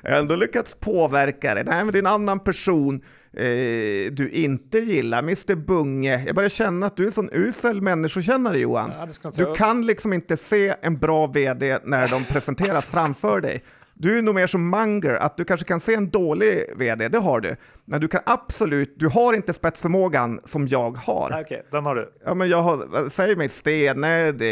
jag 0.03 0.11
har 0.11 0.19
ändå 0.19 0.37
lyckats 0.37 0.75
påverka 0.75 1.55
det. 1.55 1.65
Nej, 1.65 1.85
men 1.85 1.93
det 1.93 1.99
är 1.99 2.01
en 2.01 2.07
annan 2.07 2.41
person 2.41 2.95
eh, 3.33 4.13
du 4.13 4.31
inte 4.33 4.79
gillar, 4.79 5.19
Mr 5.19 5.55
Bunge. 5.55 6.25
Jag 6.27 6.35
börjar 6.35 6.49
känna 6.49 6.87
att 6.87 6.97
du 6.97 7.03
är 7.03 7.07
en 7.07 7.13
sån 7.13 7.31
usel 7.33 7.83
människokännare, 7.83 8.59
Johan. 8.59 8.93
Ja, 9.23 9.31
du 9.37 9.55
kan 9.55 9.87
liksom 9.87 10.13
inte 10.13 10.37
se 10.37 10.75
en 10.81 10.99
bra 10.99 11.27
vd 11.27 11.79
när 11.85 12.09
de 12.09 12.25
presenteras 12.25 12.87
framför 12.91 13.41
dig. 13.41 13.63
Du 13.99 14.19
är 14.19 14.23
nog 14.23 14.35
mer 14.35 14.47
som 14.47 14.71
Munger, 14.71 15.15
att 15.15 15.37
du 15.37 15.45
kanske 15.45 15.67
kan 15.67 15.81
se 15.81 15.95
en 15.95 16.11
dålig 16.11 16.65
vd, 16.77 17.09
det 17.09 17.19
har 17.19 17.41
du. 17.41 17.57
Men 17.85 18.01
du 18.01 18.09
kan 18.09 18.21
absolut, 18.27 18.95
du 18.99 19.09
har 19.09 19.35
inte 19.35 19.53
spetsförmågan 19.53 20.41
som 20.45 20.67
jag 20.67 20.97
har. 20.97 21.27
Okej, 21.27 21.41
okay, 21.41 21.63
den 21.71 21.87
har 21.87 21.95
du. 21.95 22.13
Ja, 22.25 22.35
men 22.35 22.49
jag 22.49 22.63
har, 22.63 23.09
säg 23.09 23.37
mig 23.37 23.49
Stene, 23.49 24.33
det, 24.33 24.49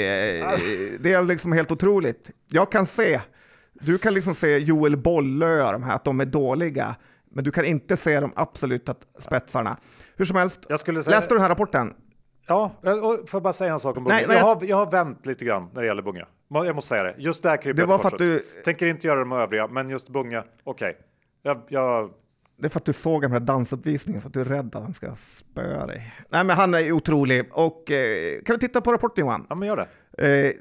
det 1.01 1.13
är 1.13 1.23
liksom 1.23 1.53
helt 1.53 1.73
otroligt. 1.73 2.31
Jag 2.51 2.73
kan 2.73 2.87
se, 2.87 3.21
du 3.81 3.99
kan 3.99 4.15
liksom 4.15 4.35
se 4.35 4.59
Joel 4.59 4.97
Bollö, 4.97 5.73
de 5.73 5.83
här, 5.83 5.95
att 5.95 6.05
de 6.05 6.21
är 6.21 6.25
dåliga. 6.25 6.97
Men 7.31 7.45
du 7.45 7.51
kan 7.51 7.65
inte 7.65 7.97
se 7.97 8.21
de 8.21 8.33
absoluta 8.37 8.95
spetsarna. 9.19 9.77
Hur 10.17 10.25
som 10.25 10.37
helst, 10.37 10.67
jag 10.69 10.81
säga... 10.81 10.93
läste 10.93 11.29
du 11.29 11.35
den 11.35 11.43
här 11.43 11.49
rapporten? 11.49 11.95
Ja, 12.47 12.73
får 12.83 13.29
jag 13.33 13.43
bara 13.43 13.53
säga 13.53 13.73
en 13.73 13.81
sak 13.81 13.97
om 13.97 14.05
Bunga? 14.05 14.17
Nej, 14.17 14.25
nej, 14.29 14.37
jag, 14.37 14.45
har, 14.45 14.65
jag 14.65 14.77
har 14.77 14.91
vänt 14.91 15.27
lite 15.27 15.45
grann 15.45 15.71
när 15.75 15.81
det 15.83 15.87
gäller 15.87 16.03
Bunga. 16.03 16.27
Jag 16.49 16.75
måste 16.75 16.89
säga 16.89 17.03
det. 17.03 17.15
Just 17.19 17.43
det 17.43 17.49
här 17.49 17.57
krypet 17.57 17.77
Det 17.77 17.87
var 17.87 17.99
för 17.99 18.09
att 18.09 18.19
du... 18.19 18.45
Tänker 18.65 18.87
inte 18.87 19.07
göra 19.07 19.25
med 19.25 19.39
övriga, 19.39 19.67
men 19.67 19.91
just 19.91 20.09
Bunga, 20.09 20.45
okej. 20.65 20.91
Okay. 20.91 21.03
Jag, 21.43 21.63
jag... 21.69 22.11
Det 22.57 22.67
är 22.67 22.69
för 22.69 22.81
att 22.81 22.85
du 22.85 22.93
såg 22.93 23.23
den 23.23 23.33
här 23.33 23.41
dansuppvisningen 23.41 24.23
så 24.23 24.29
att 24.29 24.35
du 24.35 24.41
är 24.41 24.45
rädd 24.45 24.77
att 24.77 24.83
han 24.83 24.95
ska 24.95 25.15
spöa 25.15 25.87
dig. 25.87 26.13
Nej, 26.29 26.45
men 26.45 26.57
han 26.57 26.75
är 26.75 26.93
otrolig. 26.93 27.49
Och 27.53 27.91
eh, 27.91 28.43
kan 28.43 28.57
vi 28.57 28.61
titta 28.61 28.81
på 28.81 28.93
rapporten 28.93 29.25
Johan? 29.25 29.47
Ja, 29.49 29.55
men 29.55 29.69
gör 29.69 29.77
det. 29.77 30.47
Eh, 30.47 30.53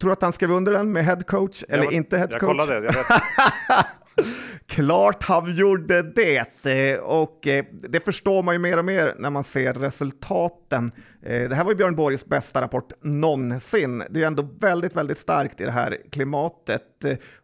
tror 0.00 0.08
du 0.08 0.12
att 0.12 0.22
han 0.22 0.32
skrev 0.32 0.50
under 0.50 0.72
den 0.72 0.92
med 0.92 1.04
headcoach 1.04 1.64
eller 1.68 1.84
jag, 1.84 1.92
inte 1.92 2.18
headcoach? 2.18 2.42
Jag 2.42 2.48
kollade, 2.48 2.74
jag 2.74 2.82
vet. 2.82 3.06
Klart 4.66 5.22
han 5.22 5.54
gjorde 5.54 6.02
det 6.02 6.64
eh, 6.66 6.98
och 6.98 7.46
eh, 7.46 7.64
det 7.72 8.00
förstår 8.00 8.42
man 8.42 8.54
ju 8.54 8.58
mer 8.58 8.78
och 8.78 8.84
mer 8.84 9.14
när 9.18 9.30
man 9.30 9.44
ser 9.44 9.72
resultaten. 9.72 10.92
Eh, 11.22 11.48
det 11.48 11.54
här 11.54 11.64
var 11.64 11.70
ju 11.70 11.76
Björn 11.76 11.96
Borgs 11.96 12.26
bästa 12.26 12.60
rapport 12.60 12.92
någonsin. 13.02 14.02
Det 14.10 14.22
är 14.22 14.26
ändå 14.26 14.48
väldigt, 14.60 14.96
väldigt 14.96 15.18
starkt 15.18 15.60
i 15.60 15.64
det 15.64 15.70
här 15.70 15.98
klimatet 16.10 16.82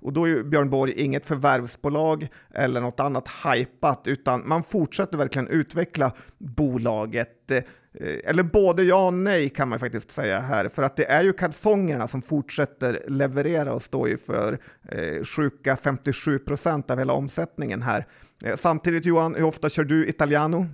och 0.00 0.12
då 0.12 0.24
är 0.24 0.28
ju 0.28 0.44
Björn 0.44 0.70
Borg 0.70 0.92
inget 0.96 1.26
förvärvsbolag 1.26 2.28
eller 2.54 2.80
något 2.80 3.00
annat 3.00 3.28
hypat 3.44 4.02
utan 4.04 4.48
man 4.48 4.62
fortsätter 4.62 5.18
verkligen 5.18 5.48
utveckla 5.48 6.12
bolaget. 6.38 7.52
Eh, 7.94 8.18
eller 8.24 8.42
både 8.42 8.82
ja 8.82 9.06
och 9.06 9.14
nej 9.14 9.48
kan 9.48 9.68
man 9.68 9.78
faktiskt 9.78 10.10
säga 10.10 10.40
här, 10.40 10.68
för 10.68 10.82
att 10.82 10.96
det 10.96 11.04
är 11.04 11.22
ju 11.22 11.32
kalsongerna 11.32 12.08
som 12.08 12.22
fortsätter 12.22 13.02
leverera 13.08 13.72
och 13.72 13.82
står 13.82 14.08
ju 14.08 14.16
för 14.16 14.58
eh, 14.88 15.24
sjuka 15.24 15.76
57 15.76 16.38
procent 16.38 16.90
av 16.90 16.98
hela 16.98 17.12
omsättningen 17.12 17.82
här. 17.82 18.06
Eh, 18.44 18.56
samtidigt 18.56 19.04
Johan, 19.04 19.34
hur 19.34 19.44
ofta 19.44 19.68
kör 19.68 19.84
du 19.84 20.08
Italiano? 20.08 20.66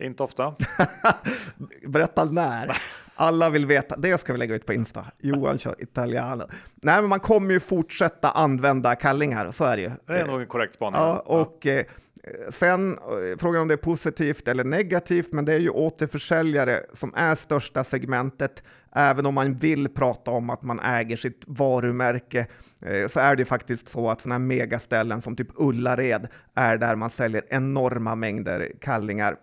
Inte 0.00 0.22
ofta. 0.22 0.54
Berätta 1.88 2.24
när. 2.24 2.70
Alla 3.16 3.50
vill 3.50 3.66
veta. 3.66 3.96
Det 3.96 4.20
ska 4.20 4.32
vi 4.32 4.38
lägga 4.38 4.54
ut 4.54 4.66
på 4.66 4.72
Insta. 4.72 5.06
Johan 5.18 5.58
kör 5.58 5.74
Italiano. 5.78 6.44
Nej, 6.82 7.00
men 7.00 7.08
man 7.08 7.20
kommer 7.20 7.52
ju 7.52 7.60
fortsätta 7.60 8.30
använda 8.30 8.94
kallingar, 8.94 9.50
så 9.50 9.64
är 9.64 9.76
det 9.76 9.82
ju. 9.82 9.90
Det 10.06 10.12
är 10.12 10.26
nog 10.26 10.40
en 10.40 10.46
korrekt 10.46 10.74
spaning. 10.74 11.00
Ja, 11.00 11.18
och 11.18 11.58
ja. 11.62 11.82
Sen 12.50 12.98
eh, 12.98 13.38
frågan 13.38 13.62
om 13.62 13.68
det 13.68 13.74
är 13.74 13.78
positivt 13.78 14.48
eller 14.48 14.64
negativt, 14.64 15.32
men 15.32 15.44
det 15.44 15.52
är 15.52 15.58
ju 15.58 15.70
återförsäljare 15.70 16.80
som 16.92 17.12
är 17.16 17.34
största 17.34 17.84
segmentet. 17.84 18.62
Även 18.92 19.26
om 19.26 19.34
man 19.34 19.54
vill 19.54 19.88
prata 19.88 20.30
om 20.30 20.50
att 20.50 20.62
man 20.62 20.80
äger 20.80 21.16
sitt 21.16 21.42
varumärke 21.46 22.46
eh, 22.82 23.08
så 23.08 23.20
är 23.20 23.36
det 23.36 23.44
faktiskt 23.44 23.88
så 23.88 24.10
att 24.10 24.20
sådana 24.20 24.34
här 24.34 24.46
megaställen 24.46 25.22
som 25.22 25.36
typ 25.36 25.48
Ullared 25.54 26.28
är 26.54 26.76
där 26.76 26.96
man 26.96 27.10
säljer 27.10 27.44
enorma 27.48 28.14
mängder 28.14 28.72
kallingar. 28.80 29.36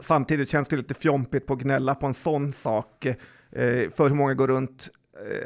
Samtidigt 0.00 0.48
känns 0.48 0.68
det 0.68 0.76
lite 0.76 0.94
fjompigt 0.94 1.46
på 1.46 1.52
att 1.52 1.60
gnälla 1.60 1.94
på 1.94 2.06
en 2.06 2.14
sån 2.14 2.52
sak. 2.52 3.06
Eh, 3.06 3.90
för 3.90 4.08
hur 4.08 4.14
många 4.14 4.34
går 4.34 4.48
runt 4.48 4.90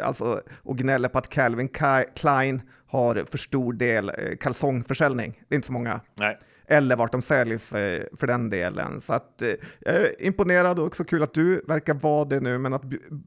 alltså, 0.03 0.43
och 0.63 0.79
gnäller 0.79 1.09
på 1.09 1.19
att 1.19 1.29
Calvin 1.29 1.69
Klein 2.17 2.63
har 2.87 3.25
för 3.31 3.39
stor 3.39 3.73
del 3.73 4.09
eh, 4.09 4.37
kalsongförsäljning. 4.41 5.43
Det 5.49 5.55
är 5.55 5.57
inte 5.57 5.67
så 5.67 5.73
många. 5.73 6.01
Nej. 6.15 6.37
Eller 6.67 6.97
vart 6.97 7.13
de 7.13 7.23
säljs 7.23 7.73
eh, 7.73 8.03
för 8.17 8.27
den 8.27 8.51
delen. 8.51 9.01
Så 9.01 9.13
att, 9.13 9.43
eh, 9.43 9.49
jag 9.81 9.95
är 9.95 10.23
imponerad 10.23 10.79
och 10.79 10.87
också 10.87 11.05
kul 11.05 11.23
att 11.23 11.35
du 11.35 11.65
verkar 11.69 11.95
vara 11.95 12.25
det 12.25 12.41
nu, 12.41 12.59
men 12.59 12.75
att 12.75 12.83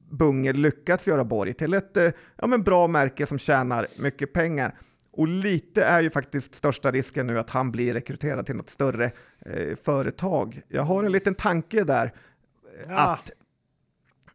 Bunge 0.10 0.54
lyckats 0.54 1.08
göra 1.08 1.24
Borg 1.24 1.54
till 1.54 1.74
ett 1.74 1.98
ja, 2.36 2.48
men 2.48 2.64
bra 2.64 2.88
märke 2.88 3.26
som 3.26 3.38
tjänar 3.38 3.88
mycket 4.00 4.34
pengar. 4.34 4.76
Och 5.18 5.28
lite 5.28 5.84
är 5.84 6.02
ju 6.02 6.10
faktiskt 6.10 6.56
största 6.56 6.92
risken 6.92 7.28
nu 7.28 7.40
att 7.40 7.50
han 7.50 7.72
blir 7.72 7.94
rekryterad 7.94 8.46
till 8.46 8.56
något 8.56 8.70
större 8.70 9.12
eh, 9.46 9.76
företag. 9.76 10.62
Jag 10.68 10.82
har 10.82 11.04
en 11.04 11.12
liten 11.12 11.36
tanke 11.36 11.84
där. 11.84 12.14
Ja. 12.88 13.14
Att... 13.14 13.32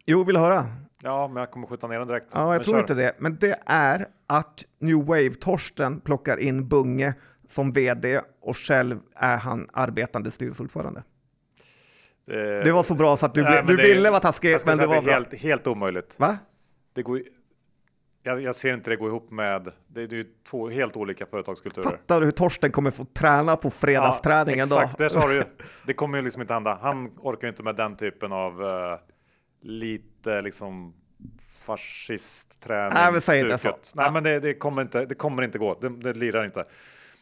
Jo, 0.05 0.23
vill 0.23 0.35
du 0.35 0.41
höra? 0.41 0.65
Ja, 1.03 1.27
men 1.27 1.37
jag 1.37 1.51
kommer 1.51 1.67
skjuta 1.67 1.87
ner 1.87 1.99
den 1.99 2.07
direkt. 2.07 2.27
Ja, 2.33 2.41
jag 2.41 2.49
men 2.49 2.63
tror 2.63 2.73
kör. 2.73 2.79
inte 2.79 2.93
det. 2.93 3.15
Men 3.19 3.37
det 3.39 3.59
är 3.65 4.07
att 4.27 4.65
New 4.79 4.97
Wave-Torsten 4.97 6.01
plockar 6.01 6.37
in 6.37 6.67
Bunge 6.67 7.13
som 7.47 7.71
vd 7.71 8.21
och 8.41 8.57
själv 8.57 8.99
är 9.15 9.37
han 9.37 9.69
arbetande 9.73 10.31
styrelseordförande. 10.31 11.03
Det, 12.25 12.63
det 12.63 12.71
var 12.71 12.83
så 12.83 12.95
bra 12.95 13.17
så 13.17 13.25
att 13.25 13.33
du, 13.33 13.43
nej, 13.43 13.63
du 13.67 13.75
det, 13.75 13.83
ville 13.83 14.09
vara 14.09 14.19
taskig, 14.19 14.57
men 14.65 14.77
det 14.77 14.87
var 14.87 15.01
det 15.01 15.11
helt, 15.11 15.33
helt 15.33 15.67
omöjligt. 15.67 16.19
Va? 16.19 16.37
Det 16.93 17.03
går, 17.03 17.21
jag, 18.23 18.41
jag, 18.41 18.55
ser 18.55 18.73
inte 18.73 18.89
det 18.89 18.95
gå 18.95 19.07
ihop 19.07 19.31
med, 19.31 19.71
det 19.87 20.01
är 20.01 20.13
ju 20.13 20.25
två 20.49 20.69
helt 20.69 20.97
olika 20.97 21.25
företagskulturer. 21.25 21.89
Fattar 21.89 22.19
du 22.19 22.25
hur 22.25 22.31
Torsten 22.31 22.71
kommer 22.71 22.91
få 22.91 23.05
träna 23.05 23.55
på 23.55 23.69
fredagsträningen 23.69 24.65
ja, 24.69 24.83
exakt, 24.83 24.97
då? 24.97 25.03
Exakt, 25.03 25.15
det 25.15 25.21
sa 25.21 25.27
du 25.27 25.35
ju. 25.35 25.43
Det 25.87 25.93
kommer 25.93 26.17
ju 26.17 26.23
liksom 26.23 26.41
inte 26.41 26.53
hända. 26.53 26.79
Han 26.81 27.11
orkar 27.17 27.47
ju 27.47 27.49
inte 27.49 27.63
med 27.63 27.75
den 27.75 27.95
typen 27.95 28.31
av 28.31 28.61
uh, 28.61 28.67
lite 29.61 30.41
liksom 30.41 30.93
fascistträning. 31.61 32.93
Nej, 32.93 33.11
men 33.11 33.21
säg 33.21 33.39
inte 33.39 33.57
så. 33.57 33.77
Nej, 33.95 34.11
men 34.11 34.23
det, 34.23 34.39
det, 34.39 34.53
kommer 34.53 34.81
inte, 34.81 35.05
det 35.05 35.15
kommer 35.15 35.43
inte 35.43 35.57
gå. 35.57 35.79
Det, 35.81 35.89
det 35.89 36.13
lirar 36.13 36.45
inte. 36.45 36.65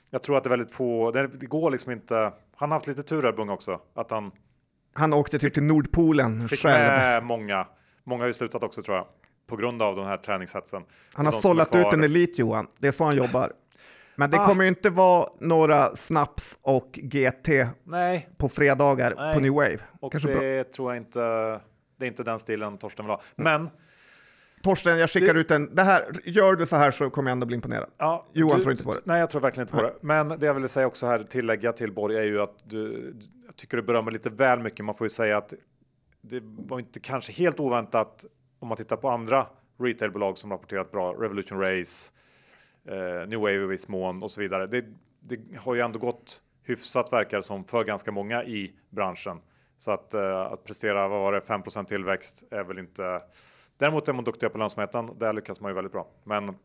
Jag 0.09 0.23
tror 0.23 0.37
att 0.37 0.43
det 0.43 0.47
är 0.47 0.49
väldigt 0.49 0.71
få, 0.71 1.11
det, 1.11 1.27
det 1.27 1.45
går 1.45 1.71
liksom 1.71 1.91
inte. 1.91 2.33
Han 2.55 2.71
har 2.71 2.77
haft 2.77 2.87
lite 2.87 3.03
tur 3.03 3.23
här 3.23 3.31
Bung 3.31 3.49
också, 3.49 3.79
att 3.95 4.11
han. 4.11 4.31
Han 4.93 5.13
åkte 5.13 5.39
typ 5.39 5.53
till 5.53 5.63
Nordpolen 5.63 6.47
fick 6.47 6.59
själv. 6.59 6.85
med 6.85 7.23
många. 7.23 7.67
Många 8.03 8.23
har 8.23 8.27
ju 8.27 8.33
slutat 8.33 8.63
också 8.63 8.81
tror 8.81 8.97
jag, 8.97 9.05
på 9.47 9.55
grund 9.55 9.81
av 9.81 9.95
den 9.95 10.05
här 10.05 10.17
träningshetsen. 10.17 10.83
Han 11.13 11.25
har 11.25 11.33
sållat 11.33 11.75
ut 11.75 11.93
en 11.93 12.03
elit 12.03 12.39
Johan, 12.39 12.67
det 12.79 12.87
är 12.87 12.91
så 12.91 13.03
han 13.03 13.17
jobbar. 13.17 13.51
Men 14.15 14.29
det 14.29 14.39
ah. 14.39 14.45
kommer 14.45 14.63
ju 14.63 14.67
inte 14.67 14.89
vara 14.89 15.29
några 15.39 15.95
snaps 15.95 16.59
och 16.61 16.99
GT 17.03 17.49
Nej. 17.83 18.29
på 18.37 18.49
fredagar 18.49 19.13
Nej. 19.17 19.33
på 19.33 19.39
New 19.39 19.53
Wave. 19.53 19.79
Och 19.99 20.11
Kanske 20.11 20.29
det 20.29 20.63
bra. 20.63 20.73
tror 20.73 20.91
jag 20.91 21.03
inte 21.03 21.59
det 21.99 22.05
är 22.05 22.07
inte 22.07 22.23
den 22.23 22.39
stilen 22.39 22.77
Torsten 22.77 23.05
vill 23.05 23.11
ha. 23.11 23.21
Men 23.35 23.69
Torsten, 24.61 24.99
jag 24.99 25.09
skickar 25.09 25.33
det, 25.33 25.39
ut 25.39 25.51
en. 25.51 25.75
Det 25.75 25.83
här, 25.83 26.05
gör 26.23 26.55
du 26.55 26.65
så 26.65 26.75
här 26.75 26.91
så 26.91 27.09
kommer 27.09 27.29
jag 27.29 27.35
ändå 27.35 27.45
bli 27.45 27.55
imponerad. 27.55 27.89
Ja, 27.97 28.25
Johan 28.33 28.57
du, 28.57 28.63
tror 28.63 28.71
inte 28.71 28.83
på 28.83 28.93
det. 28.93 29.01
Nej, 29.03 29.19
jag 29.19 29.29
tror 29.29 29.41
verkligen 29.41 29.63
inte 29.63 29.75
på 29.75 29.81
det. 29.81 29.93
Men 30.01 30.29
det 30.29 30.45
jag 30.45 30.53
ville 30.53 30.67
säga 30.67 30.87
också 30.87 31.05
här, 31.07 31.23
tillägga 31.23 31.71
till 31.71 31.91
Borg, 31.91 32.17
är 32.17 32.23
ju 32.23 32.41
att 32.41 32.55
du, 32.63 33.13
jag 33.45 33.55
tycker 33.55 33.77
du 33.77 33.83
berömmer 33.83 34.11
lite 34.11 34.29
väl 34.29 34.59
mycket. 34.59 34.85
Man 34.85 34.95
får 34.95 35.05
ju 35.05 35.09
säga 35.09 35.37
att 35.37 35.53
det 36.21 36.41
var 36.43 36.79
inte 36.79 36.99
kanske 36.99 37.31
helt 37.31 37.59
oväntat 37.59 38.25
om 38.59 38.67
man 38.67 38.77
tittar 38.77 38.97
på 38.97 39.09
andra 39.09 39.47
retailbolag 39.79 40.37
som 40.37 40.51
rapporterat 40.51 40.91
bra, 40.91 41.13
Revolution 41.13 41.59
Race, 41.59 42.11
eh, 42.87 43.27
New 43.27 43.39
Wave 43.39 43.53
i 43.53 43.67
viss 43.67 43.87
mån 43.87 44.23
och 44.23 44.31
så 44.31 44.41
vidare. 44.41 44.67
Det, 44.67 44.85
det 45.19 45.39
har 45.57 45.75
ju 45.75 45.81
ändå 45.81 45.99
gått 45.99 46.41
hyfsat 46.63 47.13
verkar 47.13 47.41
som 47.41 47.63
för 47.63 47.83
ganska 47.83 48.11
många 48.11 48.43
i 48.43 48.73
branschen. 48.89 49.41
Så 49.79 49.91
att, 49.91 50.13
uh, 50.13 50.21
att 50.21 50.63
prestera, 50.63 51.07
vad 51.07 51.19
var 51.19 51.31
det, 51.31 51.39
5% 51.39 51.85
tillväxt 51.85 52.43
är 52.51 52.63
väl 52.63 52.79
inte... 52.79 53.21
Däremot 53.77 54.07
är 54.07 54.13
man 54.13 54.23
duktiga 54.23 54.49
på 54.49 54.57
lönsamheten. 54.57 55.09
Där 55.19 55.33
lyckas 55.33 55.61
man 55.61 55.71
ju 55.71 55.75
väldigt 55.75 55.93
bra. 55.93 56.07
Men 56.23 56.55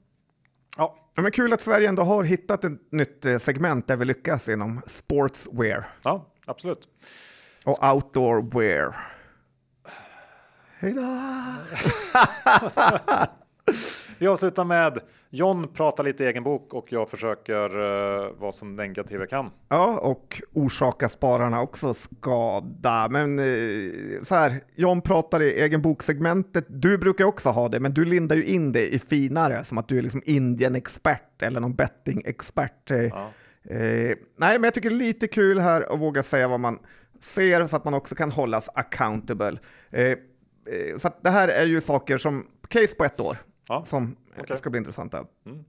ja. 0.77 1.11
men 1.17 1.31
kul 1.31 1.53
att 1.53 1.61
Sverige 1.61 1.89
ändå 1.89 2.03
har 2.03 2.25
hittat 2.25 2.65
ett 2.65 2.93
nytt 2.93 3.27
eh, 3.27 3.39
segment 3.39 3.89
där 3.89 3.97
vi 3.97 4.05
lyckas 4.05 4.49
inom 4.49 4.81
sportswear. 4.87 5.89
Ja, 6.03 6.27
absolut. 6.47 6.89
Och 7.65 7.95
outdoorwear. 7.95 8.97
Hej 10.79 10.93
då! 10.93 11.01
Vi 14.19 14.27
avslutar 14.27 14.65
med 14.65 14.99
John 15.35 15.69
pratar 15.69 16.05
lite 16.05 16.27
egen 16.27 16.43
bok 16.43 16.75
och 16.75 16.93
jag 16.93 17.11
försöker 17.11 17.77
uh, 17.79 18.33
vara 18.39 18.53
så 18.53 18.65
negativ 18.65 19.21
jag 19.21 19.31
kan. 19.31 19.51
Ja, 19.69 19.99
och 19.99 20.43
orsaka 20.53 21.09
spararna 21.09 21.63
också 21.63 21.95
skada. 21.95 23.09
Men 23.11 23.39
uh, 23.39 24.23
så 24.23 24.35
här, 24.35 24.61
John 24.75 25.01
pratar 25.01 25.43
i 25.43 25.61
egen 25.61 25.83
boksegmentet. 25.83 26.65
Du 26.69 26.99
brukar 26.99 27.25
också 27.25 27.49
ha 27.49 27.69
det, 27.69 27.81
men 27.81 27.95
du 27.95 28.05
lindar 28.05 28.37
ju 28.37 28.45
in 28.45 28.73
det 28.73 28.95
i 28.95 28.99
finare, 28.99 29.65
som 29.65 29.79
att 29.79 29.89
du 29.89 29.99
är 29.99 30.03
liksom 30.03 30.23
Indien-expert 30.25 31.43
eller 31.43 31.61
någon 31.61 31.75
betting-expert. 31.75 32.91
Ja. 32.91 33.31
Uh, 33.71 34.15
nej, 34.39 34.59
men 34.59 34.63
jag 34.63 34.75
tycker 34.75 34.91
det 34.91 34.97
är 34.97 34.99
lite 34.99 35.27
kul 35.27 35.59
här 35.59 35.93
att 35.95 36.01
våga 36.01 36.23
säga 36.23 36.49
vad 36.49 36.61
man 36.61 36.79
ser 37.21 37.67
så 37.67 37.77
att 37.77 37.85
man 37.85 37.95
också 37.95 38.15
kan 38.15 38.31
hållas 38.31 38.69
accountable. 38.75 39.59
Eh, 39.91 40.17
så 40.99 41.11
det 41.23 41.31
här 41.31 41.49
är 41.49 41.65
ju 41.65 41.81
saker 41.81 42.19
som, 42.19 42.47
case 42.69 42.97
på 42.97 43.05
ett 43.05 43.21
år, 43.21 43.37
ja. 43.69 43.85
som 43.85 44.17
okay. 44.41 44.57
ska 44.57 44.71
bli 44.71 44.79
intressanta. 44.79 45.25
Mm. 45.47 45.65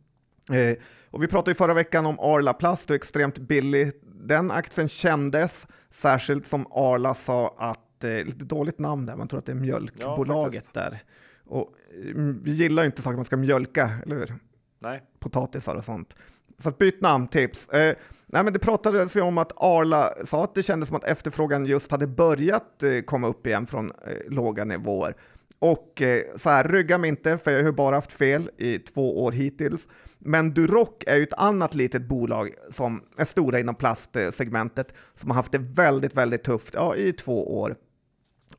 Eh, 0.51 0.77
och 1.09 1.23
vi 1.23 1.27
pratade 1.27 1.51
ju 1.51 1.55
förra 1.55 1.73
veckan 1.73 2.05
om 2.05 2.19
Arla 2.19 2.53
Plast 2.53 2.89
och 2.89 2.95
extremt 2.95 3.37
billig. 3.37 3.91
Den 4.03 4.51
aktien 4.51 4.87
kändes, 4.87 5.67
särskilt 5.89 6.45
som 6.45 6.67
Arla 6.71 7.13
sa 7.13 7.55
att, 7.57 8.03
eh, 8.03 8.09
lite 8.09 8.45
dåligt 8.45 8.79
namn 8.79 9.05
där, 9.05 9.15
man 9.15 9.27
tror 9.27 9.39
att 9.39 9.45
det 9.45 9.51
är 9.51 9.55
mjölkbolaget 9.55 10.69
ja, 10.73 10.81
där. 10.81 10.99
Och 11.45 11.73
mm, 11.93 12.41
vi 12.43 12.51
gillar 12.51 12.83
ju 12.83 12.87
inte 12.87 13.01
saker 13.01 13.15
man 13.15 13.25
ska 13.25 13.37
mjölka, 13.37 13.91
eller 14.05 14.15
hur? 14.15 14.35
Nej. 14.79 15.01
Potatisar 15.19 15.75
och 15.75 15.83
sånt. 15.83 16.15
Så 16.57 16.69
att 16.69 16.77
byt 16.77 17.01
namntips. 17.01 17.67
Eh, 17.69 17.95
nej, 18.25 18.43
men 18.43 18.53
det 18.53 18.59
pratades 18.59 19.15
ju 19.15 19.21
om 19.21 19.37
att 19.37 19.51
Arla 19.55 20.13
sa 20.25 20.43
att 20.43 20.55
det 20.55 20.63
kändes 20.63 20.87
som 20.87 20.97
att 20.97 21.03
efterfrågan 21.03 21.65
just 21.65 21.91
hade 21.91 22.07
börjat 22.07 22.83
eh, 22.83 23.01
komma 23.01 23.27
upp 23.27 23.47
igen 23.47 23.67
från 23.67 23.91
eh, 23.91 24.31
låga 24.31 24.65
nivåer. 24.65 25.15
Och 25.59 26.01
eh, 26.01 26.23
så 26.35 26.49
här, 26.49 26.63
rygga 26.63 26.97
mig 26.97 27.07
inte, 27.07 27.37
för 27.37 27.51
jag 27.51 27.63
har 27.63 27.71
bara 27.71 27.95
haft 27.95 28.11
fel 28.11 28.49
i 28.57 28.79
två 28.79 29.23
år 29.23 29.31
hittills. 29.31 29.87
Men 30.19 30.53
Duroc 30.53 30.89
är 31.07 31.15
ju 31.15 31.23
ett 31.23 31.33
annat 31.33 31.75
litet 31.75 32.07
bolag 32.07 32.49
som 32.69 33.03
är 33.17 33.25
stora 33.25 33.59
inom 33.59 33.75
plastsegmentet, 33.75 34.93
som 35.13 35.29
har 35.29 35.35
haft 35.35 35.51
det 35.51 35.57
väldigt, 35.57 36.15
väldigt 36.15 36.43
tufft 36.43 36.73
ja, 36.73 36.95
i 36.95 37.13
två 37.13 37.59
år. 37.61 37.75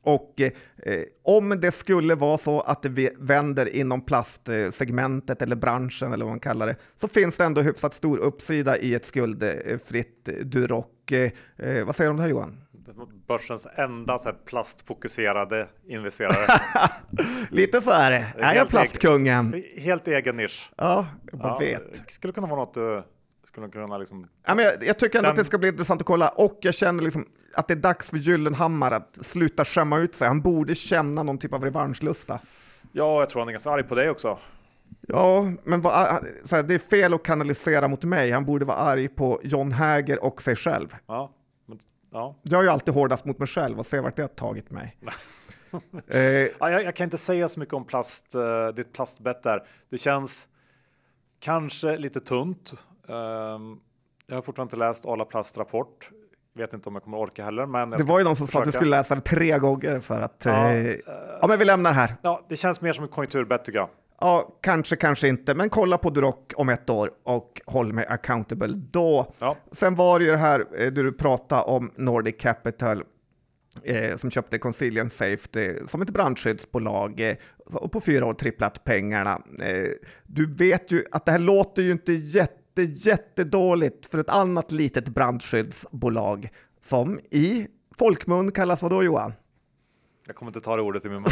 Och 0.01 0.41
eh, 0.41 1.03
om 1.23 1.49
det 1.49 1.71
skulle 1.71 2.15
vara 2.15 2.37
så 2.37 2.61
att 2.61 2.83
det 2.83 3.13
vänder 3.17 3.75
inom 3.75 4.01
plastsegmentet 4.01 5.41
eller 5.41 5.55
branschen 5.55 6.13
eller 6.13 6.25
vad 6.25 6.31
man 6.31 6.39
kallar 6.39 6.67
det, 6.67 6.75
så 7.01 7.07
finns 7.07 7.37
det 7.37 7.43
ändå 7.45 7.61
hyfsat 7.61 7.93
stor 7.93 8.17
uppsida 8.17 8.77
i 8.77 8.93
ett 8.93 9.05
skuldfritt 9.05 10.29
Duroc. 10.43 10.85
Eh, 11.11 11.31
eh 11.57 11.85
vad 11.85 11.95
säger 11.95 12.09
du 12.09 12.11
om 12.11 12.17
det 12.17 12.23
här 12.23 12.29
Johan? 12.29 12.61
Börsens 13.27 13.67
enda 13.75 14.17
så 14.17 14.31
plastfokuserade 14.45 15.67
investerare. 15.87 16.59
Lite 17.49 17.81
så 17.81 17.91
är 17.91 18.11
det. 18.11 18.33
Är 18.37 18.55
jag 18.55 18.69
plastkungen? 18.69 19.53
Egen, 19.53 19.83
helt 19.83 20.07
egen 20.07 20.37
nisch. 20.37 20.71
Ja, 20.77 21.07
jag 21.31 21.39
ja, 21.43 21.57
vet. 21.57 22.11
Skulle 22.11 22.33
kunna 22.33 22.47
vara 22.47 22.59
något 22.59 22.73
du 22.73 23.03
skulle 23.47 23.69
kunna 23.69 23.97
liksom... 23.97 24.27
Ja, 24.45 24.55
men 24.55 24.65
jag, 24.65 24.83
jag 24.83 24.99
tycker 24.99 25.17
ändå 25.17 25.25
den... 25.25 25.31
att 25.31 25.37
det 25.37 25.45
ska 25.45 25.57
bli 25.57 25.67
intressant 25.67 26.01
att 26.01 26.07
kolla 26.07 26.29
och 26.29 26.57
jag 26.61 26.73
känner 26.73 27.03
liksom 27.03 27.27
att 27.53 27.67
det 27.67 27.73
är 27.73 27.75
dags 27.75 28.09
för 28.09 28.17
Gyllenhammar 28.17 28.91
att 28.91 29.17
sluta 29.21 29.65
skämma 29.65 29.97
ut 29.97 30.15
sig. 30.15 30.27
Han 30.27 30.41
borde 30.41 30.75
känna 30.75 31.23
någon 31.23 31.37
typ 31.37 31.53
av 31.53 31.63
revanschlusta. 31.63 32.39
Ja, 32.91 33.19
jag 33.19 33.29
tror 33.29 33.41
han 33.41 33.47
är 33.47 33.51
ganska 33.51 33.69
arg 33.69 33.83
på 33.83 33.95
dig 33.95 34.09
också. 34.09 34.37
Ja, 35.01 35.51
men 35.63 35.81
vad, 35.81 35.93
här, 35.93 36.63
det 36.63 36.73
är 36.73 36.79
fel 36.79 37.13
att 37.13 37.23
kanalisera 37.23 37.87
mot 37.87 38.03
mig. 38.03 38.31
Han 38.31 38.45
borde 38.45 38.65
vara 38.65 38.77
arg 38.77 39.07
på 39.07 39.39
John 39.43 39.71
Häger 39.71 40.23
och 40.23 40.41
sig 40.41 40.55
själv. 40.55 40.95
Ja, 41.07 41.31
Ja. 42.11 42.35
Jag 42.43 42.59
är 42.59 42.63
ju 42.63 42.69
alltid 42.69 42.93
hårdast 42.93 43.25
mot 43.25 43.39
mig 43.39 43.47
själv 43.47 43.79
och 43.79 43.85
ser 43.85 44.01
vart 44.01 44.15
det 44.15 44.21
har 44.21 44.27
tagit 44.27 44.71
mig. 44.71 44.97
eh, 46.07 46.19
ja, 46.19 46.71
jag, 46.71 46.83
jag, 46.83 46.95
kan 46.95 47.03
inte 47.03 47.17
säga 47.17 47.49
så 47.49 47.59
mycket 47.59 47.73
om 47.73 47.85
plast, 47.85 48.35
uh, 48.35 48.75
ditt 48.75 48.93
plastbett 48.93 49.43
där. 49.43 49.67
Det 49.89 49.97
känns 49.97 50.47
kanske 51.39 51.97
lite 51.97 52.19
tunt. 52.19 52.73
Uh, 53.09 53.15
jag 54.27 54.35
har 54.35 54.41
fortfarande 54.41 54.61
inte 54.61 54.75
läst 54.75 55.05
Arla 55.05 55.25
Plast 55.25 55.57
rapport. 55.57 56.11
Vet 56.55 56.73
inte 56.73 56.89
om 56.89 56.95
jag 56.95 57.03
kommer 57.03 57.17
orka 57.17 57.43
heller. 57.43 57.65
Men 57.65 57.89
det 57.89 58.03
var 58.03 58.19
ju 58.19 58.25
någon 58.25 58.35
som 58.35 58.47
sa 58.47 58.59
att 58.59 58.65
du 58.65 58.71
skulle 58.71 58.91
läsa 58.91 59.15
det 59.15 59.21
tre 59.21 59.59
gånger 59.59 59.99
för 59.99 60.21
att... 60.21 60.41
Ja, 60.45 60.71
eh, 60.71 60.95
ja 61.41 61.47
men 61.47 61.59
vi 61.59 61.65
lämnar 61.65 61.93
här. 61.93 62.15
Ja, 62.21 62.45
det 62.49 62.55
känns 62.55 62.81
mer 62.81 62.93
som 62.93 63.03
ett 63.03 63.11
konjunkturbett 63.11 63.65
tycker 63.65 63.79
jag. 63.79 63.89
Ja, 64.19 64.59
kanske, 64.61 64.95
kanske 64.95 65.27
inte, 65.27 65.55
men 65.55 65.69
kolla 65.69 65.97
på 65.97 66.09
Duroc 66.09 66.35
om 66.55 66.69
ett 66.69 66.89
år 66.89 67.11
och 67.23 67.61
håll 67.65 67.93
mig 67.93 68.05
accountable 68.05 68.73
då. 68.91 69.33
Ja. 69.39 69.57
Sen 69.71 69.95
var 69.95 70.19
det 70.19 70.25
ju 70.25 70.31
det 70.31 70.37
här 70.37 70.65
eh, 70.77 70.91
du 70.91 71.11
pratade 71.11 71.61
om 71.63 71.91
Nordic 71.95 72.35
Capital 72.39 73.03
eh, 73.83 74.15
som 74.15 74.31
köpte 74.31 74.57
Consilient 74.57 75.13
Safety 75.13 75.75
som 75.87 76.01
ett 76.01 76.09
brandskyddsbolag 76.09 77.19
eh, 77.19 77.35
och 77.73 77.91
på 77.91 78.01
fyra 78.01 78.25
år 78.25 78.33
tripplat 78.33 78.83
pengarna. 78.83 79.41
Eh, 79.61 79.87
du 80.25 80.53
vet 80.53 80.91
ju 80.91 81.05
att 81.11 81.25
det 81.25 81.31
här 81.31 81.39
låter 81.39 81.81
ju 81.83 81.91
inte 81.91 82.13
jätte, 82.13 82.81
jättedåligt 82.81 84.05
för 84.05 84.17
ett 84.17 84.29
annat 84.29 84.71
litet 84.71 85.09
brandskyddsbolag 85.09 86.49
som 86.81 87.19
i 87.31 87.67
folkmun 87.97 88.51
kallas 88.51 88.81
vad 88.81 88.91
då 88.91 89.03
Johan? 89.03 89.33
Jag 90.27 90.35
kommer 90.35 90.49
inte 90.49 90.61
ta 90.61 90.75
det 90.75 90.81
ordet 90.81 91.05
i 91.05 91.09
min 91.09 91.21
mun. 91.21 91.31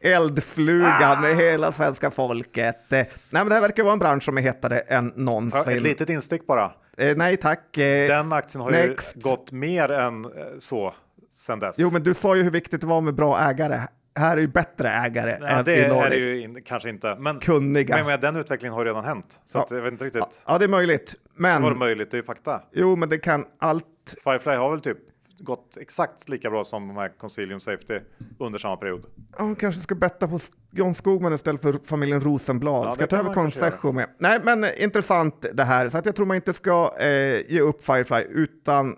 Eldflugan 0.00 1.20
med 1.20 1.36
hela 1.36 1.72
svenska 1.72 2.10
folket. 2.10 2.76
Nej, 2.88 3.10
men 3.30 3.48
det 3.48 3.54
här 3.54 3.60
verkar 3.62 3.82
vara 3.82 3.92
en 3.92 3.98
bransch 3.98 4.22
som 4.22 4.38
är 4.38 4.42
hetare 4.42 4.78
än 4.78 5.12
någonsin. 5.16 5.72
Ett 5.72 5.82
litet 5.82 6.10
instick 6.10 6.46
bara. 6.46 6.72
Eh, 6.96 7.16
nej 7.16 7.36
tack. 7.36 7.78
Eh, 7.78 8.06
Den 8.08 8.32
aktien 8.32 8.62
har 8.62 8.70
next. 8.70 9.16
ju 9.16 9.20
gått 9.20 9.52
mer 9.52 9.90
än 9.90 10.24
eh, 10.24 10.30
så 10.58 10.94
sedan 11.34 11.58
dess. 11.58 11.76
Jo, 11.78 11.90
men 11.92 12.02
du 12.02 12.14
sa 12.14 12.36
ju 12.36 12.42
hur 12.42 12.50
viktigt 12.50 12.80
det 12.80 12.86
var 12.86 13.00
med 13.00 13.14
bra 13.14 13.40
ägare. 13.40 13.80
Här 14.16 14.36
är 14.36 14.40
ju 14.40 14.48
bättre 14.48 14.90
ägare 14.90 15.32
än 15.32 15.64
det 15.64 15.76
i 15.76 15.88
Nordic. 15.88 16.04
är 16.06 16.10
det 16.10 16.16
ju 16.16 16.40
in, 16.40 16.62
kanske 16.62 16.88
inte. 16.88 17.16
Men, 17.18 17.40
Kunniga. 17.40 17.96
Men, 17.96 18.06
men 18.06 18.20
den 18.20 18.36
utvecklingen 18.36 18.74
har 18.74 18.84
redan 18.84 19.04
hänt. 19.04 19.40
Så 19.46 19.58
ja. 19.58 19.66
jag 19.70 19.82
vet 19.82 19.92
inte 19.92 20.04
riktigt. 20.04 20.44
Ja, 20.46 20.58
det 20.58 20.64
är 20.64 20.68
möjligt. 20.68 21.14
Men... 21.36 21.62
Det 21.62 21.68
var 21.68 21.74
möjligt, 21.74 22.10
det 22.10 22.14
är 22.14 22.18
ju 22.18 22.24
fakta. 22.24 22.62
Jo, 22.72 22.96
men 22.96 23.08
det 23.08 23.18
kan 23.18 23.46
allt. 23.58 23.84
Firefly 24.24 24.54
har 24.54 24.70
väl 24.70 24.80
typ 24.80 24.98
gått 25.38 25.76
exakt 25.76 26.28
lika 26.28 26.50
bra 26.50 26.64
som 26.64 26.88
de 26.88 26.96
här 26.96 27.18
Consilium 27.18 27.60
Safety 27.60 28.00
under 28.38 28.58
samma 28.58 28.76
period. 28.76 29.06
Ja, 29.38 29.54
kanske 29.54 29.80
ska 29.80 29.94
betta 29.94 30.28
på 30.28 30.38
John 30.70 30.94
Skogman 30.94 31.32
istället 31.32 31.62
för 31.62 31.78
familjen 31.84 32.20
Rosenblad. 32.20 32.86
Ja, 32.86 32.92
ska 32.92 33.06
ta 33.06 33.16
över 33.16 33.34
Consejo 33.34 33.92
med. 33.92 34.08
Nej, 34.18 34.40
men 34.44 34.64
intressant 34.78 35.46
det 35.52 35.64
här. 35.64 35.88
Så 35.88 35.98
att 35.98 36.06
jag 36.06 36.16
tror 36.16 36.26
man 36.26 36.36
inte 36.36 36.52
ska 36.52 36.94
eh, 36.98 37.52
ge 37.52 37.60
upp 37.60 37.84
Firefly 37.84 38.22
utan 38.28 38.96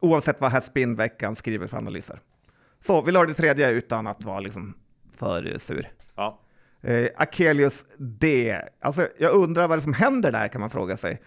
oavsett 0.00 0.40
vad 0.40 0.52
Haspin-veckan 0.52 1.36
skriver 1.36 1.66
för 1.66 1.76
analyser. 1.76 2.20
Så 2.80 3.02
vill 3.02 3.16
ha 3.16 3.26
det 3.26 3.34
tredje 3.34 3.70
utan 3.70 4.06
att 4.06 4.24
vara 4.24 4.40
liksom 4.40 4.74
för 5.12 5.58
sur. 5.58 5.88
Ja. 6.16 6.40
Eh, 6.80 7.08
Akelius 7.16 7.84
D. 7.98 8.58
Alltså, 8.80 9.08
jag 9.18 9.32
undrar 9.32 9.68
vad 9.68 9.78
det 9.78 9.82
som 9.82 9.92
händer 9.92 10.32
där 10.32 10.48
kan 10.48 10.60
man 10.60 10.70
fråga 10.70 10.96
sig. 10.96 11.20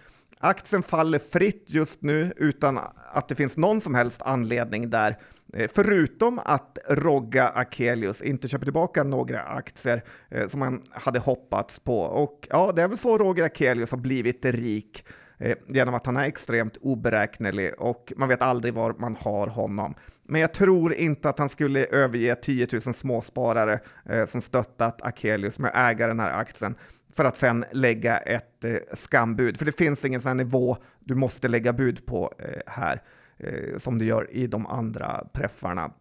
Aktien 0.44 0.82
faller 0.82 1.18
fritt 1.18 1.64
just 1.66 2.02
nu 2.02 2.32
utan 2.36 2.78
att 3.12 3.28
det 3.28 3.34
finns 3.34 3.56
någon 3.56 3.80
som 3.80 3.94
helst 3.94 4.22
anledning 4.22 4.90
där, 4.90 5.18
eh, 5.52 5.70
förutom 5.74 6.40
att 6.44 6.78
Rogga 6.88 7.48
Akelius 7.48 8.22
inte 8.22 8.48
köper 8.48 8.66
tillbaka 8.66 9.04
några 9.04 9.42
aktier 9.42 10.04
eh, 10.30 10.48
som 10.48 10.60
man 10.60 10.82
hade 10.90 11.18
hoppats 11.18 11.78
på. 11.78 11.98
Och 11.98 12.48
ja, 12.50 12.72
det 12.76 12.82
är 12.82 12.88
väl 12.88 12.98
så 12.98 13.18
Roger 13.18 13.44
Akelius 13.44 13.90
har 13.90 13.98
blivit 13.98 14.44
rik 14.44 15.04
eh, 15.38 15.56
genom 15.68 15.94
att 15.94 16.06
han 16.06 16.16
är 16.16 16.24
extremt 16.24 16.76
oberäknelig 16.76 17.74
och 17.78 18.12
man 18.16 18.28
vet 18.28 18.42
aldrig 18.42 18.74
var 18.74 18.94
man 18.98 19.16
har 19.20 19.46
honom. 19.46 19.94
Men 20.28 20.40
jag 20.40 20.54
tror 20.54 20.94
inte 20.94 21.28
att 21.28 21.38
han 21.38 21.48
skulle 21.48 21.84
överge 21.84 22.34
10 22.34 22.66
000 22.72 22.80
småsparare 22.80 23.80
som 24.26 24.40
stöttat 24.40 25.02
Akelius 25.02 25.58
med 25.58 25.70
äga 25.74 26.06
den 26.06 26.20
här 26.20 26.30
aktien 26.30 26.74
för 27.12 27.24
att 27.24 27.36
sen 27.36 27.64
lägga 27.72 28.18
ett 28.18 28.64
eh, 28.64 28.76
skambud. 28.92 29.58
För 29.58 29.64
det 29.64 29.78
finns 29.78 30.04
ingen 30.04 30.20
sån 30.20 30.36
nivå 30.36 30.76
du 31.00 31.14
måste 31.14 31.48
lägga 31.48 31.72
bud 31.72 32.06
på 32.06 32.32
eh, 32.38 32.60
här 32.66 33.02
eh, 33.38 33.78
som 33.78 33.98
du 33.98 34.04
gör 34.04 34.30
i 34.30 34.46
de 34.46 34.66
andra 34.66 35.24
preffarna. 35.32 35.92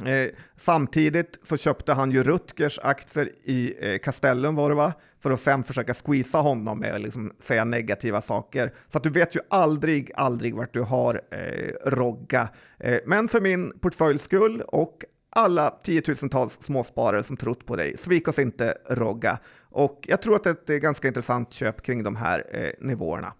Eh, 0.00 0.30
samtidigt 0.56 1.38
så 1.42 1.56
köpte 1.56 1.92
han 1.92 2.10
ju 2.10 2.22
Rutgers 2.22 2.78
aktier 2.82 3.30
i 3.44 3.74
eh, 3.80 3.98
Castellum 3.98 4.54
var 4.54 4.68
det 4.68 4.74
va? 4.76 4.92
För 5.22 5.30
att 5.30 5.40
sen 5.40 5.64
försöka 5.64 5.94
squeeza 5.94 6.38
honom 6.38 6.78
med 6.78 6.94
att 6.94 7.00
liksom 7.00 7.32
säga 7.40 7.64
negativa 7.64 8.20
saker. 8.20 8.72
Så 8.88 8.98
att 8.98 9.04
du 9.04 9.10
vet 9.10 9.36
ju 9.36 9.40
aldrig, 9.50 10.10
aldrig 10.14 10.54
vart 10.54 10.74
du 10.74 10.80
har 10.80 11.20
eh, 11.30 11.90
Rogga. 11.90 12.48
Eh, 12.78 12.98
men 13.06 13.28
för 13.28 13.40
min 13.40 13.78
portföljs 13.80 14.22
skull 14.22 14.60
och 14.60 15.04
alla 15.30 15.70
tiotusentals 15.70 16.62
småsparare 16.62 17.22
som 17.22 17.36
trott 17.36 17.66
på 17.66 17.76
dig, 17.76 17.96
svik 17.96 18.28
oss 18.28 18.38
inte 18.38 18.74
Rogga. 18.90 19.38
Och 19.72 20.04
jag 20.08 20.22
tror 20.22 20.36
att 20.36 20.44
det 20.44 20.50
är 20.70 20.76
ett 20.76 20.82
ganska 20.82 21.08
intressant 21.08 21.52
köp 21.52 21.82
kring 21.82 22.02
de 22.02 22.16
här 22.16 22.44
eh, 22.50 22.70
nivåerna. 22.86 23.32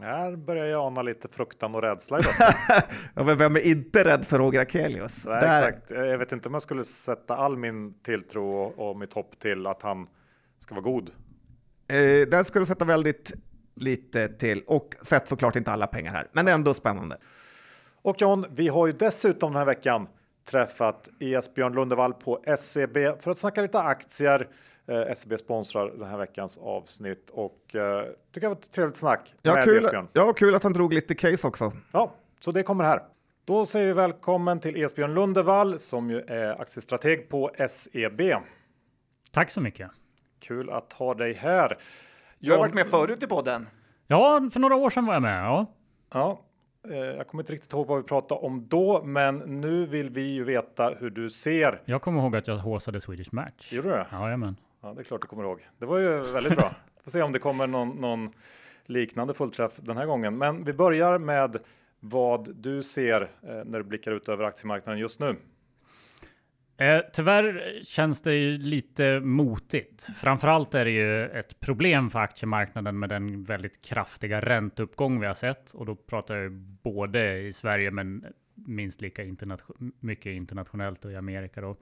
Här 0.00 0.36
börjar 0.36 0.66
jag 0.66 0.80
ana 0.80 1.02
lite 1.02 1.28
fruktan 1.28 1.74
och 1.74 1.82
rädsla 1.82 2.18
idag. 2.18 2.32
ja, 3.14 3.24
men 3.24 3.38
vem 3.38 3.56
är 3.56 3.66
inte 3.66 4.04
rädd 4.04 4.24
för 4.24 4.38
Roger 4.38 4.60
Akelius? 4.60 5.24
Nej, 5.24 5.40
Där... 5.40 5.68
exakt. 5.68 5.90
Jag 5.90 6.18
vet 6.18 6.32
inte 6.32 6.48
om 6.48 6.54
jag 6.54 6.62
skulle 6.62 6.84
sätta 6.84 7.36
all 7.36 7.56
min 7.56 7.94
tilltro 8.02 8.50
och, 8.50 8.90
och 8.90 8.96
mitt 8.96 9.12
hopp 9.12 9.38
till 9.38 9.66
att 9.66 9.82
han 9.82 10.06
ska 10.58 10.74
vara 10.74 10.82
god. 10.82 11.10
Eh, 11.88 12.28
där 12.28 12.44
ska 12.44 12.58
du 12.58 12.66
sätta 12.66 12.84
väldigt 12.84 13.32
lite 13.76 14.28
till 14.28 14.62
och 14.66 14.94
sätt 15.02 15.28
såklart 15.28 15.56
inte 15.56 15.72
alla 15.72 15.86
pengar 15.86 16.12
här, 16.12 16.28
men 16.32 16.48
ändå 16.48 16.74
spännande. 16.74 17.18
Och 18.02 18.20
John, 18.20 18.46
vi 18.50 18.68
har 18.68 18.86
ju 18.86 18.92
dessutom 18.92 19.52
den 19.52 19.58
här 19.58 19.66
veckan 19.66 20.08
träffat 20.50 21.08
Esbjörn 21.20 21.72
Lundevall 21.72 22.14
på 22.14 22.44
SEB 22.58 22.96
för 23.20 23.30
att 23.30 23.38
snacka 23.38 23.62
lite 23.62 23.80
aktier. 23.80 24.48
Eh, 24.86 25.14
SEB 25.14 25.38
sponsrar 25.38 25.90
den 25.98 26.08
här 26.08 26.18
veckans 26.18 26.58
avsnitt 26.58 27.30
och 27.30 27.74
eh, 27.74 28.04
tycker 28.32 28.44
jag 28.44 28.50
var 28.50 28.56
ett 28.56 28.70
trevligt 28.70 28.96
snack 28.96 29.34
ja, 29.42 29.54
med 29.54 29.64
kul, 29.64 29.84
Esbjörn. 29.84 30.08
Ja, 30.12 30.32
kul 30.32 30.54
att 30.54 30.62
han 30.62 30.72
drog 30.72 30.94
lite 30.94 31.14
case 31.14 31.46
också. 31.46 31.72
Ja, 31.92 32.14
så 32.40 32.52
det 32.52 32.62
kommer 32.62 32.84
här. 32.84 33.02
Då 33.44 33.66
säger 33.66 33.86
vi 33.86 33.92
välkommen 33.92 34.60
till 34.60 34.76
Esbjörn 34.76 35.14
Lundevall 35.14 35.78
som 35.78 36.10
ju 36.10 36.20
är 36.20 36.60
aktiestrateg 36.60 37.28
på 37.28 37.50
SEB. 37.68 38.20
Tack 39.30 39.50
så 39.50 39.60
mycket. 39.60 39.90
Kul 40.38 40.70
att 40.70 40.92
ha 40.92 41.14
dig 41.14 41.32
här. 41.32 41.78
Du 42.38 42.50
har 42.50 42.58
varit 42.58 42.74
med 42.74 42.86
förut 42.86 43.22
i 43.22 43.26
podden. 43.26 43.68
Ja, 44.06 44.48
för 44.52 44.60
några 44.60 44.76
år 44.76 44.90
sedan 44.90 45.06
var 45.06 45.14
jag 45.14 45.22
med. 45.22 45.44
Ja. 45.44 45.66
ja 46.12 46.44
Eh, 46.90 46.96
jag 46.96 47.26
kommer 47.26 47.42
inte 47.42 47.52
riktigt 47.52 47.72
ihåg 47.72 47.86
vad 47.86 47.96
vi 47.98 48.04
pratade 48.04 48.40
om 48.40 48.68
då, 48.68 49.02
men 49.04 49.36
nu 49.36 49.86
vill 49.86 50.10
vi 50.10 50.32
ju 50.32 50.44
veta 50.44 50.94
hur 50.98 51.10
du 51.10 51.30
ser. 51.30 51.80
Jag 51.84 52.02
kommer 52.02 52.20
ihåg 52.20 52.36
att 52.36 52.48
jag 52.48 52.56
håsade 52.56 53.00
Swedish 53.00 53.32
Match. 53.32 53.72
Gjorde 53.72 53.88
du 53.88 53.94
det? 53.94 54.06
Jajamän. 54.12 54.56
Ja, 54.84 54.94
det 54.94 55.00
är 55.00 55.04
klart 55.04 55.22
du 55.22 55.26
kommer 55.26 55.42
ihåg. 55.42 55.60
Det 55.78 55.86
var 55.86 55.98
ju 55.98 56.20
väldigt 56.20 56.56
bra. 56.56 56.74
Får 57.04 57.10
se 57.10 57.22
om 57.22 57.32
det 57.32 57.38
kommer 57.38 57.66
någon, 57.66 57.88
någon 57.88 58.32
liknande 58.86 59.34
fullträff 59.34 59.76
den 59.76 59.96
här 59.96 60.06
gången. 60.06 60.38
Men 60.38 60.64
vi 60.64 60.72
börjar 60.72 61.18
med 61.18 61.56
vad 62.00 62.56
du 62.56 62.82
ser 62.82 63.22
eh, 63.22 63.28
när 63.64 63.78
du 63.78 63.82
blickar 63.82 64.12
ut 64.12 64.28
över 64.28 64.44
aktiemarknaden 64.44 65.00
just 65.00 65.20
nu. 65.20 65.36
Eh, 66.76 67.00
tyvärr 67.12 67.80
känns 67.84 68.22
det 68.22 68.34
ju 68.34 68.56
lite 68.56 69.20
motigt. 69.20 70.08
Framförallt 70.16 70.74
är 70.74 70.84
det 70.84 70.90
ju 70.90 71.26
ett 71.26 71.60
problem 71.60 72.10
för 72.10 72.18
aktiemarknaden 72.18 72.98
med 72.98 73.08
den 73.08 73.44
väldigt 73.44 73.82
kraftiga 73.82 74.40
ränteuppgång 74.40 75.20
vi 75.20 75.26
har 75.26 75.34
sett. 75.34 75.70
Och 75.70 75.86
då 75.86 75.96
pratar 75.96 76.36
jag 76.36 76.52
både 76.82 77.38
i 77.38 77.52
Sverige 77.52 77.90
men 77.90 78.26
minst 78.54 79.00
lika 79.00 79.22
internation 79.24 79.92
mycket 80.00 80.32
internationellt 80.32 81.04
och 81.04 81.12
i 81.12 81.16
Amerika. 81.16 81.60
Då. 81.60 81.76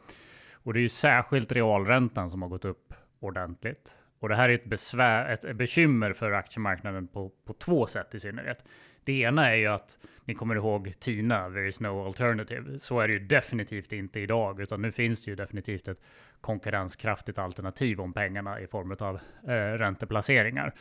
Och 0.62 0.72
det 0.72 0.78
är 0.78 0.82
ju 0.82 0.88
särskilt 0.88 1.52
realräntan 1.52 2.30
som 2.30 2.42
har 2.42 2.48
gått 2.48 2.64
upp 2.64 2.94
ordentligt. 3.20 3.96
Och 4.18 4.28
det 4.28 4.36
här 4.36 4.48
är 4.48 4.54
ett, 4.54 4.64
besvär, 4.64 5.32
ett 5.32 5.56
bekymmer 5.56 6.12
för 6.12 6.32
aktiemarknaden 6.32 7.08
på, 7.08 7.30
på 7.44 7.52
två 7.52 7.86
sätt 7.86 8.14
i 8.14 8.20
synnerhet. 8.20 8.64
Det 9.04 9.12
ena 9.12 9.50
är 9.50 9.54
ju 9.54 9.66
att 9.66 9.98
ni 10.24 10.34
kommer 10.34 10.54
ihåg 10.54 10.92
Tina, 11.00 11.48
there 11.48 11.68
is 11.68 11.80
no 11.80 12.06
alternative. 12.06 12.78
Så 12.78 13.00
är 13.00 13.08
det 13.08 13.14
ju 13.14 13.20
definitivt 13.20 13.92
inte 13.92 14.20
idag, 14.20 14.60
utan 14.60 14.82
nu 14.82 14.92
finns 14.92 15.24
det 15.24 15.30
ju 15.30 15.34
definitivt 15.34 15.88
ett 15.88 16.00
konkurrenskraftigt 16.40 17.38
alternativ 17.38 18.00
om 18.00 18.12
pengarna 18.12 18.60
i 18.60 18.66
form 18.66 18.96
av 19.00 19.20
eh, 19.48 19.78
ränteplaceringar. 19.78 20.74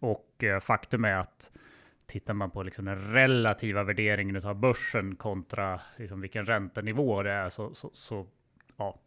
Och 0.00 0.44
eh, 0.44 0.60
faktum 0.60 1.04
är 1.04 1.14
att 1.14 1.52
tittar 2.06 2.34
man 2.34 2.50
på 2.50 2.62
liksom 2.62 2.84
den 2.84 3.12
relativa 3.12 3.82
värderingen 3.82 4.46
av 4.46 4.54
börsen 4.54 5.16
kontra 5.16 5.80
liksom 5.96 6.20
vilken 6.20 6.46
räntenivå 6.46 7.22
det 7.22 7.32
är 7.32 7.48
så, 7.48 7.74
så, 7.74 7.90
så 7.94 8.26
ja, 8.76 9.00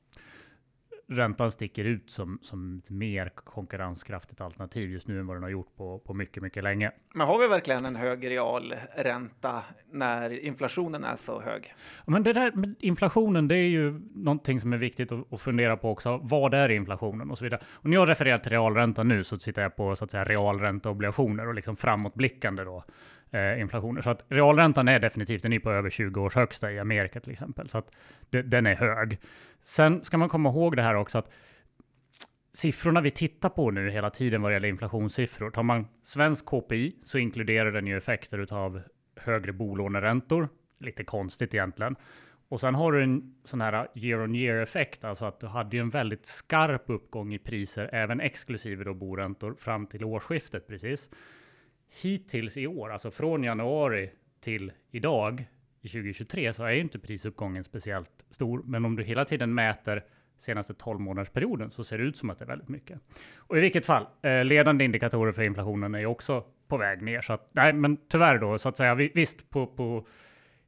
räntan 1.10 1.52
sticker 1.52 1.86
ut 1.86 2.12
som, 2.12 2.40
som 2.42 2.78
ett 2.78 2.90
mer 2.90 3.30
konkurrenskraftigt 3.30 4.42
alternativ 4.42 4.90
just 4.90 5.08
nu 5.08 5.20
än 5.20 5.28
vad 5.28 5.36
den 5.36 5.44
har 5.44 5.50
gjort 5.50 5.76
på, 5.78 6.00
på 6.00 6.14
mycket, 6.14 6.44
mycket 6.44 6.64
länge. 6.64 6.92
Men 7.14 7.28
har 7.28 7.40
vi 7.40 7.48
verkligen 7.48 7.86
en 7.86 7.96
hög 7.96 8.30
real 8.30 8.74
ränta 8.96 9.64
när 9.92 10.46
inflationen 10.46 11.04
är 11.04 11.16
så 11.16 11.42
hög? 11.42 11.74
Men 12.06 12.24
det 12.24 12.34
där 12.34 12.52
med 12.52 12.76
inflationen, 12.80 13.48
det 13.48 13.56
är 13.56 13.70
ju 13.70 14.02
någonting 14.16 14.60
som 14.62 14.74
är 14.74 14.78
viktigt 14.78 15.12
att, 15.12 15.34
att 15.34 15.42
fundera 15.42 15.78
på 15.78 15.92
också. 15.92 16.20
Vad 16.24 16.54
är 16.54 16.70
inflationen 16.70 17.32
och 17.32 17.38
så 17.38 17.44
vidare? 17.44 17.62
Och 17.74 17.90
när 17.90 17.98
jag 17.98 18.10
refererar 18.10 18.38
till 18.38 18.52
realränta 18.52 19.04
nu 19.04 19.24
så 19.24 19.38
tittar 19.38 19.62
jag 19.62 19.76
på 19.76 19.96
så 19.96 20.04
att 20.06 20.12
säga 20.12 20.24
realränteobligationer 20.24 21.48
och 21.48 21.54
liksom 21.54 21.78
framåtblickande 21.78 22.64
då 22.64 22.84
eh, 23.32 23.62
inflationer. 23.62 24.02
Så 24.02 24.10
att 24.10 24.26
realräntan 24.30 24.88
är 24.88 25.00
definitivt, 25.00 25.44
den 25.44 25.54
är 25.54 25.60
på 25.60 25.72
över 25.72 25.90
20 25.90 26.22
års 26.22 26.36
högsta 26.36 26.72
i 26.72 26.80
Amerika 26.80 27.20
till 27.20 27.32
exempel. 27.32 27.70
Så 27.70 27.78
att 27.78 27.96
det, 28.30 28.42
den 28.42 28.66
är 28.66 28.76
hög. 28.76 29.20
Sen 29.62 30.04
ska 30.04 30.18
man 30.18 30.30
komma 30.30 30.50
ihåg 30.50 30.76
det 30.76 30.82
här 30.82 30.96
också 30.96 31.18
att 31.18 31.34
siffrorna 32.54 33.02
vi 33.02 33.12
tittar 33.12 33.50
på 33.50 33.72
nu 33.72 33.90
hela 33.90 34.10
tiden 34.10 34.42
vad 34.42 34.52
det 34.52 34.54
gäller 34.54 34.70
inflationssiffror. 34.70 35.50
Tar 35.50 35.64
man 35.64 35.88
svensk 36.04 36.46
KPI 36.46 36.96
så 37.04 37.18
inkluderar 37.18 37.72
den 37.72 37.88
ju 37.88 37.98
effekter 37.98 38.54
av 38.54 38.82
högre 39.16 39.54
bolåneräntor. 39.54 40.50
Lite 40.80 41.04
konstigt 41.04 41.54
egentligen. 41.54 41.96
Och 42.50 42.62
sen 42.62 42.76
har 42.76 42.92
du 42.92 43.04
en 43.04 43.36
sån 43.44 43.62
här 43.62 43.88
year 43.96 44.22
on 44.22 44.36
year 44.36 44.62
effekt, 44.62 45.04
alltså 45.04 45.26
att 45.26 45.40
du 45.40 45.48
hade 45.48 45.76
ju 45.76 45.82
en 45.82 45.90
väldigt 45.90 46.26
skarp 46.26 46.84
uppgång 46.86 47.34
i 47.34 47.40
priser, 47.40 47.90
även 47.94 48.20
exklusive 48.22 48.84
då 48.84 48.94
boräntor, 48.94 49.56
fram 49.60 49.88
till 49.88 50.04
årsskiftet 50.04 50.68
precis 50.68 51.10
hittills 52.02 52.58
i 52.58 52.68
år, 52.68 52.92
alltså 52.92 53.12
från 53.12 53.44
januari 53.44 54.10
till 54.40 54.72
idag 54.92 55.46
i 55.82 55.88
2023, 55.88 56.54
så 56.54 56.64
är 56.64 56.72
ju 56.72 56.80
inte 56.80 57.00
prisuppgången 57.00 57.64
speciellt 57.64 58.26
stor. 58.30 58.62
Men 58.66 58.86
om 58.86 58.96
du 58.96 59.04
hela 59.04 59.26
tiden 59.26 59.54
mäter 59.54 60.04
senaste 60.40 60.74
12 60.74 61.00
månadersperioden 61.00 61.70
så 61.70 61.84
ser 61.84 61.98
det 61.98 62.04
ut 62.04 62.18
som 62.18 62.30
att 62.30 62.40
det 62.40 62.46
är 62.46 62.48
väldigt 62.48 62.70
mycket. 62.70 63.00
Och 63.38 63.58
i 63.58 63.62
vilket 63.62 63.86
fall, 63.86 64.08
eh, 64.22 64.46
ledande 64.46 64.86
indikatorer 64.86 65.32
för 65.32 65.42
inflationen 65.42 65.96
är 65.96 66.00
ju 66.00 66.06
också 66.06 66.44
på 66.68 66.78
väg 66.78 67.02
ner. 67.02 67.22
Så 67.22 67.34
att, 67.34 67.50
nej, 67.52 67.74
men 67.74 67.98
tyvärr 68.10 68.38
då, 68.38 68.58
så 68.58 68.70
att 68.70 68.78
säga, 68.78 68.96
visst 68.96 69.50
på, 69.50 69.68
på 69.68 70.06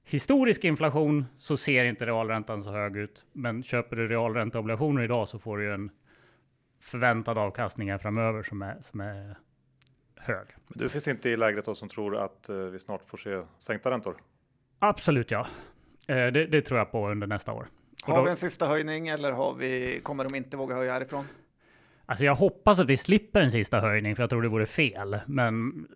historisk 0.04 0.64
inflation 0.64 1.26
så 1.38 1.58
ser 1.58 1.86
inte 1.86 2.06
realräntan 2.06 2.64
så 2.64 2.72
hög 2.72 2.98
ut. 2.98 3.26
Men 3.34 3.64
köper 3.64 3.96
du 3.96 4.08
realränteobligationer 4.08 5.04
idag 5.04 5.28
så 5.28 5.40
får 5.40 5.58
du 5.58 5.64
ju 5.64 5.74
en 5.74 5.92
förväntad 6.82 7.38
avkastning 7.38 7.92
här 7.92 7.98
framöver 7.98 8.44
som 8.44 8.62
är, 8.62 8.78
som 8.82 9.00
är 9.00 9.36
hög. 10.20 10.48
Men 10.68 10.78
du 10.78 10.90
finns 10.90 11.08
inte 11.08 11.30
i 11.30 11.38
lägret 11.38 11.66
då 11.66 11.76
som 11.76 11.90
tror 11.90 12.18
att 12.18 12.50
eh, 12.50 12.56
vi 12.56 12.80
snart 12.80 13.06
får 13.06 13.18
se 13.18 13.42
sänkta 13.58 13.92
räntor? 13.92 14.16
Absolut 14.80 15.32
ja. 15.32 15.48
Eh, 16.08 16.16
det, 16.16 16.46
det, 16.46 16.62
tror 16.62 16.80
jag 16.80 16.92
på 16.92 17.10
under 17.10 17.28
nästa 17.28 17.54
år. 17.54 17.68
Har 18.04 18.18
då, 18.18 18.24
vi 18.24 18.30
en 18.30 18.36
sista 18.36 18.68
höjning 18.68 19.08
eller 19.08 19.32
har 19.32 19.54
vi, 19.54 20.00
kommer 20.04 20.24
de 20.24 20.36
inte 20.36 20.58
våga 20.58 20.76
höja 20.76 20.94
härifrån? 20.94 21.26
Alltså 22.06 22.26
jag 22.26 22.36
hoppas 22.36 22.80
att 22.80 22.88
vi 22.88 22.98
slipper 22.98 23.42
en 23.42 23.52
sista 23.52 23.80
höjning 23.80 24.16
för 24.16 24.24
jag 24.24 24.30
tror 24.30 24.42
det 24.42 24.50
vore 24.50 24.66
fel. 24.66 25.20
Men 25.26 25.88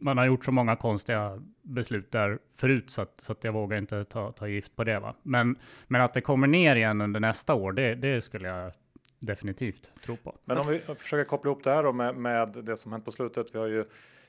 man 0.00 0.18
har 0.18 0.26
gjort 0.26 0.44
så 0.44 0.52
många 0.52 0.76
konstiga 0.76 1.42
beslut 1.62 2.12
där 2.12 2.38
förut 2.56 2.90
så 2.90 3.02
att, 3.02 3.20
så 3.20 3.32
att 3.32 3.44
jag 3.44 3.52
vågar 3.52 3.78
inte 3.78 4.04
ta, 4.04 4.32
ta 4.32 4.48
gift 4.48 4.76
på 4.76 4.84
det. 4.84 4.98
Va? 4.98 5.14
Men, 5.22 5.56
men 5.86 6.00
att 6.00 6.14
det 6.14 6.20
kommer 6.20 6.46
ner 6.46 6.76
igen 6.76 7.00
under 7.00 7.20
nästa 7.20 7.54
år, 7.54 7.72
det, 7.72 7.94
det 7.94 8.20
skulle 8.20 8.48
jag 8.48 8.72
definitivt 9.18 9.92
tro 10.04 10.16
på. 10.16 10.34
Men 10.44 10.58
om 10.58 10.66
vi 10.68 10.78
försöker 10.78 11.24
koppla 11.24 11.50
ihop 11.50 11.64
det 11.64 11.70
här 11.70 11.92
med, 11.92 12.14
med 12.14 12.48
det 12.48 12.76
som 12.76 12.92
hänt 12.92 13.04
på 13.04 13.12
slutet. 13.12 13.54
Vi 13.54 13.58
har 13.58 13.66
ju 13.66 13.84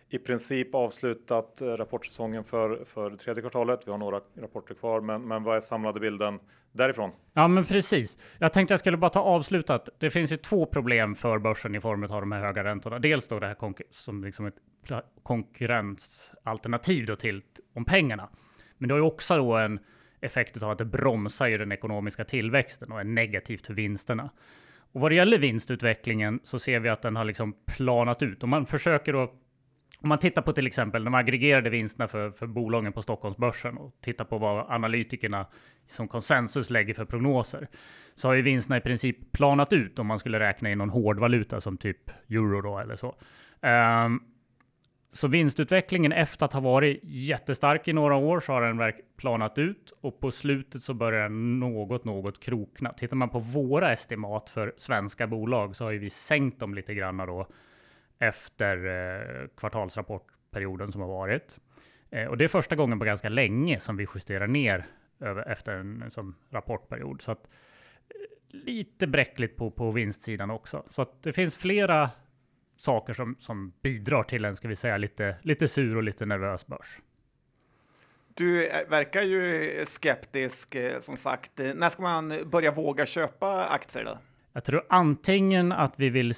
i 0.09 0.17
princip 0.17 0.75
avslutat 0.75 1.61
eh, 1.61 1.67
rapportsäsongen 1.67 2.43
för, 2.43 2.85
för 2.85 3.11
tredje 3.11 3.41
kvartalet. 3.41 3.87
Vi 3.87 3.91
har 3.91 3.97
några 3.97 4.21
rapporter 4.41 4.75
kvar, 4.75 5.01
men, 5.01 5.27
men 5.27 5.43
vad 5.43 5.57
är 5.57 5.61
samlade 5.61 5.99
bilden 5.99 6.39
därifrån? 6.71 7.11
Ja, 7.33 7.47
men 7.47 7.65
precis. 7.65 8.17
Jag 8.37 8.53
tänkte 8.53 8.73
jag 8.73 8.79
skulle 8.79 8.97
bara 8.97 9.09
ta 9.09 9.19
avslutat. 9.19 9.89
Det 9.97 10.09
finns 10.09 10.31
ju 10.31 10.37
två 10.37 10.65
problem 10.65 11.15
för 11.15 11.39
börsen 11.39 11.75
i 11.75 11.81
form 11.81 12.03
av 12.03 12.21
de 12.21 12.31
här 12.31 12.41
höga 12.41 12.63
räntorna. 12.63 12.99
Dels 12.99 13.27
då 13.27 13.39
det 13.39 13.47
här 13.47 13.73
som 13.89 14.23
liksom 14.23 14.45
ett 14.45 14.55
konkurrensalternativ 15.23 17.05
då 17.05 17.15
till 17.15 17.41
om 17.73 17.85
pengarna. 17.85 18.29
Men 18.77 18.87
det 18.87 18.93
har 18.93 18.99
ju 18.99 19.05
också 19.05 19.37
då 19.37 19.53
en 19.53 19.79
effekt 20.21 20.63
av 20.63 20.71
att 20.71 20.77
det 20.77 20.85
bromsar 20.85 21.47
ju 21.47 21.57
den 21.57 21.71
ekonomiska 21.71 22.25
tillväxten 22.25 22.91
och 22.91 22.99
är 22.99 23.03
negativt 23.03 23.65
för 23.65 23.73
vinsterna. 23.73 24.29
Och 24.91 25.01
vad 25.01 25.11
det 25.11 25.15
gäller 25.15 25.37
vinstutvecklingen 25.37 26.39
så 26.43 26.59
ser 26.59 26.79
vi 26.79 26.89
att 26.89 27.01
den 27.01 27.15
har 27.15 27.25
liksom 27.25 27.55
planat 27.77 28.21
ut. 28.21 28.43
Om 28.43 28.49
man 28.49 28.65
försöker 28.65 29.13
då 29.13 29.33
om 30.01 30.09
man 30.09 30.19
tittar 30.19 30.41
på 30.41 30.53
till 30.53 30.67
exempel 30.67 31.03
de 31.03 31.13
aggregerade 31.13 31.69
vinsterna 31.69 32.07
för, 32.07 32.31
för 32.31 32.47
bolagen 32.47 32.93
på 32.93 33.01
Stockholmsbörsen 33.01 33.77
och 33.77 33.93
tittar 34.01 34.25
på 34.25 34.37
vad 34.37 34.71
analytikerna 34.71 35.45
som 35.87 36.07
konsensus 36.07 36.69
lägger 36.69 36.93
för 36.93 37.05
prognoser 37.05 37.67
så 38.15 38.27
har 38.27 38.35
ju 38.35 38.41
vinsterna 38.41 38.77
i 38.77 38.81
princip 38.81 39.31
planat 39.31 39.73
ut 39.73 39.99
om 39.99 40.07
man 40.07 40.19
skulle 40.19 40.39
räkna 40.39 40.71
in 40.71 40.77
någon 40.77 40.89
hårdvaluta 40.89 41.61
som 41.61 41.77
typ 41.77 42.11
euro 42.29 42.61
då 42.61 42.79
eller 42.79 42.95
så. 42.95 43.15
Um, 43.61 44.23
så 45.11 45.27
vinstutvecklingen 45.27 46.11
efter 46.11 46.45
att 46.45 46.53
ha 46.53 46.59
varit 46.59 46.99
jättestark 47.03 47.87
i 47.87 47.93
några 47.93 48.15
år 48.15 48.39
så 48.39 48.51
har 48.51 48.61
den 48.61 48.93
planat 49.17 49.57
ut 49.57 49.93
och 50.01 50.19
på 50.19 50.31
slutet 50.31 50.83
så 50.83 50.93
börjar 50.93 51.21
den 51.21 51.59
något, 51.59 52.05
något 52.05 52.39
krokna. 52.39 52.93
Tittar 52.93 53.17
man 53.17 53.29
på 53.29 53.39
våra 53.39 53.93
estimat 53.93 54.49
för 54.49 54.73
svenska 54.77 55.27
bolag 55.27 55.75
så 55.75 55.83
har 55.83 55.91
ju 55.91 55.99
vi 55.99 56.09
sänkt 56.09 56.59
dem 56.59 56.73
lite 56.73 56.93
grann 56.93 57.17
då 57.17 57.47
efter 58.19 58.85
eh, 58.85 59.47
kvartalsrapportperioden 59.57 60.91
som 60.91 61.01
har 61.01 61.07
varit. 61.07 61.59
Eh, 62.09 62.25
och 62.25 62.37
det 62.37 62.43
är 62.43 62.47
första 62.47 62.75
gången 62.75 62.99
på 62.99 63.05
ganska 63.05 63.29
länge 63.29 63.79
som 63.79 63.97
vi 63.97 64.07
justerar 64.15 64.47
ner 64.47 64.85
över, 65.19 65.51
efter 65.51 65.73
en 65.73 66.11
som 66.11 66.35
rapportperiod. 66.49 67.21
Så 67.21 67.31
att, 67.31 67.45
eh, 67.45 68.57
lite 68.65 69.07
bräckligt 69.07 69.57
på, 69.57 69.71
på 69.71 69.91
vinstsidan 69.91 70.51
också. 70.51 70.83
Så 70.89 71.01
att 71.01 71.23
det 71.23 71.33
finns 71.33 71.57
flera 71.57 72.09
saker 72.79 73.13
som, 73.13 73.35
som 73.39 73.73
bidrar 73.81 74.23
till 74.23 74.45
en, 74.45 74.55
ska 74.55 74.67
vi 74.67 74.75
säga, 74.75 74.97
lite, 74.97 75.35
lite 75.41 75.67
sur 75.67 75.97
och 75.97 76.03
lite 76.03 76.25
nervös 76.25 76.67
börs. 76.67 76.99
Du 78.33 78.67
eh, 78.67 78.89
verkar 78.89 79.21
ju 79.21 79.85
skeptisk, 79.85 80.75
eh, 80.75 80.99
som 80.99 81.17
sagt. 81.17 81.59
Eh, 81.59 81.73
när 81.75 81.89
ska 81.89 82.01
man 82.01 82.33
börja 82.51 82.71
våga 82.71 83.05
köpa 83.05 83.67
aktier 83.67 84.05
då? 84.05 84.17
Jag 84.53 84.63
tror 84.63 84.83
antingen 84.89 85.71
att 85.71 85.93
vi 85.95 86.09
vill, 86.09 86.33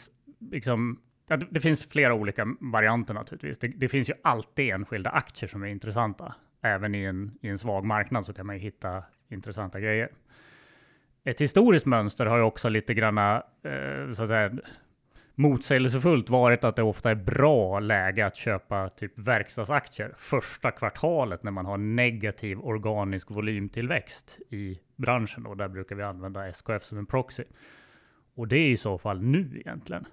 liksom, 0.52 1.00
ja, 1.28 1.38
det 1.38 1.60
finns 1.60 1.86
flera 1.86 2.14
olika 2.14 2.48
varianter 2.60 3.14
naturligtvis. 3.14 3.60
Det, 3.60 3.68
det, 3.68 3.90
finns 3.90 4.10
ju 4.10 4.14
alltid 4.22 4.74
enskilda 4.74 5.10
aktier 5.10 5.50
som 5.50 5.64
är 5.64 5.68
intressanta. 5.68 6.36
Även 6.62 6.96
i 6.96 7.04
en, 7.04 7.38
i 7.42 7.48
en 7.48 7.58
svag 7.58 7.86
marknad 7.86 8.26
så 8.26 8.34
kan 8.34 8.46
man 8.46 8.56
ju 8.56 8.62
hitta 8.62 9.04
intressanta 9.30 9.80
grejer. 9.80 10.10
Ett 11.24 11.42
historiskt 11.42 11.86
mönster 11.86 12.26
har 12.26 12.38
ju 12.38 12.44
också 12.44 12.70
lite 12.70 12.94
granna, 12.94 13.44
eh, 13.64 14.12
så 14.12 14.24
att 14.24 14.30
säga, 14.30 14.52
motsägelsefullt 15.36 16.30
varit 16.30 16.64
att 16.64 16.76
det 16.76 16.84
ofta 16.84 17.12
är 17.12 17.16
bra 17.16 17.80
läge 17.80 18.26
att 18.26 18.36
köpa 18.36 18.90
typ 18.90 19.20
verkstadsaktier 19.20 20.14
första 20.18 20.72
kvartalet 20.72 21.44
när 21.44 21.52
man 21.52 21.66
har 21.66 21.78
negativ 21.78 22.60
organisk 22.60 23.32
volymtillväxt 23.32 24.40
i 24.50 24.80
branschen 24.96 25.46
och 25.46 25.58
där 25.58 25.68
brukar 25.68 25.96
vi 25.96 26.04
använda 26.04 26.48
SKF 26.48 26.84
som 26.84 26.98
en 26.98 27.06
proxy. 27.06 27.44
Och 28.36 28.48
det 28.48 28.58
är 28.58 28.70
i 28.70 28.78
så 28.78 28.98
fall 28.98 29.22
nu 29.22 29.62
egentligen. 29.66 30.06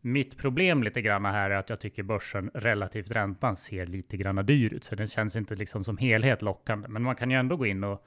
Mitt 0.00 0.38
problem 0.38 0.82
lite 0.82 1.02
grann 1.02 1.24
här 1.24 1.50
är 1.50 1.54
att 1.54 1.70
jag 1.70 1.80
tycker 1.80 2.02
börsen 2.02 2.50
relativt 2.54 3.10
räntan 3.10 3.56
ser 3.56 3.86
lite 3.86 4.16
grann 4.16 4.46
dyr 4.46 4.74
ut, 4.74 4.84
så 4.84 4.94
den 4.94 5.06
känns 5.06 5.36
inte 5.36 5.54
liksom 5.54 5.84
som 5.84 5.96
helhet 5.96 6.42
lockande. 6.42 6.88
Men 6.88 7.02
man 7.02 7.16
kan 7.16 7.30
ju 7.30 7.36
ändå 7.36 7.56
gå 7.56 7.66
in 7.66 7.84
och 7.84 8.04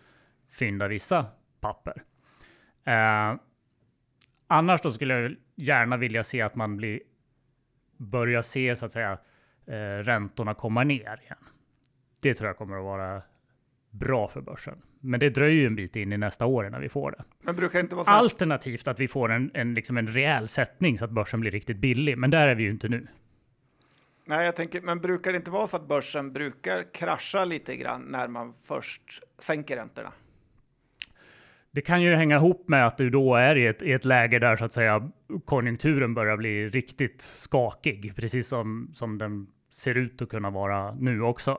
fynda 0.52 0.88
vissa 0.88 1.26
papper. 1.62 2.04
Eh, 2.86 3.36
annars 4.50 4.82
då 4.82 4.92
skulle 4.92 5.20
jag 5.20 5.36
gärna 5.56 5.98
vilja 5.98 6.24
se 6.24 6.42
att 6.42 6.56
man 6.56 6.78
blir, 6.78 7.00
börjar 7.98 8.42
se 8.42 8.76
så 8.76 8.86
att 8.86 8.92
säga 8.92 9.18
eh, 9.68 9.74
räntorna 10.04 10.54
komma 10.54 10.84
ner 10.84 11.20
igen. 11.24 11.38
Det 12.20 12.34
tror 12.34 12.48
jag 12.48 12.58
kommer 12.58 12.78
att 12.78 12.84
vara 12.84 13.22
bra 13.92 14.28
för 14.28 14.42
börsen. 14.42 14.82
Men 15.00 15.20
det 15.20 15.30
dröjer 15.30 15.56
ju 15.56 15.68
en 15.68 15.76
bit 15.76 15.96
in 15.96 16.14
i 16.14 16.18
nästa 16.18 16.46
år 16.46 16.68
innan 16.68 16.82
vi 16.82 16.90
får 16.90 17.12
det. 17.12 17.24
Men 17.42 17.56
brukar 17.56 17.80
inte 17.80 17.96
vara 17.96 18.06
så. 18.06 18.12
Alternativt 18.12 18.88
att 18.88 19.00
vi 19.00 19.08
får 19.08 19.32
en, 19.32 19.52
en, 19.54 19.74
liksom 19.74 19.98
en 19.98 20.08
rejäl 20.08 20.48
sättning 20.48 20.98
så 20.98 21.06
att 21.06 21.12
börsen 21.12 21.40
blir 21.40 21.52
riktigt 21.52 21.78
billig. 21.78 22.18
Men 22.18 22.32
där 22.32 22.48
är 22.48 22.56
vi 22.56 22.64
ju 22.64 22.70
inte 22.70 22.88
nu. 22.88 23.08
Nej, 24.26 24.46
jag 24.46 24.56
tänker, 24.56 24.82
men 24.82 25.00
brukar 25.00 25.32
det 25.32 25.38
inte 25.38 25.52
vara 25.52 25.68
så 25.68 25.78
att 25.78 25.88
börsen 25.88 26.34
brukar 26.34 26.94
krascha 26.94 27.46
lite 27.46 27.76
grann 27.76 28.02
när 28.02 28.28
man 28.28 28.54
först 28.64 29.22
sänker 29.38 29.76
räntorna? 29.76 30.12
Det 31.72 31.82
kan 31.82 32.02
ju 32.02 32.16
hänga 32.16 32.36
ihop 32.36 32.70
med 32.70 32.88
att 32.88 32.98
du 32.98 33.10
då 33.10 33.36
är 33.36 33.56
i 33.56 33.68
ett, 33.68 33.82
i 33.82 33.92
ett 33.92 34.06
läge 34.06 34.40
där 34.40 34.56
så 34.56 34.66
att 34.66 34.74
säga 34.74 35.10
konjunkturen 35.46 36.14
börjar 36.14 36.38
bli 36.38 36.70
riktigt 36.70 37.22
skakig, 37.22 38.16
precis 38.16 38.48
som, 38.48 38.92
som 38.94 39.18
den 39.18 39.48
ser 39.72 39.96
ut 39.96 40.22
att 40.22 40.30
kunna 40.30 40.50
vara 40.50 40.96
nu 40.96 41.22
också. 41.22 41.52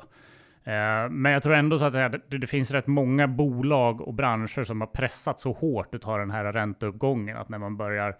Eh, 0.64 1.10
men 1.10 1.32
jag 1.32 1.42
tror 1.42 1.54
ändå 1.54 1.78
så 1.78 1.84
att 1.84 1.92
det, 1.92 2.38
det 2.38 2.46
finns 2.46 2.70
rätt 2.70 2.86
många 2.86 3.28
bolag 3.28 4.00
och 4.00 4.14
branscher 4.14 4.64
som 4.64 4.80
har 4.80 4.88
pressat 4.88 5.40
så 5.40 5.52
hårt 5.52 5.94
utav 5.94 6.18
den 6.18 6.30
här 6.30 6.52
ränteuppgången 6.52 7.36
att 7.36 7.48
när 7.48 7.58
man 7.58 7.76
börjar 7.76 8.16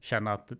känna 0.00 0.32
att 0.32 0.52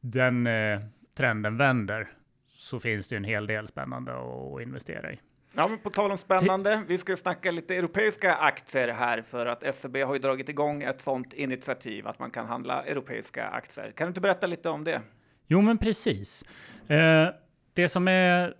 den 0.00 0.46
eh, 0.46 0.80
trenden 1.16 1.56
vänder 1.56 2.08
så 2.46 2.80
finns 2.80 3.08
det 3.08 3.16
en 3.16 3.24
hel 3.24 3.46
del 3.46 3.68
spännande 3.68 4.12
att 4.12 4.62
investera 4.62 5.12
i. 5.12 5.20
Ja, 5.58 5.68
men 5.68 5.78
på 5.78 5.90
tal 5.90 6.10
om 6.10 6.16
spännande, 6.16 6.82
vi 6.88 6.98
ska 6.98 7.16
snacka 7.16 7.50
lite 7.50 7.76
europeiska 7.76 8.34
aktier 8.34 8.88
här 8.88 9.22
för 9.22 9.46
att 9.46 9.74
SEB 9.74 9.96
har 9.96 10.14
ju 10.14 10.20
dragit 10.20 10.48
igång 10.48 10.82
ett 10.82 11.00
sådant 11.00 11.32
initiativ 11.32 12.06
att 12.06 12.18
man 12.18 12.30
kan 12.30 12.46
handla 12.46 12.82
europeiska 12.82 13.48
aktier. 13.48 13.90
Kan 13.90 14.06
du 14.06 14.08
inte 14.08 14.20
berätta 14.20 14.46
lite 14.46 14.68
om 14.68 14.84
det? 14.84 15.02
Jo, 15.46 15.60
men 15.60 15.78
precis. 15.78 16.44
Eh, 16.88 17.28
det 17.74 17.88
som 17.88 18.08
är 18.08 18.54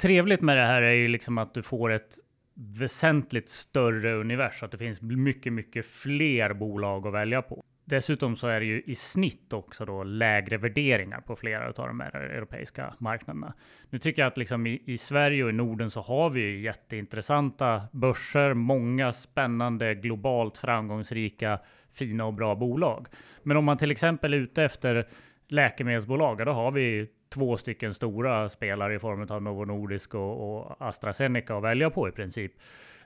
trevligt 0.00 0.40
med 0.40 0.56
det 0.56 0.62
här 0.62 0.82
är 0.82 0.92
ju 0.92 1.08
liksom 1.08 1.38
att 1.38 1.54
du 1.54 1.62
får 1.62 1.92
ett 1.92 2.18
väsentligt 2.54 3.48
större 3.48 4.14
universum, 4.14 4.66
att 4.66 4.72
det 4.72 4.78
finns 4.78 5.02
mycket, 5.02 5.52
mycket 5.52 5.86
fler 5.86 6.54
bolag 6.54 7.06
att 7.06 7.14
välja 7.14 7.42
på. 7.42 7.64
Dessutom 7.84 8.36
så 8.36 8.46
är 8.46 8.60
det 8.60 8.66
ju 8.66 8.82
i 8.86 8.94
snitt 8.94 9.52
också 9.52 9.84
då 9.84 10.02
lägre 10.02 10.56
värderingar 10.56 11.20
på 11.20 11.36
flera 11.36 11.66
av 11.66 11.72
de 11.74 12.00
här 12.00 12.14
europeiska 12.14 12.94
marknaderna. 12.98 13.54
Nu 13.90 13.98
tycker 13.98 14.22
jag 14.22 14.26
att 14.26 14.38
liksom 14.38 14.66
i, 14.66 14.82
i 14.86 14.98
Sverige 14.98 15.44
och 15.44 15.50
i 15.50 15.52
Norden 15.52 15.90
så 15.90 16.00
har 16.00 16.30
vi 16.30 16.40
ju 16.40 16.60
jätteintressanta 16.60 17.82
börser, 17.92 18.54
många 18.54 19.12
spännande, 19.12 19.94
globalt 19.94 20.58
framgångsrika, 20.58 21.58
fina 21.92 22.24
och 22.24 22.34
bra 22.34 22.54
bolag. 22.54 23.06
Men 23.42 23.56
om 23.56 23.64
man 23.64 23.78
till 23.78 23.90
exempel 23.90 24.34
är 24.34 24.38
ute 24.38 24.62
efter 24.62 25.08
läkemedelsbolag, 25.48 26.46
då 26.46 26.52
har 26.52 26.70
vi 26.70 27.08
två 27.28 27.56
stycken 27.56 27.94
stora 27.94 28.48
spelare 28.48 28.94
i 28.94 28.98
form 28.98 29.26
av 29.30 29.42
Novo 29.42 29.64
Nordisk 29.64 30.14
och, 30.14 30.60
och 30.60 30.76
AstraZeneca 30.78 31.56
att 31.56 31.62
välja 31.62 31.90
på 31.90 32.08
i 32.08 32.12
princip. 32.12 32.52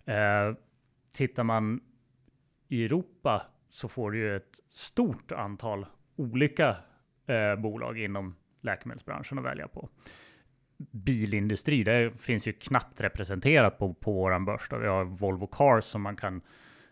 Eh, 0.05 0.55
tittar 1.16 1.45
man 1.45 1.81
i 2.68 2.85
Europa 2.85 3.47
så 3.77 3.89
får 3.89 4.11
du 4.11 4.18
ju 4.18 4.37
ett 4.37 4.61
stort 4.70 5.33
antal 5.33 5.87
olika 6.16 6.77
eh, 7.27 7.57
bolag 7.57 7.99
inom 7.99 8.37
läkemedelsbranschen 8.61 9.39
att 9.39 9.45
välja 9.45 9.68
på. 9.68 9.89
Bilindustri, 10.77 11.85
det 11.85 12.20
finns 12.20 12.49
ju 12.49 12.53
knappt 12.53 13.01
representerat 13.01 13.79
på, 13.79 13.95
på 13.95 14.12
våran 14.12 14.45
börs. 14.45 14.68
Då. 14.68 14.79
Vi 14.79 14.87
har 14.87 15.05
Volvo 15.05 15.47
Cars 15.47 15.85
som 15.85 16.03
man 16.03 16.16
kan, 16.16 16.41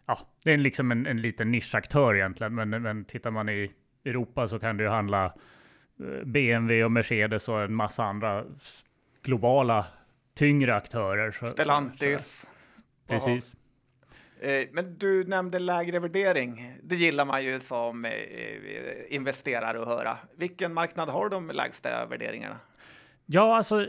ja, 0.06 0.18
det 0.44 0.52
är 0.52 0.58
liksom 0.58 0.90
en, 0.90 1.06
en 1.06 1.20
liten 1.20 1.50
nischaktör 1.50 2.14
egentligen, 2.14 2.54
men, 2.54 2.70
men 2.70 3.04
tittar 3.04 3.30
man 3.30 3.48
i 3.48 3.72
Europa 4.04 4.48
så 4.48 4.58
kan 4.58 4.76
du 4.76 4.88
handla 4.88 5.24
eh, 5.24 6.24
BMW 6.24 6.84
och 6.84 6.92
Mercedes 6.92 7.48
och 7.48 7.62
en 7.62 7.74
massa 7.74 8.04
andra 8.04 8.44
globala 9.22 9.86
tyngre 10.34 10.76
aktörer. 10.76 11.30
Stellantis. 11.30 12.48
Så, 13.08 13.20
så. 13.20 13.26
Precis. 13.26 13.56
Eh, 14.40 14.68
men 14.72 14.98
du 14.98 15.24
nämnde 15.24 15.58
lägre 15.58 15.98
värdering. 15.98 16.78
Det 16.82 16.96
gillar 16.96 17.24
man 17.24 17.44
ju 17.44 17.60
som 17.60 18.04
eh, 18.04 18.12
investerare 19.08 19.80
att 19.82 19.88
höra. 19.88 20.18
Vilken 20.36 20.74
marknad 20.74 21.08
har 21.08 21.28
de 21.28 21.50
lägsta 21.50 22.06
värderingarna? 22.06 22.56
Ja, 23.26 23.56
alltså 23.56 23.86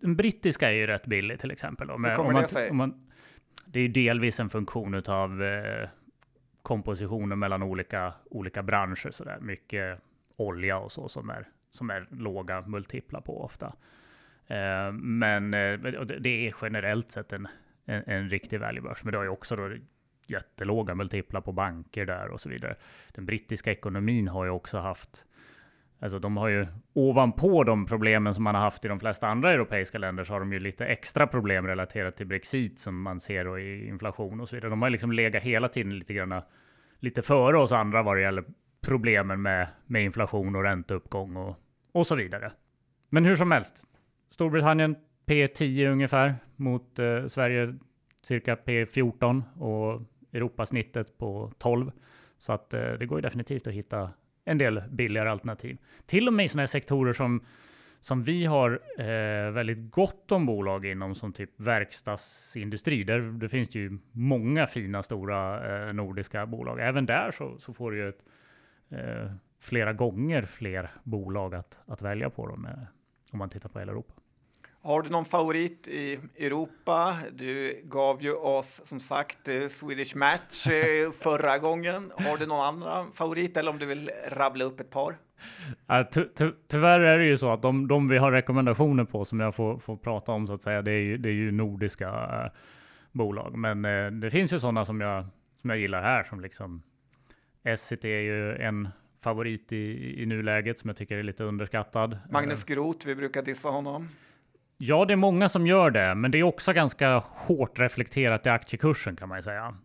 den 0.00 0.16
brittiska 0.16 0.68
är 0.68 0.74
ju 0.74 0.86
rätt 0.86 1.06
billig 1.06 1.38
till 1.38 1.50
exempel. 1.50 1.90
Hur 1.90 2.14
kommer 2.14 2.32
man, 2.32 2.42
det 2.42 2.48
sig? 2.48 2.72
Man, 2.72 3.06
det 3.66 3.80
är 3.80 3.88
delvis 3.88 4.40
en 4.40 4.50
funktion 4.50 5.02
av 5.06 5.42
eh, 5.42 5.88
kompositionen 6.62 7.38
mellan 7.38 7.62
olika, 7.62 8.12
olika 8.30 8.62
branscher. 8.62 9.10
Så 9.10 9.24
där. 9.24 9.40
Mycket 9.40 9.98
olja 10.36 10.78
och 10.78 10.92
så 10.92 11.08
som 11.08 11.30
är, 11.30 11.48
som 11.70 11.90
är 11.90 12.06
låga 12.10 12.60
multiplar 12.60 13.20
på 13.20 13.44
ofta. 13.44 13.66
Eh, 14.46 14.92
men 14.92 15.54
eh, 15.54 15.80
det 16.20 16.48
är 16.48 16.54
generellt 16.62 17.12
sett 17.12 17.32
en, 17.32 17.48
en, 17.86 18.02
en 18.06 18.30
riktig 18.30 18.60
valuebörs. 18.60 19.04
Men 19.04 19.12
det 19.12 19.18
har 19.18 19.24
ju 19.24 19.30
också 19.30 19.56
då 19.56 19.70
jättelåga 20.28 20.94
multiplar 20.94 21.40
på 21.40 21.52
banker 21.52 22.06
där 22.06 22.28
och 22.28 22.40
så 22.40 22.48
vidare. 22.48 22.76
Den 23.12 23.26
brittiska 23.26 23.70
ekonomin 23.70 24.28
har 24.28 24.44
ju 24.44 24.50
också 24.50 24.78
haft 24.78 25.26
Alltså 26.00 26.18
de 26.18 26.36
har 26.36 26.48
ju 26.48 26.66
ovanpå 26.92 27.64
de 27.64 27.86
problemen 27.86 28.34
som 28.34 28.44
man 28.44 28.54
har 28.54 28.62
haft 28.62 28.84
i 28.84 28.88
de 28.88 29.00
flesta 29.00 29.28
andra 29.28 29.52
europeiska 29.52 29.98
länder 29.98 30.24
så 30.24 30.32
har 30.32 30.40
de 30.40 30.52
ju 30.52 30.58
lite 30.58 30.86
extra 30.86 31.26
problem 31.26 31.66
relaterat 31.66 32.16
till 32.16 32.26
Brexit 32.26 32.78
som 32.78 33.02
man 33.02 33.20
ser 33.20 33.44
då 33.44 33.58
i 33.58 33.88
inflation 33.88 34.40
och 34.40 34.48
så 34.48 34.56
vidare. 34.56 34.70
De 34.70 34.82
har 34.82 34.90
liksom 34.90 35.12
legat 35.12 35.42
hela 35.42 35.68
tiden 35.68 35.98
lite 35.98 36.14
grann 36.14 36.42
lite 36.98 37.22
före 37.22 37.58
oss 37.58 37.72
andra 37.72 38.02
vad 38.02 38.16
det 38.16 38.20
gäller 38.20 38.44
problemen 38.86 39.42
med, 39.42 39.68
med 39.86 40.02
inflation 40.02 40.56
och 40.56 40.62
ränteuppgång 40.62 41.36
och, 41.36 41.56
och 41.92 42.06
så 42.06 42.14
vidare. 42.14 42.52
Men 43.10 43.24
hur 43.24 43.36
som 43.36 43.50
helst, 43.50 43.84
Storbritannien 44.30 44.96
P10 45.26 45.88
ungefär 45.88 46.34
mot 46.56 46.98
eh, 46.98 47.26
Sverige 47.26 47.74
cirka 48.22 48.54
P14 48.54 49.42
och 49.58 50.02
Europasnittet 50.32 51.18
på 51.18 51.52
12. 51.58 51.92
Så 52.38 52.52
att 52.52 52.74
eh, 52.74 52.92
det 52.92 53.06
går 53.06 53.18
ju 53.18 53.22
definitivt 53.22 53.66
att 53.66 53.72
hitta 53.72 54.10
en 54.44 54.58
del 54.58 54.82
billigare 54.90 55.30
alternativ. 55.30 55.78
Till 56.06 56.28
och 56.28 56.34
med 56.34 56.44
i 56.44 56.48
sådana 56.48 56.62
här 56.62 56.66
sektorer 56.66 57.12
som, 57.12 57.44
som 58.00 58.22
vi 58.22 58.44
har 58.44 58.80
eh, 58.98 59.50
väldigt 59.50 59.90
gott 59.90 60.32
om 60.32 60.46
bolag 60.46 60.86
inom, 60.86 61.14
som 61.14 61.32
typ 61.32 61.50
verkstadsindustri. 61.56 63.04
Där 63.04 63.20
det 63.20 63.48
finns 63.48 63.68
det 63.68 63.78
ju 63.78 63.98
många 64.12 64.66
fina 64.66 65.02
stora 65.02 65.66
eh, 65.88 65.92
nordiska 65.92 66.46
bolag. 66.46 66.80
Även 66.80 67.06
där 67.06 67.30
så, 67.30 67.58
så 67.58 67.72
får 67.72 67.90
du 67.90 67.98
ju 67.98 68.08
ett, 68.08 68.24
eh, 68.88 69.32
flera 69.60 69.92
gånger 69.92 70.42
fler 70.42 70.90
bolag 71.02 71.54
att, 71.54 71.78
att 71.86 72.02
välja 72.02 72.30
på 72.30 72.46
dem, 72.46 72.68
om 73.32 73.38
man 73.38 73.50
tittar 73.50 73.68
på 73.68 73.78
hela 73.78 73.92
Europa. 73.92 74.14
Har 74.86 75.02
du 75.02 75.10
någon 75.10 75.24
favorit 75.24 75.88
i 75.88 76.18
Europa? 76.38 77.16
Du 77.32 77.82
gav 77.84 78.22
ju 78.22 78.34
oss 78.34 78.82
som 78.84 79.00
sagt 79.00 79.48
eh, 79.48 79.66
Swedish 79.68 80.16
Match 80.16 80.66
eh, 80.66 81.10
förra 81.10 81.58
gången. 81.58 82.12
Har 82.16 82.38
du 82.38 82.46
någon 82.46 82.66
annan 82.66 83.12
favorit 83.12 83.56
eller 83.56 83.70
om 83.70 83.78
du 83.78 83.86
vill 83.86 84.10
rabbla 84.28 84.64
upp 84.64 84.80
ett 84.80 84.90
par? 84.90 85.16
ty 86.12 86.24
ty 86.24 86.50
tyvärr 86.68 87.00
är 87.00 87.18
det 87.18 87.24
ju 87.24 87.38
så 87.38 87.52
att 87.52 87.62
de, 87.62 87.88
de, 87.88 88.08
vi 88.08 88.18
har 88.18 88.32
rekommendationer 88.32 89.04
på 89.04 89.24
som 89.24 89.40
jag 89.40 89.54
får, 89.54 89.78
får 89.78 89.96
prata 89.96 90.32
om 90.32 90.46
så 90.46 90.52
att 90.52 90.62
säga, 90.62 90.82
det 90.82 90.92
är 90.92 91.02
ju, 91.02 91.18
det 91.18 91.28
är 91.28 91.32
ju 91.32 91.52
nordiska 91.52 92.08
äh, 92.08 92.50
bolag. 93.12 93.58
Men 93.58 93.84
äh, 93.84 94.10
det 94.10 94.30
finns 94.30 94.52
ju 94.52 94.58
sådana 94.58 94.84
som 94.84 95.00
jag, 95.00 95.26
som 95.60 95.70
jag 95.70 95.78
gillar 95.78 96.02
här 96.02 96.24
som 96.24 96.40
liksom 96.40 96.82
SCT 97.76 98.04
är 98.04 98.20
ju 98.20 98.56
en 98.56 98.88
favorit 99.20 99.72
i, 99.72 100.22
i 100.22 100.26
nuläget 100.26 100.78
som 100.78 100.88
jag 100.88 100.96
tycker 100.96 101.16
är 101.16 101.22
lite 101.22 101.44
underskattad. 101.44 102.18
Magnus 102.30 102.64
Groth, 102.64 103.06
vi 103.06 103.14
brukar 103.14 103.42
dissa 103.42 103.68
honom. 103.68 104.08
Ja, 104.78 105.04
det 105.04 105.12
är 105.12 105.16
många 105.16 105.48
som 105.48 105.66
gör 105.66 105.90
det, 105.90 106.14
men 106.14 106.30
det 106.30 106.38
är 106.38 106.42
också 106.42 106.72
ganska 106.72 107.18
hårt 107.18 107.78
reflekterat 107.78 108.46
i 108.46 108.48
aktiekursen 108.48 109.16
kan 109.16 109.28
man 109.28 109.38
ju 109.38 109.42
säga. 109.42 109.76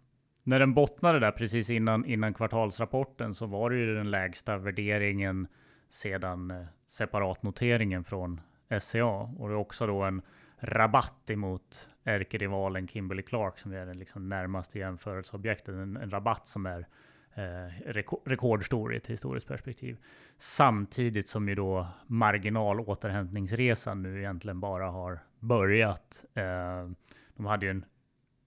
När 0.44 0.60
den 0.60 0.74
bottnade 0.74 1.20
där 1.20 1.32
precis 1.32 1.70
innan, 1.70 2.06
innan 2.06 2.34
kvartalsrapporten 2.34 3.34
så 3.34 3.46
var 3.46 3.70
det 3.70 3.76
ju 3.78 3.96
den 3.96 4.12
lägsta 4.12 4.58
värderingen 4.58 5.48
sedan 5.90 6.52
eh, 6.52 6.66
separatnoteringen 6.90 8.04
från 8.04 8.42
SCA 8.80 9.06
och 9.06 9.48
det 9.48 9.54
är 9.54 9.58
också 9.58 9.88
då 9.88 10.02
en 10.02 10.22
rabatt 10.60 11.30
emot 11.30 11.90
ärkerivalen 12.04 12.88
Kimberly 12.88 13.22
Clark 13.22 13.60
som 13.60 13.74
är 13.74 13.86
den 13.86 14.00
liksom 14.00 14.30
närmaste 14.30 14.80
jämförelseobjektet. 14.80 15.76
En, 15.76 15.98
en 15.98 16.12
rabatt 16.12 16.48
som 16.48 16.66
är 16.66 16.88
Eh, 17.36 17.92
rekordstor 18.26 18.94
i 18.94 18.98
ett 18.98 19.08
historiskt 19.08 19.48
perspektiv. 19.48 19.98
Samtidigt 20.38 21.30
som 21.30 21.50
ju 21.50 21.56
då 21.56 21.88
marginalåterhämtningsresan 22.08 24.02
nu 24.02 24.20
egentligen 24.20 24.60
bara 24.60 24.88
har 24.88 25.20
börjat. 25.40 26.26
Eh, 26.34 26.90
de 27.36 27.46
hade 27.46 27.66
ju 27.66 27.70
en 27.70 27.86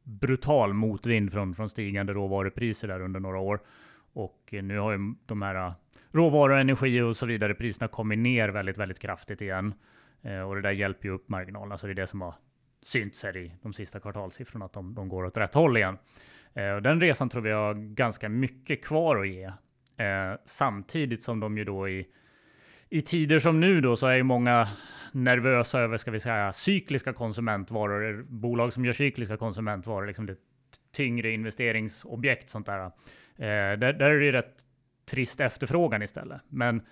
brutal 0.02 0.72
motvind 0.72 1.32
från, 1.32 1.54
från 1.54 1.70
stigande 1.70 2.12
råvarupriser 2.12 2.88
där 2.88 3.00
under 3.00 3.20
några 3.20 3.38
år. 3.38 3.60
Och 4.12 4.54
nu 4.62 4.78
har 4.78 4.92
ju 4.92 5.14
de 5.26 5.42
här 5.42 5.54
eh, 5.54 5.72
råvaror, 6.12 6.56
energi 6.56 7.00
och 7.00 7.16
så 7.16 7.26
vidare 7.26 7.54
priserna 7.54 7.88
kommit 7.88 8.18
ner 8.18 8.48
väldigt, 8.48 8.78
väldigt 8.78 8.98
kraftigt 8.98 9.42
igen. 9.42 9.74
Och 10.46 10.54
det 10.54 10.60
där 10.60 10.70
hjälper 10.70 11.08
ju 11.08 11.14
upp 11.14 11.28
marginalerna, 11.28 11.78
så 11.78 11.86
det 11.86 11.92
är 11.92 11.94
det 11.94 12.06
som 12.06 12.20
har 12.20 12.34
synts 12.82 13.22
här 13.22 13.36
i 13.36 13.52
de 13.62 13.72
sista 13.72 14.00
kvartalssiffrorna, 14.00 14.64
att 14.64 14.72
de, 14.72 14.94
de 14.94 15.08
går 15.08 15.24
åt 15.24 15.36
rätt 15.36 15.54
håll 15.54 15.76
igen. 15.76 15.98
Eh, 16.54 16.70
och 16.70 16.82
den 16.82 17.00
resan 17.00 17.28
tror 17.28 17.42
vi 17.42 17.50
har 17.50 17.74
ganska 17.74 18.28
mycket 18.28 18.84
kvar 18.84 19.16
att 19.16 19.28
ge. 19.28 19.44
Eh, 19.96 20.38
samtidigt 20.44 21.22
som 21.22 21.40
de 21.40 21.58
ju 21.58 21.64
då 21.64 21.88
i 21.88 22.06
i 22.94 23.02
tider 23.02 23.38
som 23.38 23.60
nu 23.60 23.80
då 23.80 23.96
så 23.96 24.06
är 24.06 24.16
ju 24.16 24.22
många 24.22 24.68
nervösa 25.12 25.80
över, 25.80 25.96
ska 25.96 26.10
vi 26.10 26.20
säga, 26.20 26.52
cykliska 26.52 27.12
konsumentvaror, 27.12 28.22
bolag 28.28 28.72
som 28.72 28.84
gör 28.84 28.92
cykliska 28.92 29.36
konsumentvaror, 29.36 30.06
liksom 30.06 30.26
det 30.26 30.36
tyngre 30.96 31.30
investeringsobjekt, 31.30 32.48
sånt 32.48 32.66
där. 32.66 32.80
Eh, 32.84 32.90
där, 33.38 33.76
där 33.76 34.10
är 34.10 34.18
det 34.18 34.24
ju 34.24 34.32
rätt 34.32 34.54
trist 35.10 35.40
efterfrågan 35.40 36.02
istället. 36.02 36.40
Men 36.48 36.76
eh, 36.76 36.82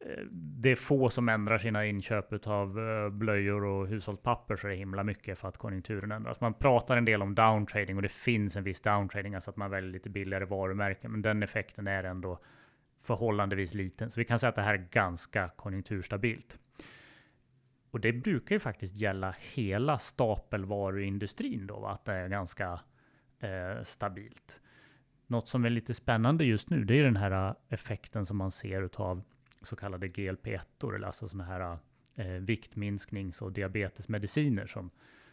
Eh, 0.00 0.24
det 0.32 0.70
är 0.70 0.76
få 0.76 1.10
som 1.10 1.28
ändrar 1.28 1.58
sina 1.58 1.86
inköp 1.86 2.46
av 2.46 2.78
eh, 2.78 3.10
blöjor 3.10 3.64
och 3.64 3.88
hushållspapper 3.88 4.56
så 4.56 4.66
det 4.66 4.74
är 4.74 4.76
himla 4.76 5.04
mycket 5.04 5.38
för 5.38 5.48
att 5.48 5.58
konjunkturen 5.58 6.12
ändras. 6.12 6.40
Man 6.40 6.54
pratar 6.54 6.96
en 6.96 7.04
del 7.04 7.22
om 7.22 7.34
downtrading 7.34 7.96
och 7.96 8.02
det 8.02 8.12
finns 8.12 8.56
en 8.56 8.64
viss 8.64 8.80
downtrading, 8.80 9.34
alltså 9.34 9.50
att 9.50 9.56
man 9.56 9.70
väljer 9.70 9.90
lite 9.90 10.10
billigare 10.10 10.44
varumärken, 10.44 11.12
men 11.12 11.22
den 11.22 11.42
effekten 11.42 11.86
är 11.86 12.04
ändå 12.04 12.38
förhållandevis 13.02 13.74
liten. 13.74 14.10
Så 14.10 14.20
vi 14.20 14.24
kan 14.24 14.38
säga 14.38 14.48
att 14.48 14.56
det 14.56 14.62
här 14.62 14.74
är 14.74 14.88
ganska 14.90 15.48
konjunkturstabilt. 15.48 16.58
Och 17.90 18.00
det 18.00 18.12
brukar 18.12 18.54
ju 18.54 18.60
faktiskt 18.60 18.96
gälla 18.96 19.34
hela 19.54 19.98
stapelvaruindustrin 19.98 21.66
då, 21.66 21.80
va? 21.80 21.90
att 21.90 22.04
det 22.04 22.12
är 22.12 22.28
ganska 22.28 22.80
eh, 23.40 23.82
stabilt. 23.82 24.60
Något 25.26 25.48
som 25.48 25.64
är 25.64 25.70
lite 25.70 25.94
spännande 25.94 26.44
just 26.44 26.70
nu, 26.70 26.84
det 26.84 26.98
är 26.98 27.04
den 27.04 27.16
här 27.16 27.48
eh, 27.48 27.54
effekten 27.68 28.26
som 28.26 28.36
man 28.36 28.50
ser 28.50 28.90
av 28.96 29.22
så 29.62 29.76
kallade 29.76 30.06
GLP-1, 30.06 30.94
eller 30.96 31.06
alltså 31.06 31.28
sådana 31.28 31.44
här 31.44 31.78
eh, 32.16 32.26
viktminsknings 32.26 33.42
och 33.42 33.52
diabetesmediciner 33.52 34.66
som 34.66 34.90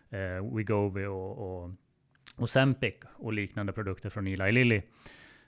eh, 0.09 0.55
Wegovy 0.55 1.05
och, 1.05 1.37
och, 1.37 1.71
och 2.35 2.49
och 3.15 3.33
liknande 3.33 3.73
produkter 3.73 4.09
från 4.09 4.27
Eli 4.27 4.51
Lilly. 4.51 4.81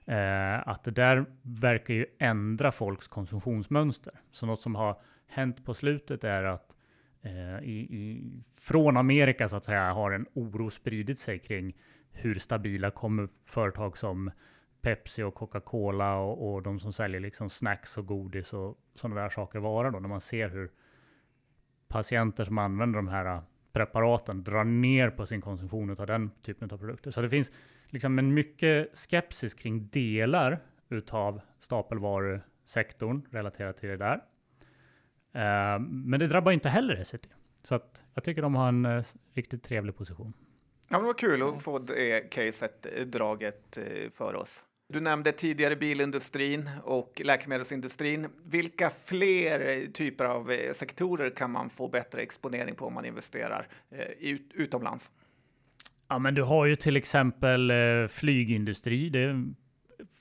Eh, 0.05 0.67
att 0.67 0.83
det 0.83 0.91
där 0.91 1.25
verkar 1.41 1.93
ju 1.93 2.05
ändra 2.19 2.71
folks 2.71 3.07
konsumtionsmönster. 3.07 4.13
Så 4.31 4.45
något 4.45 4.61
som 4.61 4.75
har 4.75 5.01
hänt 5.27 5.65
på 5.65 5.73
slutet 5.73 6.23
är 6.23 6.43
att 6.43 6.77
eh, 7.21 7.59
i, 7.63 7.79
i, 7.79 8.31
från 8.53 8.97
Amerika 8.97 9.47
så 9.47 9.55
att 9.55 9.63
säga 9.63 9.93
har 9.93 10.11
en 10.11 10.25
oro 10.33 10.69
spridit 10.69 11.19
sig 11.19 11.39
kring 11.39 11.75
hur 12.11 12.35
stabila 12.35 12.91
kommer 12.91 13.29
företag 13.45 13.97
som 13.97 14.31
Pepsi 14.87 15.23
och 15.23 15.35
Coca-Cola 15.35 16.15
och, 16.15 16.53
och, 16.53 16.63
de 16.63 16.79
som 16.79 16.93
säljer 16.93 17.19
liksom 17.21 17.49
snacks 17.49 17.97
och 17.97 18.05
godis 18.05 18.53
och 18.53 18.77
sådana 18.95 19.21
där 19.21 19.29
saker 19.29 19.59
vara 19.59 19.91
då, 19.91 19.99
när 19.99 20.09
man 20.09 20.21
ser 20.21 20.49
hur 20.49 20.71
patienter 21.87 22.43
som 22.43 22.57
använder 22.57 22.97
de 22.97 23.07
här 23.07 23.41
preparaten 23.73 24.43
drar 24.43 24.63
ner 24.63 25.09
på 25.09 25.25
sin 25.25 25.41
konsumtion 25.41 25.89
av 25.89 26.07
den 26.07 26.31
typen 26.41 26.71
av 26.71 26.77
produkter. 26.77 27.11
Så 27.11 27.21
det 27.21 27.29
finns 27.29 27.51
liksom 27.87 28.19
en 28.19 28.33
mycket 28.33 28.97
skepsis 28.97 29.53
kring 29.53 29.87
delar 29.87 30.59
utav 30.89 31.41
stapelvarusektorn 31.59 33.21
relaterat 33.31 33.77
till 33.77 33.89
det 33.89 33.97
där. 33.97 34.15
Uh, 34.15 35.79
men 35.79 36.19
det 36.19 36.27
drabbar 36.27 36.51
inte 36.51 36.69
heller 36.69 36.95
Essity. 36.95 37.29
Så 37.63 37.75
att 37.75 38.03
jag 38.13 38.23
tycker 38.23 38.41
de 38.41 38.55
har 38.55 38.67
en 38.67 38.85
uh, 38.85 39.03
riktigt 39.33 39.63
trevlig 39.63 39.97
position. 39.97 40.33
Ja, 40.89 40.99
det 40.99 41.05
var 41.05 41.13
kul 41.13 41.43
att 41.43 41.61
få 41.61 41.79
det 41.79 42.21
caset 42.21 42.85
eh, 42.85 43.05
draget 43.05 43.77
för 44.11 44.35
oss. 44.35 44.63
Du 44.89 44.99
nämnde 44.99 45.31
tidigare 45.31 45.75
bilindustrin 45.75 46.69
och 46.83 47.21
läkemedelsindustrin. 47.23 48.27
Vilka 48.43 48.89
fler 48.89 49.87
typer 49.91 50.25
av 50.25 50.51
sektorer 50.73 51.29
kan 51.29 51.51
man 51.51 51.69
få 51.69 51.87
bättre 51.87 52.21
exponering 52.21 52.75
på 52.75 52.85
om 52.85 52.93
man 52.93 53.05
investerar 53.05 53.67
ut, 54.19 54.51
utomlands? 54.53 55.11
Ja, 56.07 56.19
men 56.19 56.35
du 56.35 56.43
har 56.43 56.65
ju 56.65 56.75
till 56.75 56.97
exempel 56.97 57.71
eh, 57.71 58.07
flygindustri. 58.09 59.09
Det 59.09 59.45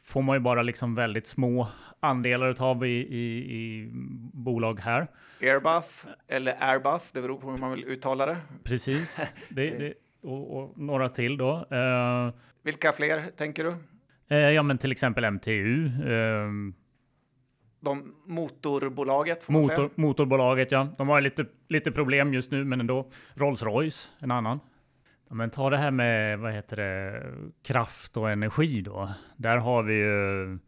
får 0.05 0.23
man 0.23 0.37
ju 0.37 0.41
bara 0.41 0.63
liksom 0.63 0.95
väldigt 0.95 1.27
små 1.27 1.69
andelar 2.01 2.63
av 2.63 2.87
i, 2.87 2.89
i, 2.89 3.57
i 3.57 3.91
bolag 4.33 4.81
här. 4.81 5.07
Airbus 5.41 6.09
eller 6.29 6.57
Airbus, 6.61 7.13
det 7.13 7.23
beror 7.23 7.41
på 7.41 7.51
hur 7.51 7.59
man 7.59 7.71
vill 7.71 7.85
uttala 7.85 8.27
det. 8.27 8.37
Precis, 8.65 9.21
det, 9.49 9.71
det, 9.71 9.95
och, 10.23 10.57
och, 10.57 10.79
några 10.79 11.09
till 11.09 11.37
då. 11.37 11.67
Vilka 12.63 12.93
fler 12.93 13.31
tänker 13.37 13.65
du? 13.65 13.75
Uh, 14.33 14.39
ja, 14.39 14.63
men 14.63 14.79
till 14.79 14.93
exempel 14.93 15.31
MTU. 15.31 15.87
Ehm, 15.87 16.75
de 17.81 18.15
motorbolaget? 18.27 19.49
Motor, 19.49 19.91
motorbolaget, 19.95 20.73
ja. 20.73 20.89
De 20.99 21.09
har 21.09 21.21
lite, 21.21 21.47
lite 21.69 21.93
problem 21.93 22.35
just 22.35 22.51
nu, 22.51 22.65
men 22.65 22.81
ändå. 22.81 23.09
Rolls-Royce, 23.35 24.13
en 24.19 24.31
annan. 24.31 24.61
Ja, 25.29 25.35
men 25.35 25.51
ta 25.51 25.71
det 25.71 25.77
här 25.77 25.91
med 25.91 26.39
vad 26.39 26.53
heter 26.53 26.77
det, 26.77 27.23
kraft 27.63 28.17
och 28.17 28.31
energi 28.31 28.81
då. 28.81 29.13
Där 29.37 29.57
har 29.57 29.83
vi 29.83 29.95
ju, 29.95 30.59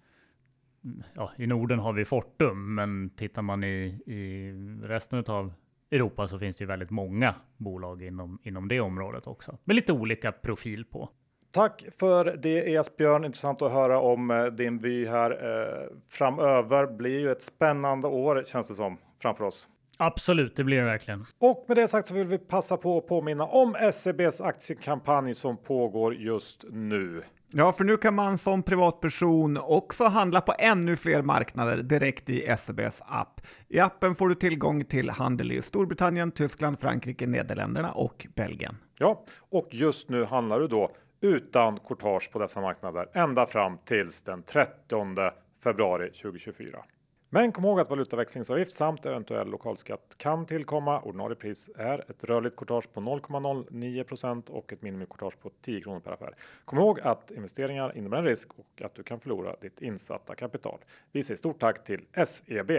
ja, 1.14 1.32
i 1.36 1.46
Norden 1.46 1.78
har 1.78 1.92
vi 1.92 2.04
Fortum, 2.04 2.74
men 2.74 3.10
tittar 3.10 3.42
man 3.42 3.64
i, 3.64 4.02
i 4.06 4.52
resten 4.82 5.24
av 5.26 5.52
Europa 5.90 6.28
så 6.28 6.38
finns 6.38 6.56
det 6.56 6.62
ju 6.62 6.68
väldigt 6.68 6.90
många 6.90 7.34
bolag 7.56 8.02
inom, 8.02 8.38
inom 8.42 8.68
det 8.68 8.80
området 8.80 9.26
också, 9.26 9.58
med 9.64 9.76
lite 9.76 9.92
olika 9.92 10.32
profil 10.32 10.84
på. 10.84 11.10
Tack 11.50 11.84
för 11.98 12.36
det 12.42 12.74
Esbjörn. 12.74 13.24
Intressant 13.24 13.62
att 13.62 13.72
höra 13.72 14.00
om 14.00 14.30
eh, 14.30 14.44
din 14.44 14.78
vy 14.78 15.06
här. 15.06 15.30
Eh, 15.30 15.96
framöver 16.10 16.86
blir 16.86 17.20
ju 17.20 17.30
ett 17.30 17.42
spännande 17.42 18.08
år 18.08 18.42
känns 18.46 18.68
det 18.68 18.74
som 18.74 18.98
framför 19.22 19.44
oss. 19.44 19.68
Absolut, 19.98 20.56
det 20.56 20.64
blir 20.64 20.76
det 20.78 20.84
verkligen. 20.84 21.26
Och 21.38 21.64
med 21.68 21.76
det 21.76 21.88
sagt 21.88 22.08
så 22.08 22.14
vill 22.14 22.26
vi 22.26 22.38
passa 22.38 22.76
på 22.76 22.98
att 22.98 23.06
påminna 23.06 23.44
om 23.44 23.76
SEBs 23.92 24.40
aktiekampanj 24.40 25.34
som 25.34 25.56
pågår 25.56 26.14
just 26.14 26.64
nu. 26.70 27.22
Ja, 27.52 27.72
för 27.72 27.84
nu 27.84 27.96
kan 27.96 28.14
man 28.14 28.38
som 28.38 28.62
privatperson 28.62 29.56
också 29.56 30.04
handla 30.04 30.40
på 30.40 30.54
ännu 30.58 30.96
fler 30.96 31.22
marknader 31.22 31.76
direkt 31.76 32.30
i 32.30 32.56
SEBs 32.58 33.02
app. 33.06 33.40
I 33.68 33.80
appen 33.80 34.14
får 34.14 34.28
du 34.28 34.34
tillgång 34.34 34.84
till 34.84 35.10
handel 35.10 35.52
i 35.52 35.62
Storbritannien, 35.62 36.32
Tyskland, 36.32 36.78
Frankrike, 36.78 37.26
Nederländerna 37.26 37.92
och 37.92 38.26
Belgien. 38.34 38.76
Ja, 38.98 39.24
och 39.50 39.68
just 39.70 40.08
nu 40.08 40.24
handlar 40.24 40.60
du 40.60 40.68
då 40.68 40.90
utan 41.20 41.78
courtage 41.78 42.32
på 42.32 42.38
dessa 42.38 42.60
marknader 42.60 43.08
ända 43.12 43.46
fram 43.46 43.78
tills 43.84 44.22
den 44.22 44.42
30 44.42 45.32
februari 45.62 46.10
2024. 46.10 46.84
Men 47.30 47.52
kom 47.52 47.64
ihåg 47.64 47.80
att 47.80 47.90
valutaväxlingsavgift 47.90 48.74
samt 48.74 49.06
eventuell 49.06 49.50
lokalskatt 49.50 50.14
kan 50.16 50.46
tillkomma. 50.46 51.00
Ordinarie 51.00 51.36
pris 51.36 51.70
är 51.76 52.10
ett 52.10 52.24
rörligt 52.24 52.56
courtage 52.56 52.92
på 52.92 53.00
0,09% 53.00 54.50
och 54.50 54.72
ett 54.72 54.82
minimicourtage 54.82 55.40
på 55.40 55.50
10 55.62 55.80
kronor 55.80 56.00
per 56.00 56.12
affär. 56.12 56.34
Kom 56.64 56.78
ihåg 56.78 57.00
att 57.00 57.30
investeringar 57.30 57.96
innebär 57.96 58.18
en 58.18 58.24
risk 58.24 58.48
och 58.58 58.82
att 58.84 58.94
du 58.94 59.02
kan 59.02 59.20
förlora 59.20 59.56
ditt 59.60 59.82
insatta 59.82 60.34
kapital. 60.34 60.78
Vi 61.12 61.22
säger 61.22 61.36
stort 61.36 61.58
tack 61.58 61.84
till 61.84 62.00
SEB. 62.26 62.70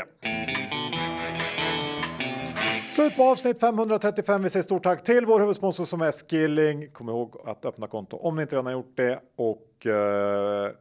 Slut 2.99 3.15
på 3.15 3.23
avsnitt 3.23 3.59
535. 3.59 4.43
Vi 4.43 4.49
säger 4.49 4.63
stort 4.63 4.83
tack 4.83 5.03
till 5.03 5.25
vår 5.25 5.39
huvudsponsor 5.39 5.85
som 5.85 6.01
är 6.01 6.11
Skilling. 6.11 6.89
Kom 6.89 7.09
ihåg 7.09 7.35
att 7.45 7.65
öppna 7.65 7.87
konto 7.87 8.17
om 8.17 8.35
ni 8.35 8.41
inte 8.41 8.55
redan 8.55 8.65
har 8.65 8.73
gjort 8.73 8.97
det 8.97 9.19
och 9.35 9.85
eh, 9.85 10.71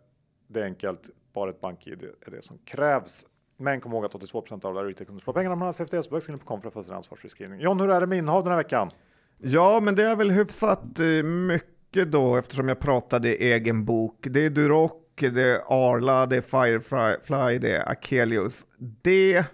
det 0.49 0.61
är 0.61 0.65
enkelt. 0.65 1.11
Bara 1.35 1.51
ett 1.51 1.61
bank-id 1.61 2.03
är 2.27 2.31
det 2.31 2.45
som 2.45 2.59
krävs. 2.59 3.27
Men 3.57 3.81
kom 3.81 3.93
ihåg 3.93 4.05
att 4.05 4.13
82% 4.13 4.67
av 4.67 4.77
alla 4.77 4.89
retailkunder 4.89 5.23
sparar 5.23 5.35
pengarna 5.35 5.57
med 5.57 5.75
CFDs 5.75 6.11
böcker.com 6.11 6.61
för 6.61 6.69
att 6.69 6.75
få 6.75 6.83
sin 6.83 6.95
ansvarsfri 6.95 7.29
skrivning. 7.29 7.61
John, 7.61 7.81
hur 7.81 7.91
är 7.91 8.01
det 8.01 8.07
med 8.07 8.19
innehav 8.19 8.43
den 8.43 8.53
här 8.53 8.59
veckan? 8.59 8.91
Ja, 9.39 9.81
men 9.83 9.95
det 9.95 10.05
är 10.05 10.17
väl 10.17 10.31
hyfsat 10.31 10.99
eh, 10.99 11.23
mycket 11.23 12.13
då 12.13 12.37
eftersom 12.37 12.69
jag 12.69 12.79
pratade 12.79 13.29
egen 13.35 13.85
bok. 13.85 14.27
Det 14.31 14.47
är 14.47 14.51
Duroc, 14.51 14.93
det 15.15 15.43
är 15.43 15.61
Arla, 15.69 16.27
det 16.27 16.37
är 16.37 16.41
Firefly, 16.41 17.59
det 17.59 17.77
är 17.77 17.89
Akelius. 17.89 18.67
Det... 19.03 19.45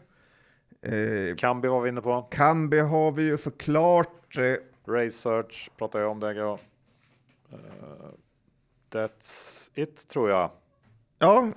Eh, 0.85 1.37
Kambi 1.37 1.69
var 1.69 1.81
vi 1.81 1.89
inne 1.89 2.01
på. 2.01 2.23
Kambi 2.23 2.81
har 2.81 3.13
vi 3.13 3.23
ju 3.23 3.37
såklart. 3.37 4.39
Eh, 4.39 4.93
Research 4.93 5.71
pratar 5.79 6.01
jag 6.01 6.11
om 6.11 6.21
det. 6.21 6.41
Uh, 6.43 6.57
that's 8.93 9.71
it 9.75 10.09
tror 10.09 10.31
jag. 10.31 10.51
Ja, 11.19 11.49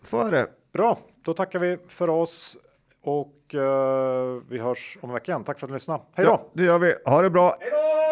så 0.00 0.20
är 0.26 0.30
det. 0.30 0.46
Bra, 0.72 0.98
då 1.24 1.34
tackar 1.34 1.58
vi 1.58 1.78
för 1.88 2.10
oss 2.10 2.58
och 3.02 3.54
uh, 3.54 4.42
vi 4.48 4.58
hörs 4.58 4.98
om 5.00 5.10
en 5.10 5.14
vecka 5.14 5.32
igen. 5.32 5.44
Tack 5.44 5.58
för 5.58 5.66
att 5.66 5.70
ni 5.70 5.74
lyssnade. 5.74 6.02
Hej 6.12 6.26
då! 6.26 6.32
Ja, 6.32 6.50
det 6.52 6.64
gör 6.64 6.78
vi. 6.78 6.94
Ha 7.04 7.22
det 7.22 7.30
bra. 7.30 7.56
Hej 7.60 7.70
då! 7.70 8.11